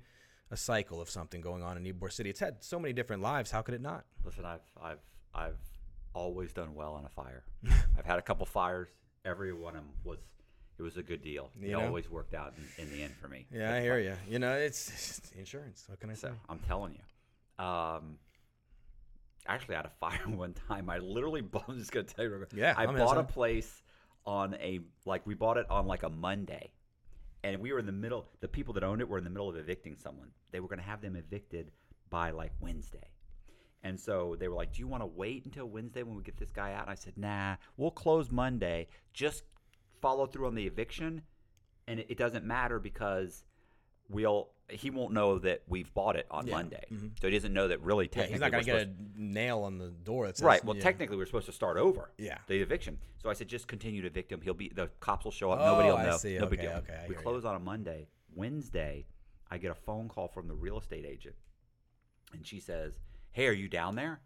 a 0.51 0.57
cycle 0.57 1.01
of 1.01 1.11
something 1.11 1.41
going 1.41 1.63
on 1.63 1.77
in 1.77 1.85
Ybor 1.85 2.13
City. 2.13 2.31
It's 2.31 2.41
had 2.41 2.63
so 2.63 2.79
many 2.79 2.93
different 2.93 3.23
lives. 3.23 3.51
How 3.51 3.63
could 3.63 3.75
it 3.75 3.81
not? 3.81 4.05
Listen, 4.25 4.45
I've 4.45 4.61
I've 4.81 5.01
I've 5.35 5.59
always 6.15 6.53
done 6.53 6.75
well 6.75 6.95
on 6.95 7.05
a 7.05 7.09
fire. 7.09 7.45
I've 7.99 8.07
had 8.07 8.19
a 8.19 8.23
couple 8.23 8.47
fires. 8.47 8.89
Every 9.25 9.53
one 9.53 9.75
of 9.75 9.83
them 9.83 9.93
was 10.05 10.19
it 10.79 10.83
was 10.83 10.97
a 10.97 11.03
good 11.03 11.23
deal. 11.23 11.51
You 11.59 11.69
it 11.69 11.73
know? 11.73 11.87
always 11.87 12.11
worked 12.11 12.35
out 12.35 12.55
in, 12.57 12.85
in 12.85 12.91
the 12.93 13.03
end 13.03 13.15
for 13.21 13.29
me. 13.29 13.47
Yeah, 13.51 13.75
I 13.75 13.81
hear 13.81 13.99
you. 13.99 14.15
You 14.29 14.39
know, 14.39 14.53
it's, 14.53 14.91
it's 14.91 15.31
insurance. 15.37 15.85
What 15.89 16.01
can 16.01 16.11
I 16.11 16.15
say? 16.15 16.29
So 16.29 16.35
I'm 16.49 16.59
telling 16.61 16.93
you. 16.93 17.65
Um, 17.65 18.19
I 19.47 19.55
actually 19.55 19.77
had 19.77 19.87
a 19.87 19.91
fire 20.01 20.21
one 20.27 20.55
time. 20.69 20.91
I 20.91 20.99
literally 20.99 21.41
bought. 21.43 21.65
I'm 21.69 21.79
just 21.79 21.93
gonna 21.93 22.05
tell 22.05 22.25
you. 22.25 22.31
real 22.31 22.41
quick. 22.41 22.51
Yeah, 22.55 22.75
I 22.77 22.85
I'm 22.85 22.97
bought 22.97 23.19
a 23.19 23.25
place 23.25 23.83
on 24.27 24.55
a 24.55 24.81
like 25.05 25.27
we 25.27 25.35
bought 25.35 25.57
it 25.57 25.67
on 25.71 25.87
like 25.87 26.03
a 26.03 26.11
Monday, 26.11 26.73
and 27.55 27.63
we 27.63 27.73
were 27.73 27.79
in 27.79 27.87
the 27.87 27.93
middle. 27.93 28.27
The 28.41 28.49
people 28.49 28.75
that 28.75 28.83
owned 28.83 29.01
it 29.01 29.09
were 29.09 29.19
in 29.19 29.25
the 29.25 29.31
middle 29.31 29.49
of 29.49 29.57
evicting 29.57 29.97
someone. 29.97 30.31
They 30.51 30.61
were 30.61 30.69
gonna 30.69 30.83
have 30.83 31.01
them 31.01 31.15
evicted 31.15 31.71
by 32.11 32.31
like 32.31 32.53
Wednesday. 32.61 33.11
And 33.85 34.01
so 34.01 34.35
they 34.37 34.49
were 34.49 34.57
like, 34.57 34.73
"Do 34.73 34.81
you 34.81 34.89
want 34.89 35.03
to 35.03 35.07
wait 35.07 35.45
until 35.45 35.67
Wednesday 35.67 36.03
when 36.03 36.17
we 36.17 36.25
get 36.25 36.37
this 36.37 36.51
guy 36.51 36.73
out?" 36.73 36.83
And 36.83 36.91
I 36.91 36.97
said, 36.97 37.17
"Nah, 37.17 37.57
we'll 37.77 37.93
close 37.93 38.33
Monday. 38.33 38.89
Just 39.13 39.45
follow 40.01 40.27
through 40.27 40.49
on 40.49 40.57
the 40.57 40.67
eviction, 40.67 41.23
and 41.87 42.01
it, 42.01 42.07
it 42.11 42.19
doesn't 42.19 42.45
matter 42.45 42.81
because 42.81 43.45
we'll 44.09 44.51
he 44.69 44.91
won't 44.91 45.13
know 45.13 45.39
that 45.39 45.63
we've 45.69 45.93
bought 45.95 46.17
it 46.17 46.27
on 46.31 46.47
Yeah. 46.47 46.55
Monday, 46.57 46.85
mm-hmm. 46.93 47.09
so 47.21 47.29
he 47.29 47.35
doesn't 47.35 47.53
know 47.53 47.69
that 47.69 47.81
really 47.83 48.07
Yeah, 48.07 48.23
technically 48.23 48.33
he's 48.35 48.41
not 48.41 48.51
going 48.53 48.65
to 48.65 48.73
we're 48.73 48.79
get 48.79 48.89
a 48.89 49.23
nail 49.23 49.61
on 49.61 49.79
the 49.79 49.89
door. 49.91 50.27
That 50.27 50.37
says, 50.39 50.45
Right. 50.45 50.65
Well, 50.65 50.77
yeah. 50.77 50.83
technically, 50.83 51.17
we're 51.17 51.27
supposed 51.27 51.47
to 51.47 51.53
start 51.53 51.77
over. 51.77 52.11
Yeah. 52.19 52.39
The 52.49 52.61
eviction. 52.61 52.99
So 53.23 53.31
I 53.31 53.35
said, 53.35 53.49
just 53.49 53.69
continue 53.69 54.01
to 54.03 54.09
evict 54.09 54.33
him. 54.33 54.41
He'll 54.41 54.55
be 54.55 54.69
the 54.75 54.89
cops 55.01 55.25
will 55.25 55.31
show 55.33 55.51
up. 55.53 55.61
Oh, 55.61 55.67
Nobody 55.67 55.89
Oh, 55.89 55.93
will 55.93 55.99
I 56.01 56.07
know. 56.07 56.17
see. 56.17 56.39
No 56.39 56.47
big 56.47 56.59
Okay, 56.61 56.69
deal. 56.69 56.77
okay, 56.79 56.95
I 56.95 57.03
we 57.03 57.15
hear 57.15 57.17
you. 57.19 57.23
close 57.23 57.45
on 57.45 57.55
a 57.55 57.61
Monday. 57.61 58.09
Wednesday, 58.35 59.07
I 59.51 59.59
get 59.59 59.71
a 59.71 59.75
phone 59.75 60.09
call 60.09 60.29
from 60.29 60.49
the 60.49 60.55
real 60.55 60.79
estate 60.79 61.05
agent, 61.07 61.37
and 62.33 62.45
she 62.47 62.59
says, 62.61 62.99
"Hey, 63.33 63.47
are 63.47 63.53
you 63.53 63.69
down 63.69 63.95
there?" 63.95 64.21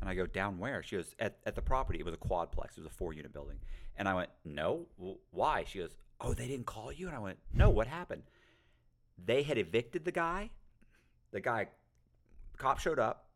And 0.00 0.08
I 0.08 0.14
go, 0.14 0.26
"Down 0.26 0.58
where?" 0.58 0.82
She 0.82 0.96
goes, 0.96 1.14
"At 1.18 1.38
at 1.44 1.54
the 1.54 1.62
property. 1.62 1.98
It 1.98 2.04
was 2.04 2.14
a 2.14 2.18
quadplex. 2.18 2.72
It 2.72 2.78
was 2.78 2.86
a 2.86 2.90
four 2.90 3.12
unit 3.12 3.32
building." 3.32 3.58
And 3.96 4.08
I 4.08 4.14
went, 4.14 4.30
"No. 4.44 4.86
Well, 4.96 5.18
why?" 5.32 5.64
She 5.64 5.78
goes, 5.80 5.96
"Oh, 6.20 6.32
they 6.34 6.46
didn't 6.48 6.66
call 6.66 6.92
you." 6.92 7.08
And 7.08 7.16
I 7.16 7.18
went, 7.18 7.38
"No. 7.52 7.68
What 7.70 7.86
happened?" 7.88 8.22
They 9.24 9.42
had 9.42 9.58
evicted 9.58 10.04
the 10.04 10.12
guy. 10.12 10.50
The 11.30 11.40
guy, 11.40 11.68
the 12.52 12.58
cop 12.58 12.78
showed 12.78 12.98
up. 12.98 13.26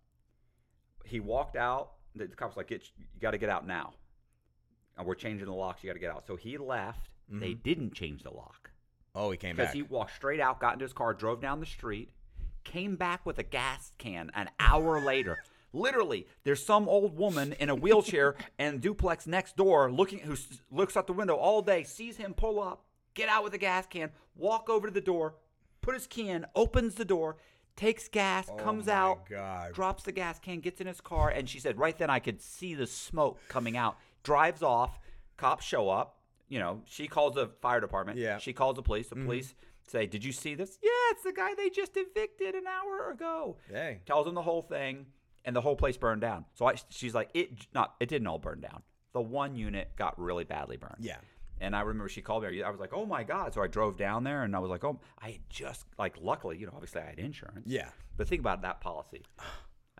He 1.04 1.20
walked 1.20 1.56
out. 1.56 1.92
The, 2.14 2.26
the 2.26 2.36
cop 2.36 2.50
was 2.50 2.56
like, 2.56 2.68
get, 2.68 2.82
"You 2.98 3.04
got 3.20 3.30
to 3.32 3.38
get 3.38 3.48
out 3.48 3.66
now." 3.66 3.94
And 4.98 5.06
we're 5.06 5.14
changing 5.14 5.46
the 5.46 5.54
locks. 5.54 5.82
You 5.82 5.90
got 5.90 5.94
to 5.94 6.00
get 6.00 6.10
out. 6.10 6.26
So 6.26 6.36
he 6.36 6.58
left. 6.58 7.08
Mm-hmm. 7.30 7.40
They 7.40 7.54
didn't 7.54 7.92
change 7.92 8.22
the 8.22 8.30
lock 8.30 8.70
Oh, 9.16 9.30
he 9.30 9.38
came 9.38 9.56
because 9.56 9.68
back. 9.68 9.74
he 9.74 9.82
walked 9.82 10.14
straight 10.14 10.40
out, 10.40 10.60
got 10.60 10.74
into 10.74 10.84
his 10.84 10.92
car, 10.92 11.14
drove 11.14 11.40
down 11.40 11.58
the 11.58 11.66
street, 11.66 12.10
came 12.64 12.96
back 12.96 13.24
with 13.24 13.38
a 13.38 13.42
gas 13.42 13.90
can 13.96 14.30
an 14.34 14.50
hour 14.60 15.00
later. 15.00 15.38
Literally, 15.72 16.26
there's 16.44 16.64
some 16.64 16.86
old 16.88 17.16
woman 17.16 17.54
in 17.58 17.70
a 17.70 17.74
wheelchair 17.74 18.36
and 18.58 18.80
duplex 18.80 19.26
next 19.26 19.56
door 19.56 19.90
looking 19.90 20.18
who 20.18 20.36
looks 20.70 20.96
out 20.96 21.06
the 21.06 21.14
window 21.14 21.34
all 21.34 21.62
day, 21.62 21.82
sees 21.82 22.18
him 22.18 22.34
pull 22.34 22.62
up, 22.62 22.84
get 23.14 23.28
out 23.30 23.42
with 23.42 23.54
a 23.54 23.58
gas 23.58 23.86
can, 23.86 24.10
walk 24.36 24.68
over 24.68 24.86
to 24.86 24.92
the 24.92 25.00
door, 25.00 25.34
put 25.86 25.94
his 25.94 26.06
key 26.06 26.28
in, 26.28 26.44
opens 26.56 26.96
the 26.96 27.04
door, 27.04 27.36
takes 27.76 28.08
gas, 28.08 28.50
oh 28.50 28.56
comes 28.56 28.88
Oh 28.88 28.92
my 28.92 28.98
out, 28.98 29.28
God. 29.30 29.72
drops 29.72 30.02
the 30.02 30.12
gas 30.12 30.38
can, 30.40 30.60
gets 30.60 30.80
in 30.80 30.86
his 30.86 31.00
car, 31.00 31.30
and 31.30 31.48
she 31.48 31.60
said 31.60 31.78
right 31.78 31.96
then 31.96 32.10
I 32.10 32.18
could 32.18 32.42
see 32.42 32.74
the 32.74 32.86
smoke 32.86 33.38
coming 33.48 33.76
out. 33.76 33.96
Drives 34.24 34.62
off, 34.62 34.98
cops 35.36 35.64
show 35.64 35.88
up. 35.88 36.16
You 36.48 36.58
know, 36.58 36.82
she 36.84 37.06
calls 37.06 37.34
the 37.34 37.50
fire 37.60 37.80
department. 37.80 38.18
Yeah. 38.18 38.38
She 38.38 38.52
calls 38.52 38.76
the 38.76 38.82
police. 38.82 39.08
The 39.08 39.16
mm-hmm. 39.16 39.26
police 39.26 39.54
say, 39.86 40.06
"Did 40.06 40.24
you 40.24 40.32
see 40.32 40.54
this?" 40.54 40.78
Yeah, 40.82 40.90
it's 41.10 41.22
the 41.22 41.32
guy 41.32 41.54
they 41.54 41.70
just 41.70 41.92
evicted 41.96 42.54
an 42.54 42.64
hour 42.66 43.10
ago. 43.10 43.56
Hey. 43.68 44.00
Tells 44.06 44.26
them 44.26 44.34
the 44.34 44.42
whole 44.42 44.62
thing, 44.62 45.06
and 45.44 45.54
the 45.54 45.60
whole 45.60 45.76
place 45.76 45.96
burned 45.96 46.20
down. 46.20 46.44
So 46.54 46.66
I, 46.66 46.74
she's 46.88 47.14
like, 47.14 47.30
"It 47.34 47.66
not, 47.74 47.94
it 48.00 48.08
didn't 48.08 48.26
all 48.26 48.38
burn 48.38 48.60
down. 48.60 48.82
The 49.12 49.20
one 49.20 49.56
unit 49.56 49.90
got 49.96 50.18
really 50.20 50.44
badly 50.44 50.76
burned." 50.76 50.98
Yeah. 51.00 51.16
And 51.60 51.74
I 51.74 51.80
remember 51.80 52.08
she 52.08 52.20
called 52.22 52.42
me. 52.44 52.62
I 52.62 52.70
was 52.70 52.80
like, 52.80 52.92
"Oh 52.92 53.06
my 53.06 53.24
god!" 53.24 53.54
So 53.54 53.62
I 53.62 53.66
drove 53.66 53.96
down 53.96 54.24
there, 54.24 54.42
and 54.42 54.54
I 54.54 54.58
was 54.58 54.70
like, 54.70 54.84
"Oh, 54.84 55.00
I 55.22 55.40
just 55.48 55.86
like, 55.98 56.16
luckily, 56.20 56.58
you 56.58 56.66
know, 56.66 56.72
obviously 56.74 57.00
I 57.00 57.06
had 57.06 57.18
insurance. 57.18 57.64
Yeah. 57.66 57.88
But 58.16 58.28
think 58.28 58.40
about 58.40 58.62
that 58.62 58.80
policy. 58.80 59.22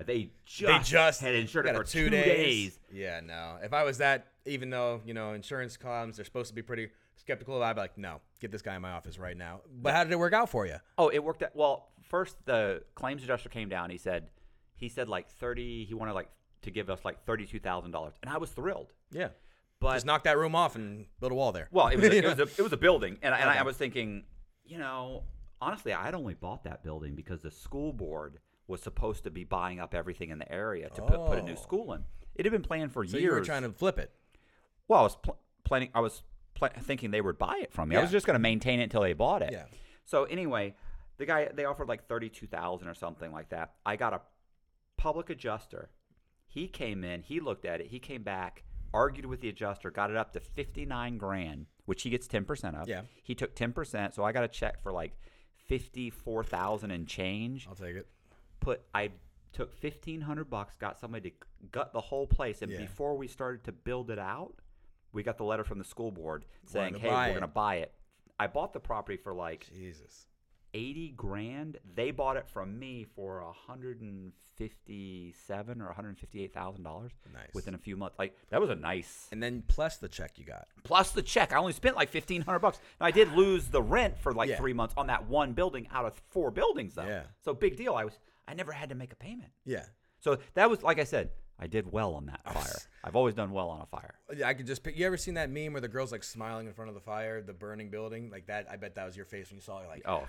They 0.04 0.28
just, 0.44 0.90
They 0.90 0.96
just 0.96 1.22
had 1.22 1.34
insured 1.34 1.66
it 1.66 1.74
for 1.74 1.80
a 1.80 1.84
two, 1.86 2.10
days. 2.10 2.78
Yeah, 2.92 3.20
no. 3.20 3.56
If 3.62 3.72
I 3.72 3.82
was 3.82 3.96
that, 3.96 4.26
even 4.44 4.68
though 4.68 5.00
you 5.06 5.14
know 5.14 5.32
insurance 5.32 5.78
comes, 5.78 6.16
they're 6.16 6.24
supposed 6.26 6.48
to 6.48 6.54
be 6.54 6.60
pretty 6.60 6.90
skeptical. 7.16 7.62
I'd 7.62 7.72
be 7.76 7.80
like, 7.80 7.96
no, 7.96 8.20
get 8.38 8.52
this 8.52 8.60
guy 8.60 8.76
in 8.76 8.82
my 8.82 8.92
office 8.92 9.18
right 9.18 9.36
now. 9.36 9.62
But 9.80 9.94
how 9.94 10.04
did 10.04 10.12
it 10.12 10.18
work 10.18 10.34
out 10.34 10.50
for 10.50 10.66
you? 10.66 10.76
Oh, 10.98 11.08
it 11.08 11.24
worked 11.24 11.42
out. 11.42 11.56
Well, 11.56 11.88
first 12.02 12.36
the 12.44 12.82
claims 12.94 13.22
adjuster 13.22 13.48
came 13.48 13.70
down. 13.70 13.88
He 13.88 13.96
said, 13.96 14.28
he 14.76 14.90
said 14.90 15.08
like 15.08 15.30
thirty. 15.30 15.86
He 15.86 15.94
wanted 15.94 16.12
like 16.12 16.28
to 16.60 16.70
give 16.70 16.90
us 16.90 17.02
like 17.02 17.24
thirty-two 17.24 17.60
thousand 17.60 17.92
dollars, 17.92 18.12
and 18.22 18.30
I 18.30 18.36
was 18.36 18.50
thrilled. 18.50 18.92
Yeah. 19.10 19.28
But 19.80 19.94
Just 19.94 20.06
knock 20.06 20.24
that 20.24 20.38
room 20.38 20.54
off 20.54 20.74
and 20.74 21.06
build 21.20 21.32
a 21.32 21.34
wall 21.34 21.52
there. 21.52 21.68
well, 21.70 21.88
it 21.88 21.96
was 21.96 22.08
a, 22.08 22.16
it 22.16 22.24
was 22.24 22.38
a, 22.38 22.42
it 22.58 22.62
was 22.62 22.72
a 22.72 22.76
building, 22.78 23.18
and, 23.22 23.34
I 23.34 23.38
and 23.38 23.50
Okay. 23.50 23.58
I 23.58 23.62
was 23.62 23.76
thinking, 23.76 24.24
you 24.64 24.78
know, 24.78 25.24
honestly, 25.60 25.92
I'd 25.92 26.14
only 26.14 26.34
bought 26.34 26.64
that 26.64 26.82
building 26.82 27.14
because 27.14 27.40
the 27.40 27.50
school 27.50 27.92
board 27.92 28.38
was 28.68 28.80
supposed 28.82 29.24
to 29.24 29.30
be 29.30 29.44
buying 29.44 29.78
up 29.78 29.94
everything 29.94 30.30
in 30.30 30.38
the 30.38 30.50
area 30.50 30.88
to 30.90 31.02
put, 31.02 31.24
put 31.26 31.38
a 31.38 31.42
new 31.42 31.52
Oh. 31.52 31.56
school 31.56 31.92
in. 31.92 32.04
It 32.34 32.44
had 32.46 32.52
been 32.52 32.62
planned 32.62 32.92
for 32.92 33.06
so 33.06 33.16
years. 33.16 33.22
you 33.24 33.30
were 33.30 33.40
trying 33.42 33.62
to 33.62 33.70
flip 33.70 33.98
it. 33.98 34.12
Well, 34.88 35.00
I 35.00 35.02
was 35.02 35.16
pl- 35.16 35.38
planning. 35.64 35.90
I 35.94 36.00
was 36.00 36.22
pl- 36.54 36.68
thinking 36.80 37.10
they 37.10 37.20
would 37.20 37.38
buy 37.38 37.60
it 37.62 37.72
from 37.72 37.88
me. 37.90 37.96
I 37.96 38.00
was 38.02 38.10
just 38.10 38.26
going 38.26 38.34
to 38.34 38.40
maintain 38.40 38.80
it 38.80 38.84
until 38.84 39.02
they 39.02 39.12
bought 39.12 39.42
it. 39.42 39.50
Yeah. 39.52 39.64
So 40.04 40.24
anyway, 40.24 40.74
the 41.18 41.26
guy 41.26 41.48
they 41.54 41.64
offered 41.64 41.88
like 41.88 42.06
thirty-two 42.08 42.46
thousand 42.46 42.88
or 42.88 42.94
something 42.94 43.30
like 43.32 43.50
that. 43.50 43.74
I 43.84 43.96
got 43.96 44.14
a 44.14 44.20
public 44.96 45.30
adjuster. 45.30 45.90
He 46.46 46.66
came 46.68 47.04
in. 47.04 47.22
He 47.22 47.40
looked 47.40 47.64
at 47.64 47.80
it. 47.80 47.88
He 47.88 47.98
came 47.98 48.22
back, 48.22 48.62
argued 48.94 49.26
with 49.26 49.40
the 49.40 49.48
adjuster, 49.48 49.90
got 49.90 50.10
it 50.10 50.16
up 50.16 50.32
to 50.32 50.40
fifty-nine 50.40 51.18
grand, 51.18 51.66
which 51.84 52.02
he 52.02 52.10
gets 52.10 52.26
ten 52.26 52.44
percent 52.44 52.76
of. 52.76 52.88
Yeah. 52.88 53.02
He 53.22 53.34
took 53.34 53.54
ten 53.54 53.72
percent, 53.72 54.14
so 54.14 54.24
I 54.24 54.32
got 54.32 54.44
a 54.44 54.48
check 54.48 54.82
for 54.82 54.92
like 54.92 55.12
fifty-four 55.66 56.44
thousand 56.44 56.90
and 56.90 57.06
change 57.06 57.66
I'll 57.68 57.74
take 57.74 57.96
it. 57.96 58.06
put 58.60 58.82
I 58.94 59.10
took 59.52 59.72
fifteen 59.72 60.20
hundred 60.20 60.50
bucks, 60.50 60.74
got 60.76 60.98
somebody 60.98 61.30
to 61.30 61.36
gut 61.72 61.92
the 61.92 62.00
whole 62.00 62.26
place, 62.26 62.62
and 62.62 62.70
Yeah. 62.70 62.78
before 62.82 63.16
we 63.16 63.26
started 63.28 63.64
to 63.64 63.72
build 63.72 64.10
it 64.10 64.18
out, 64.18 64.54
we 65.12 65.22
got 65.22 65.38
the 65.38 65.44
letter 65.44 65.64
from 65.64 65.78
the 65.78 65.84
school 65.84 66.10
board 66.10 66.44
saying, 66.66 66.94
to 66.94 67.00
"Hey, 67.00 67.08
we're 67.08 67.34
gonna 67.34 67.46
buy 67.48 67.76
it." 67.76 67.92
I 68.38 68.46
bought 68.48 68.72
the 68.72 68.80
property 68.80 69.16
for 69.16 69.32
like 69.34 69.66
Jesus. 69.74 70.26
80 70.76 71.08
grand. 71.16 71.78
They 71.94 72.10
bought 72.10 72.36
it 72.36 72.46
from 72.48 72.78
me 72.78 73.06
for 73.14 73.42
157 73.44 75.80
or 75.80 75.86
158 75.86 76.52
thousand 76.52 76.82
dollars 76.82 77.12
Nice. 77.32 77.50
within 77.54 77.74
a 77.74 77.78
few 77.78 77.96
months. 77.96 78.18
Like 78.18 78.36
that 78.50 78.60
was 78.60 78.70
a 78.70 78.74
nice 78.74 79.28
And 79.32 79.42
then 79.42 79.62
plus 79.66 79.96
the 79.98 80.08
check 80.08 80.32
you 80.38 80.44
got. 80.44 80.66
plus 80.84 81.10
the 81.12 81.22
check. 81.22 81.52
I 81.52 81.56
only 81.56 81.72
spent 81.72 81.96
like 81.96 82.12
1500 82.12 82.58
bucks. 82.58 82.78
And 83.00 83.06
I 83.06 83.10
did 83.10 83.32
lose 83.32 83.68
the 83.68 83.82
rent 83.82 84.18
for 84.18 84.32
like 84.32 84.48
Yeah. 84.50 84.58
3 84.58 84.72
months 84.72 84.94
on 84.96 85.06
that 85.08 85.26
one 85.28 85.52
building 85.52 85.88
out 85.92 86.04
of 86.04 86.14
four 86.28 86.50
buildings 86.50 86.94
though. 86.94 87.06
Yeah. 87.06 87.22
So 87.44 87.54
big 87.54 87.76
deal. 87.76 87.94
I 87.94 88.04
was 88.04 88.18
I 88.48 88.54
never 88.54 88.72
had 88.72 88.90
to 88.90 88.94
make 88.94 89.12
a 89.12 89.16
payment. 89.16 89.50
Yeah. 89.64 89.84
So 90.20 90.38
that 90.54 90.70
was 90.70 90.82
like 90.82 90.98
I 90.98 91.04
said, 91.04 91.30
I 91.58 91.66
did 91.68 91.90
well 91.90 92.14
on 92.14 92.26
that 92.26 92.40
fire. 92.52 92.76
I've 93.02 93.16
always 93.16 93.34
done 93.34 93.50
well 93.52 93.70
on 93.70 93.80
a 93.80 93.86
fire. 93.86 94.14
Yeah, 94.36 94.48
I 94.48 94.54
could 94.54 94.66
just 94.66 94.82
pick. 94.82 94.98
You 94.98 95.06
ever 95.06 95.16
seen 95.16 95.34
that 95.34 95.50
meme 95.50 95.72
where 95.72 95.80
the 95.80 95.88
girl's 95.88 96.12
like 96.12 96.24
smiling 96.24 96.66
in 96.66 96.72
front 96.74 96.88
of 96.90 96.94
the 96.94 97.00
fire, 97.00 97.40
the 97.40 97.52
burning 97.52 97.88
building? 97.90 98.30
Like 98.30 98.46
that. 98.48 98.66
I 98.70 98.76
bet 98.76 98.96
that 98.96 99.06
was 99.06 99.16
your 99.16 99.26
face 99.26 99.48
when 99.50 99.56
you 99.56 99.62
saw 99.62 99.80
it. 99.80 99.88
Like, 99.88 100.02
Oh, 100.06 100.26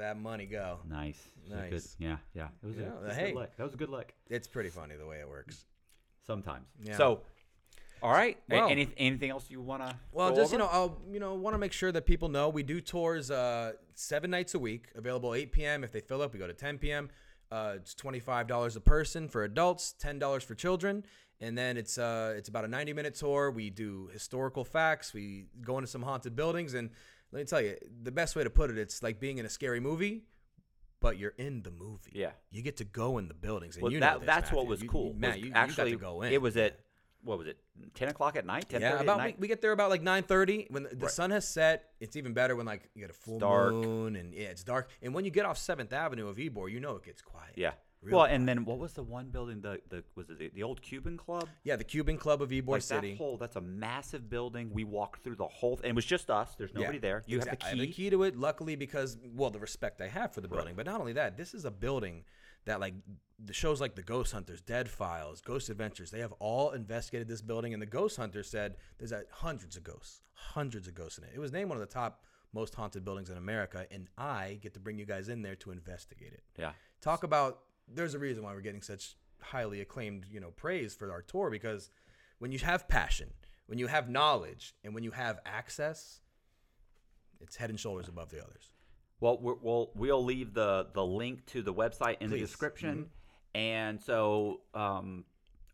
at 0.00 0.14
that 0.14 0.20
money 0.20 0.46
go. 0.46 0.78
nice. 0.88 1.18
A 1.46 1.50
good- 1.50 1.72
Nice. 1.72 1.96
yeah, 1.98 2.16
yeah. 2.34 2.48
It 2.62 2.66
was, 2.66 2.76
Yeah, 2.76 2.86
a, 3.04 3.14
hey. 3.14 3.32
That 3.56 3.62
was 3.64 3.74
a 3.74 3.76
good 3.76 3.88
luck. 3.90 4.12
It's 4.28 4.48
pretty 4.48 4.70
funny 4.70 4.96
the 4.96 5.06
way 5.06 5.20
it 5.20 5.28
works. 5.28 5.64
Sometimes. 6.26 6.66
Yeah. 6.82 6.96
So, 6.96 7.20
all 8.02 8.10
right. 8.12 8.36
Well- 8.48 8.68
any, 8.68 8.88
anything 8.96 9.30
else 9.30 9.48
you 9.48 9.60
want 9.60 9.82
to? 9.82 9.96
Well, 10.12 10.34
just 10.34 10.52
you 10.52 10.58
know, 10.58 10.66
I'll 10.70 11.00
you 11.10 11.20
know 11.20 11.34
want 11.34 11.54
to 11.54 11.58
make 11.58 11.72
sure 11.72 11.92
that 11.92 12.04
people 12.04 12.28
know 12.28 12.48
we 12.48 12.62
do 12.62 12.80
tours 12.80 13.30
uh, 13.30 13.72
seven 13.94 14.30
nights 14.30 14.54
a 14.54 14.58
week, 14.58 14.88
available 14.96 15.34
8 15.34 15.52
p.m. 15.52 15.84
If 15.84 15.92
they 15.92 16.00
fill 16.00 16.20
up, 16.22 16.32
we 16.32 16.38
go 16.38 16.46
to 16.46 16.52
10 16.54 16.78
p.m. 16.78 17.08
Uh, 17.52 17.74
it's 17.76 17.94
twenty 17.94 18.18
five 18.18 18.48
dollars 18.48 18.74
a 18.74 18.80
person 18.80 19.28
for 19.28 19.44
adults, 19.44 19.92
ten 20.00 20.18
dollars 20.18 20.42
for 20.42 20.56
children, 20.56 21.04
and 21.40 21.56
then 21.56 21.76
it's 21.76 21.96
uh 21.96 22.34
it's 22.36 22.48
about 22.48 22.64
a 22.64 22.68
90 22.68 22.92
minute 22.92 23.14
tour. 23.14 23.52
We 23.52 23.70
do 23.70 24.10
historical 24.12 24.64
facts. 24.64 25.14
We 25.14 25.46
go 25.62 25.78
into 25.78 25.86
some 25.86 26.02
haunted 26.02 26.34
buildings, 26.34 26.74
and 26.74 26.90
let 27.36 27.42
me 27.42 27.46
tell 27.46 27.60
you, 27.60 27.76
the 28.02 28.10
best 28.12 28.34
way 28.34 28.44
to 28.44 28.50
put 28.50 28.70
it, 28.70 28.78
it's 28.78 29.02
like 29.02 29.20
being 29.20 29.38
in 29.38 29.46
a 29.46 29.48
scary 29.50 29.80
movie. 29.80 30.22
But 30.98 31.18
you're 31.18 31.34
in 31.36 31.62
the 31.62 31.70
movie. 31.70 32.12
Yeah. 32.14 32.30
you 32.50 32.62
get 32.62 32.78
to 32.78 32.84
go 32.84 33.18
in 33.18 33.28
the 33.28 33.34
buildings, 33.34 33.76
and 33.76 33.82
Well, 33.82 33.92
you 33.92 34.00
that, 34.00 34.14
know 34.14 34.18
this, 34.20 34.26
that's 34.26 34.50
what 34.50 34.66
was 34.66 34.82
You- 34.82 34.88
cool. 34.88 35.12
Matt, 35.14 35.34
was 35.36 35.44
you, 35.44 35.52
actually 35.54 35.90
you 35.90 35.96
got 35.98 36.06
to 36.08 36.14
go 36.14 36.22
in. 36.22 36.32
It 36.32 36.40
was 36.40 36.56
at 36.56 36.80
what 37.22 37.38
was 37.38 37.48
it? 37.48 37.58
Ten 37.94 38.08
o'clock 38.08 38.36
at 38.36 38.46
night. 38.46 38.68
Ten 38.70 38.80
Yeah, 38.80 39.00
about 39.00 39.22
we, 39.22 39.34
we 39.40 39.48
get 39.48 39.60
there 39.60 39.72
about 39.72 39.90
like 39.90 40.00
nine 40.02 40.22
thirty 40.22 40.66
when 40.70 40.84
the, 40.84 40.88
the 40.90 40.96
Right. 41.06 41.10
sun 41.10 41.30
has 41.32 41.46
set. 41.46 41.90
It's 42.00 42.16
even 42.16 42.32
better 42.32 42.56
when 42.56 42.64
like 42.66 42.88
you 42.94 43.02
get 43.02 43.10
a 43.10 43.14
full 43.14 43.38
dark. 43.38 43.72
moon 43.74 44.16
and 44.16 44.32
yeah, 44.32 44.44
it's 44.46 44.64
dark. 44.64 44.88
And 45.02 45.12
when 45.12 45.24
you 45.26 45.30
get 45.30 45.44
off 45.44 45.58
Seventh 45.58 45.92
Avenue 45.92 46.28
of 46.28 46.36
Ybor, 46.38 46.70
you 46.70 46.80
know 46.80 46.96
it 46.96 47.04
gets 47.04 47.20
quiet. 47.20 47.52
yeah. 47.56 47.72
Real 48.06 48.18
well, 48.18 48.26
and 48.26 48.48
then 48.48 48.64
what 48.64 48.78
was 48.78 48.92
the 48.94 49.02
one 49.02 49.30
building? 49.30 49.60
The 49.60 49.80
the 49.88 50.04
was 50.14 50.30
it 50.30 50.38
the, 50.38 50.48
the 50.54 50.62
old 50.62 50.80
Cuban 50.82 51.16
Club? 51.16 51.48
yeah. 51.64 51.76
The 51.76 51.84
Cuban 51.84 52.16
Club 52.18 52.40
of 52.42 52.50
Ybor 52.50 52.68
like 52.68 52.82
City. 52.82 53.10
that 53.12 53.18
whole 53.18 53.36
that's 53.36 53.56
a 53.56 53.60
massive 53.60 54.28
building. 54.30 54.70
We 54.72 54.84
walked 54.84 55.22
through 55.24 55.36
the 55.36 55.46
whole, 55.48 55.76
and 55.82 55.90
it 55.90 55.94
was 55.94 56.04
just 56.06 56.30
us. 56.30 56.54
There's 56.56 56.70
Yeah, 56.74 56.80
nobody 56.80 56.98
there. 56.98 57.22
You 57.26 57.38
exact- 57.38 57.62
have 57.62 57.72
I 57.72 57.74
the 57.74 57.80
have 57.82 57.86
key. 57.86 57.92
the 57.92 58.04
key 58.04 58.10
to 58.10 58.22
it. 58.24 58.36
Luckily, 58.36 58.76
because 58.76 59.18
well, 59.34 59.50
the 59.50 59.58
respect 59.58 60.00
I 60.00 60.08
have 60.08 60.32
for 60.32 60.40
the 60.40 60.48
building, 60.48 60.74
but 60.76 60.86
not 60.86 61.00
only 61.00 61.12
that, 61.14 61.36
this 61.36 61.52
is 61.54 61.64
a 61.64 61.70
building 61.70 62.24
that 62.64 62.80
like 62.80 62.94
the 63.44 63.52
shows 63.52 63.80
like 63.80 63.94
the 63.94 64.02
Ghost 64.02 64.32
Hunters, 64.32 64.60
Dead 64.60 64.88
Files, 64.88 65.40
Ghost 65.40 65.68
Adventures. 65.68 66.10
They 66.10 66.20
have 66.20 66.32
all 66.38 66.70
investigated 66.72 67.28
this 67.28 67.42
building, 67.42 67.72
and 67.72 67.80
the 67.82 67.86
Ghost 67.86 68.16
Hunter 68.16 68.42
said 68.42 68.76
there's 68.98 69.12
uh, 69.12 69.22
hundreds 69.30 69.76
of 69.76 69.84
ghosts, 69.84 70.22
hundreds 70.32 70.88
of 70.88 70.94
ghosts 70.94 71.18
in 71.18 71.24
it. 71.24 71.30
It 71.34 71.38
was 71.38 71.52
named 71.52 71.68
one 71.70 71.76
of 71.80 71.86
the 71.86 71.92
top 71.92 72.22
most 72.52 72.74
haunted 72.74 73.04
buildings 73.04 73.28
in 73.28 73.36
America, 73.36 73.86
and 73.90 74.08
I 74.16 74.58
get 74.62 74.72
to 74.74 74.80
bring 74.80 74.98
you 74.98 75.04
guys 75.04 75.28
in 75.28 75.42
there 75.42 75.56
to 75.56 75.70
investigate 75.72 76.32
it. 76.32 76.42
Yeah. 76.58 76.72
talk 77.02 77.22
about 77.22 77.58
there's 77.92 78.14
a 78.14 78.18
reason 78.18 78.42
why 78.42 78.52
we're 78.52 78.60
getting 78.60 78.82
such 78.82 79.16
highly 79.40 79.80
acclaimed 79.80 80.26
you 80.30 80.40
know 80.40 80.50
praise 80.50 80.94
for 80.94 81.10
our 81.10 81.22
tour 81.22 81.50
because 81.50 81.90
when 82.38 82.50
you 82.52 82.58
have 82.58 82.88
passion 82.88 83.28
when 83.66 83.78
you 83.78 83.86
have 83.86 84.08
knowledge 84.08 84.74
and 84.84 84.94
when 84.94 85.04
you 85.04 85.10
have 85.10 85.38
access 85.46 86.20
it's 87.40 87.56
head 87.56 87.70
and 87.70 87.78
shoulders 87.78 88.08
above 88.08 88.30
the 88.30 88.42
others 88.42 88.70
Well, 89.20 89.38
we're, 89.40 89.54
we'll 89.62 89.90
we'll 89.94 90.24
leave 90.24 90.52
the 90.54 90.88
the 90.92 91.04
link 91.04 91.44
to 91.46 91.62
the 91.62 91.72
website 91.72 92.16
in 92.20 92.28
the 92.30 92.36
Please. 92.36 92.48
description, 92.48 93.06
and 93.54 94.00
so. 94.00 94.60
Um, 94.74 95.24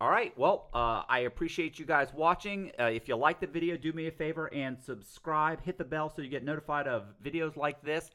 all 0.00 0.10
right. 0.10 0.36
Well, 0.36 0.68
uh, 0.74 1.02
I 1.08 1.20
appreciate 1.20 1.78
you 1.78 1.86
guys 1.86 2.08
watching. 2.12 2.72
Uh, 2.78 2.84
if 2.86 3.06
you 3.06 3.14
like 3.16 3.38
the 3.38 3.46
video, 3.46 3.76
do 3.76 3.92
me 3.92 4.08
a 4.08 4.10
favor 4.10 4.52
and 4.52 4.76
subscribe. 4.76 5.62
Hit 5.62 5.78
the 5.78 5.84
bell 5.84 6.08
so 6.08 6.22
you 6.22 6.28
get 6.28 6.44
notified 6.44 6.88
of 6.88 7.04
videos 7.22 7.56
like 7.56 7.80
this. 7.84 8.10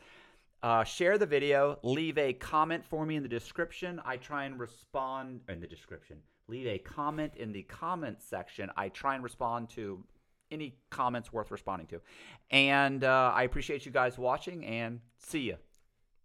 Uh, 0.63 0.83
share 0.83 1.17
the 1.17 1.25
video. 1.25 1.79
Leave 1.83 2.17
a 2.17 2.33
comment 2.33 2.83
for 2.83 3.05
me 3.05 3.15
in 3.15 3.23
the 3.23 3.29
description. 3.29 4.01
I 4.03 4.17
try 4.17 4.45
and 4.45 4.59
respond 4.59 5.41
in 5.47 5.59
the 5.59 5.67
description. 5.67 6.17
Leave 6.47 6.67
a 6.67 6.77
comment 6.79 7.33
in 7.35 7.51
the 7.51 7.63
comment 7.63 8.21
section. 8.21 8.69
I 8.75 8.89
try 8.89 9.15
and 9.15 9.23
respond 9.23 9.69
to 9.71 10.03
any 10.49 10.77
comments 10.89 11.31
worth 11.31 11.51
responding 11.51 11.87
to. 11.87 12.01
And 12.51 13.03
uh, 13.03 13.31
I 13.35 13.43
appreciate 13.43 13.85
you 13.85 13.91
guys 13.91 14.17
watching 14.17 14.65
and 14.65 15.01
see 15.19 15.41
you. 15.41 15.57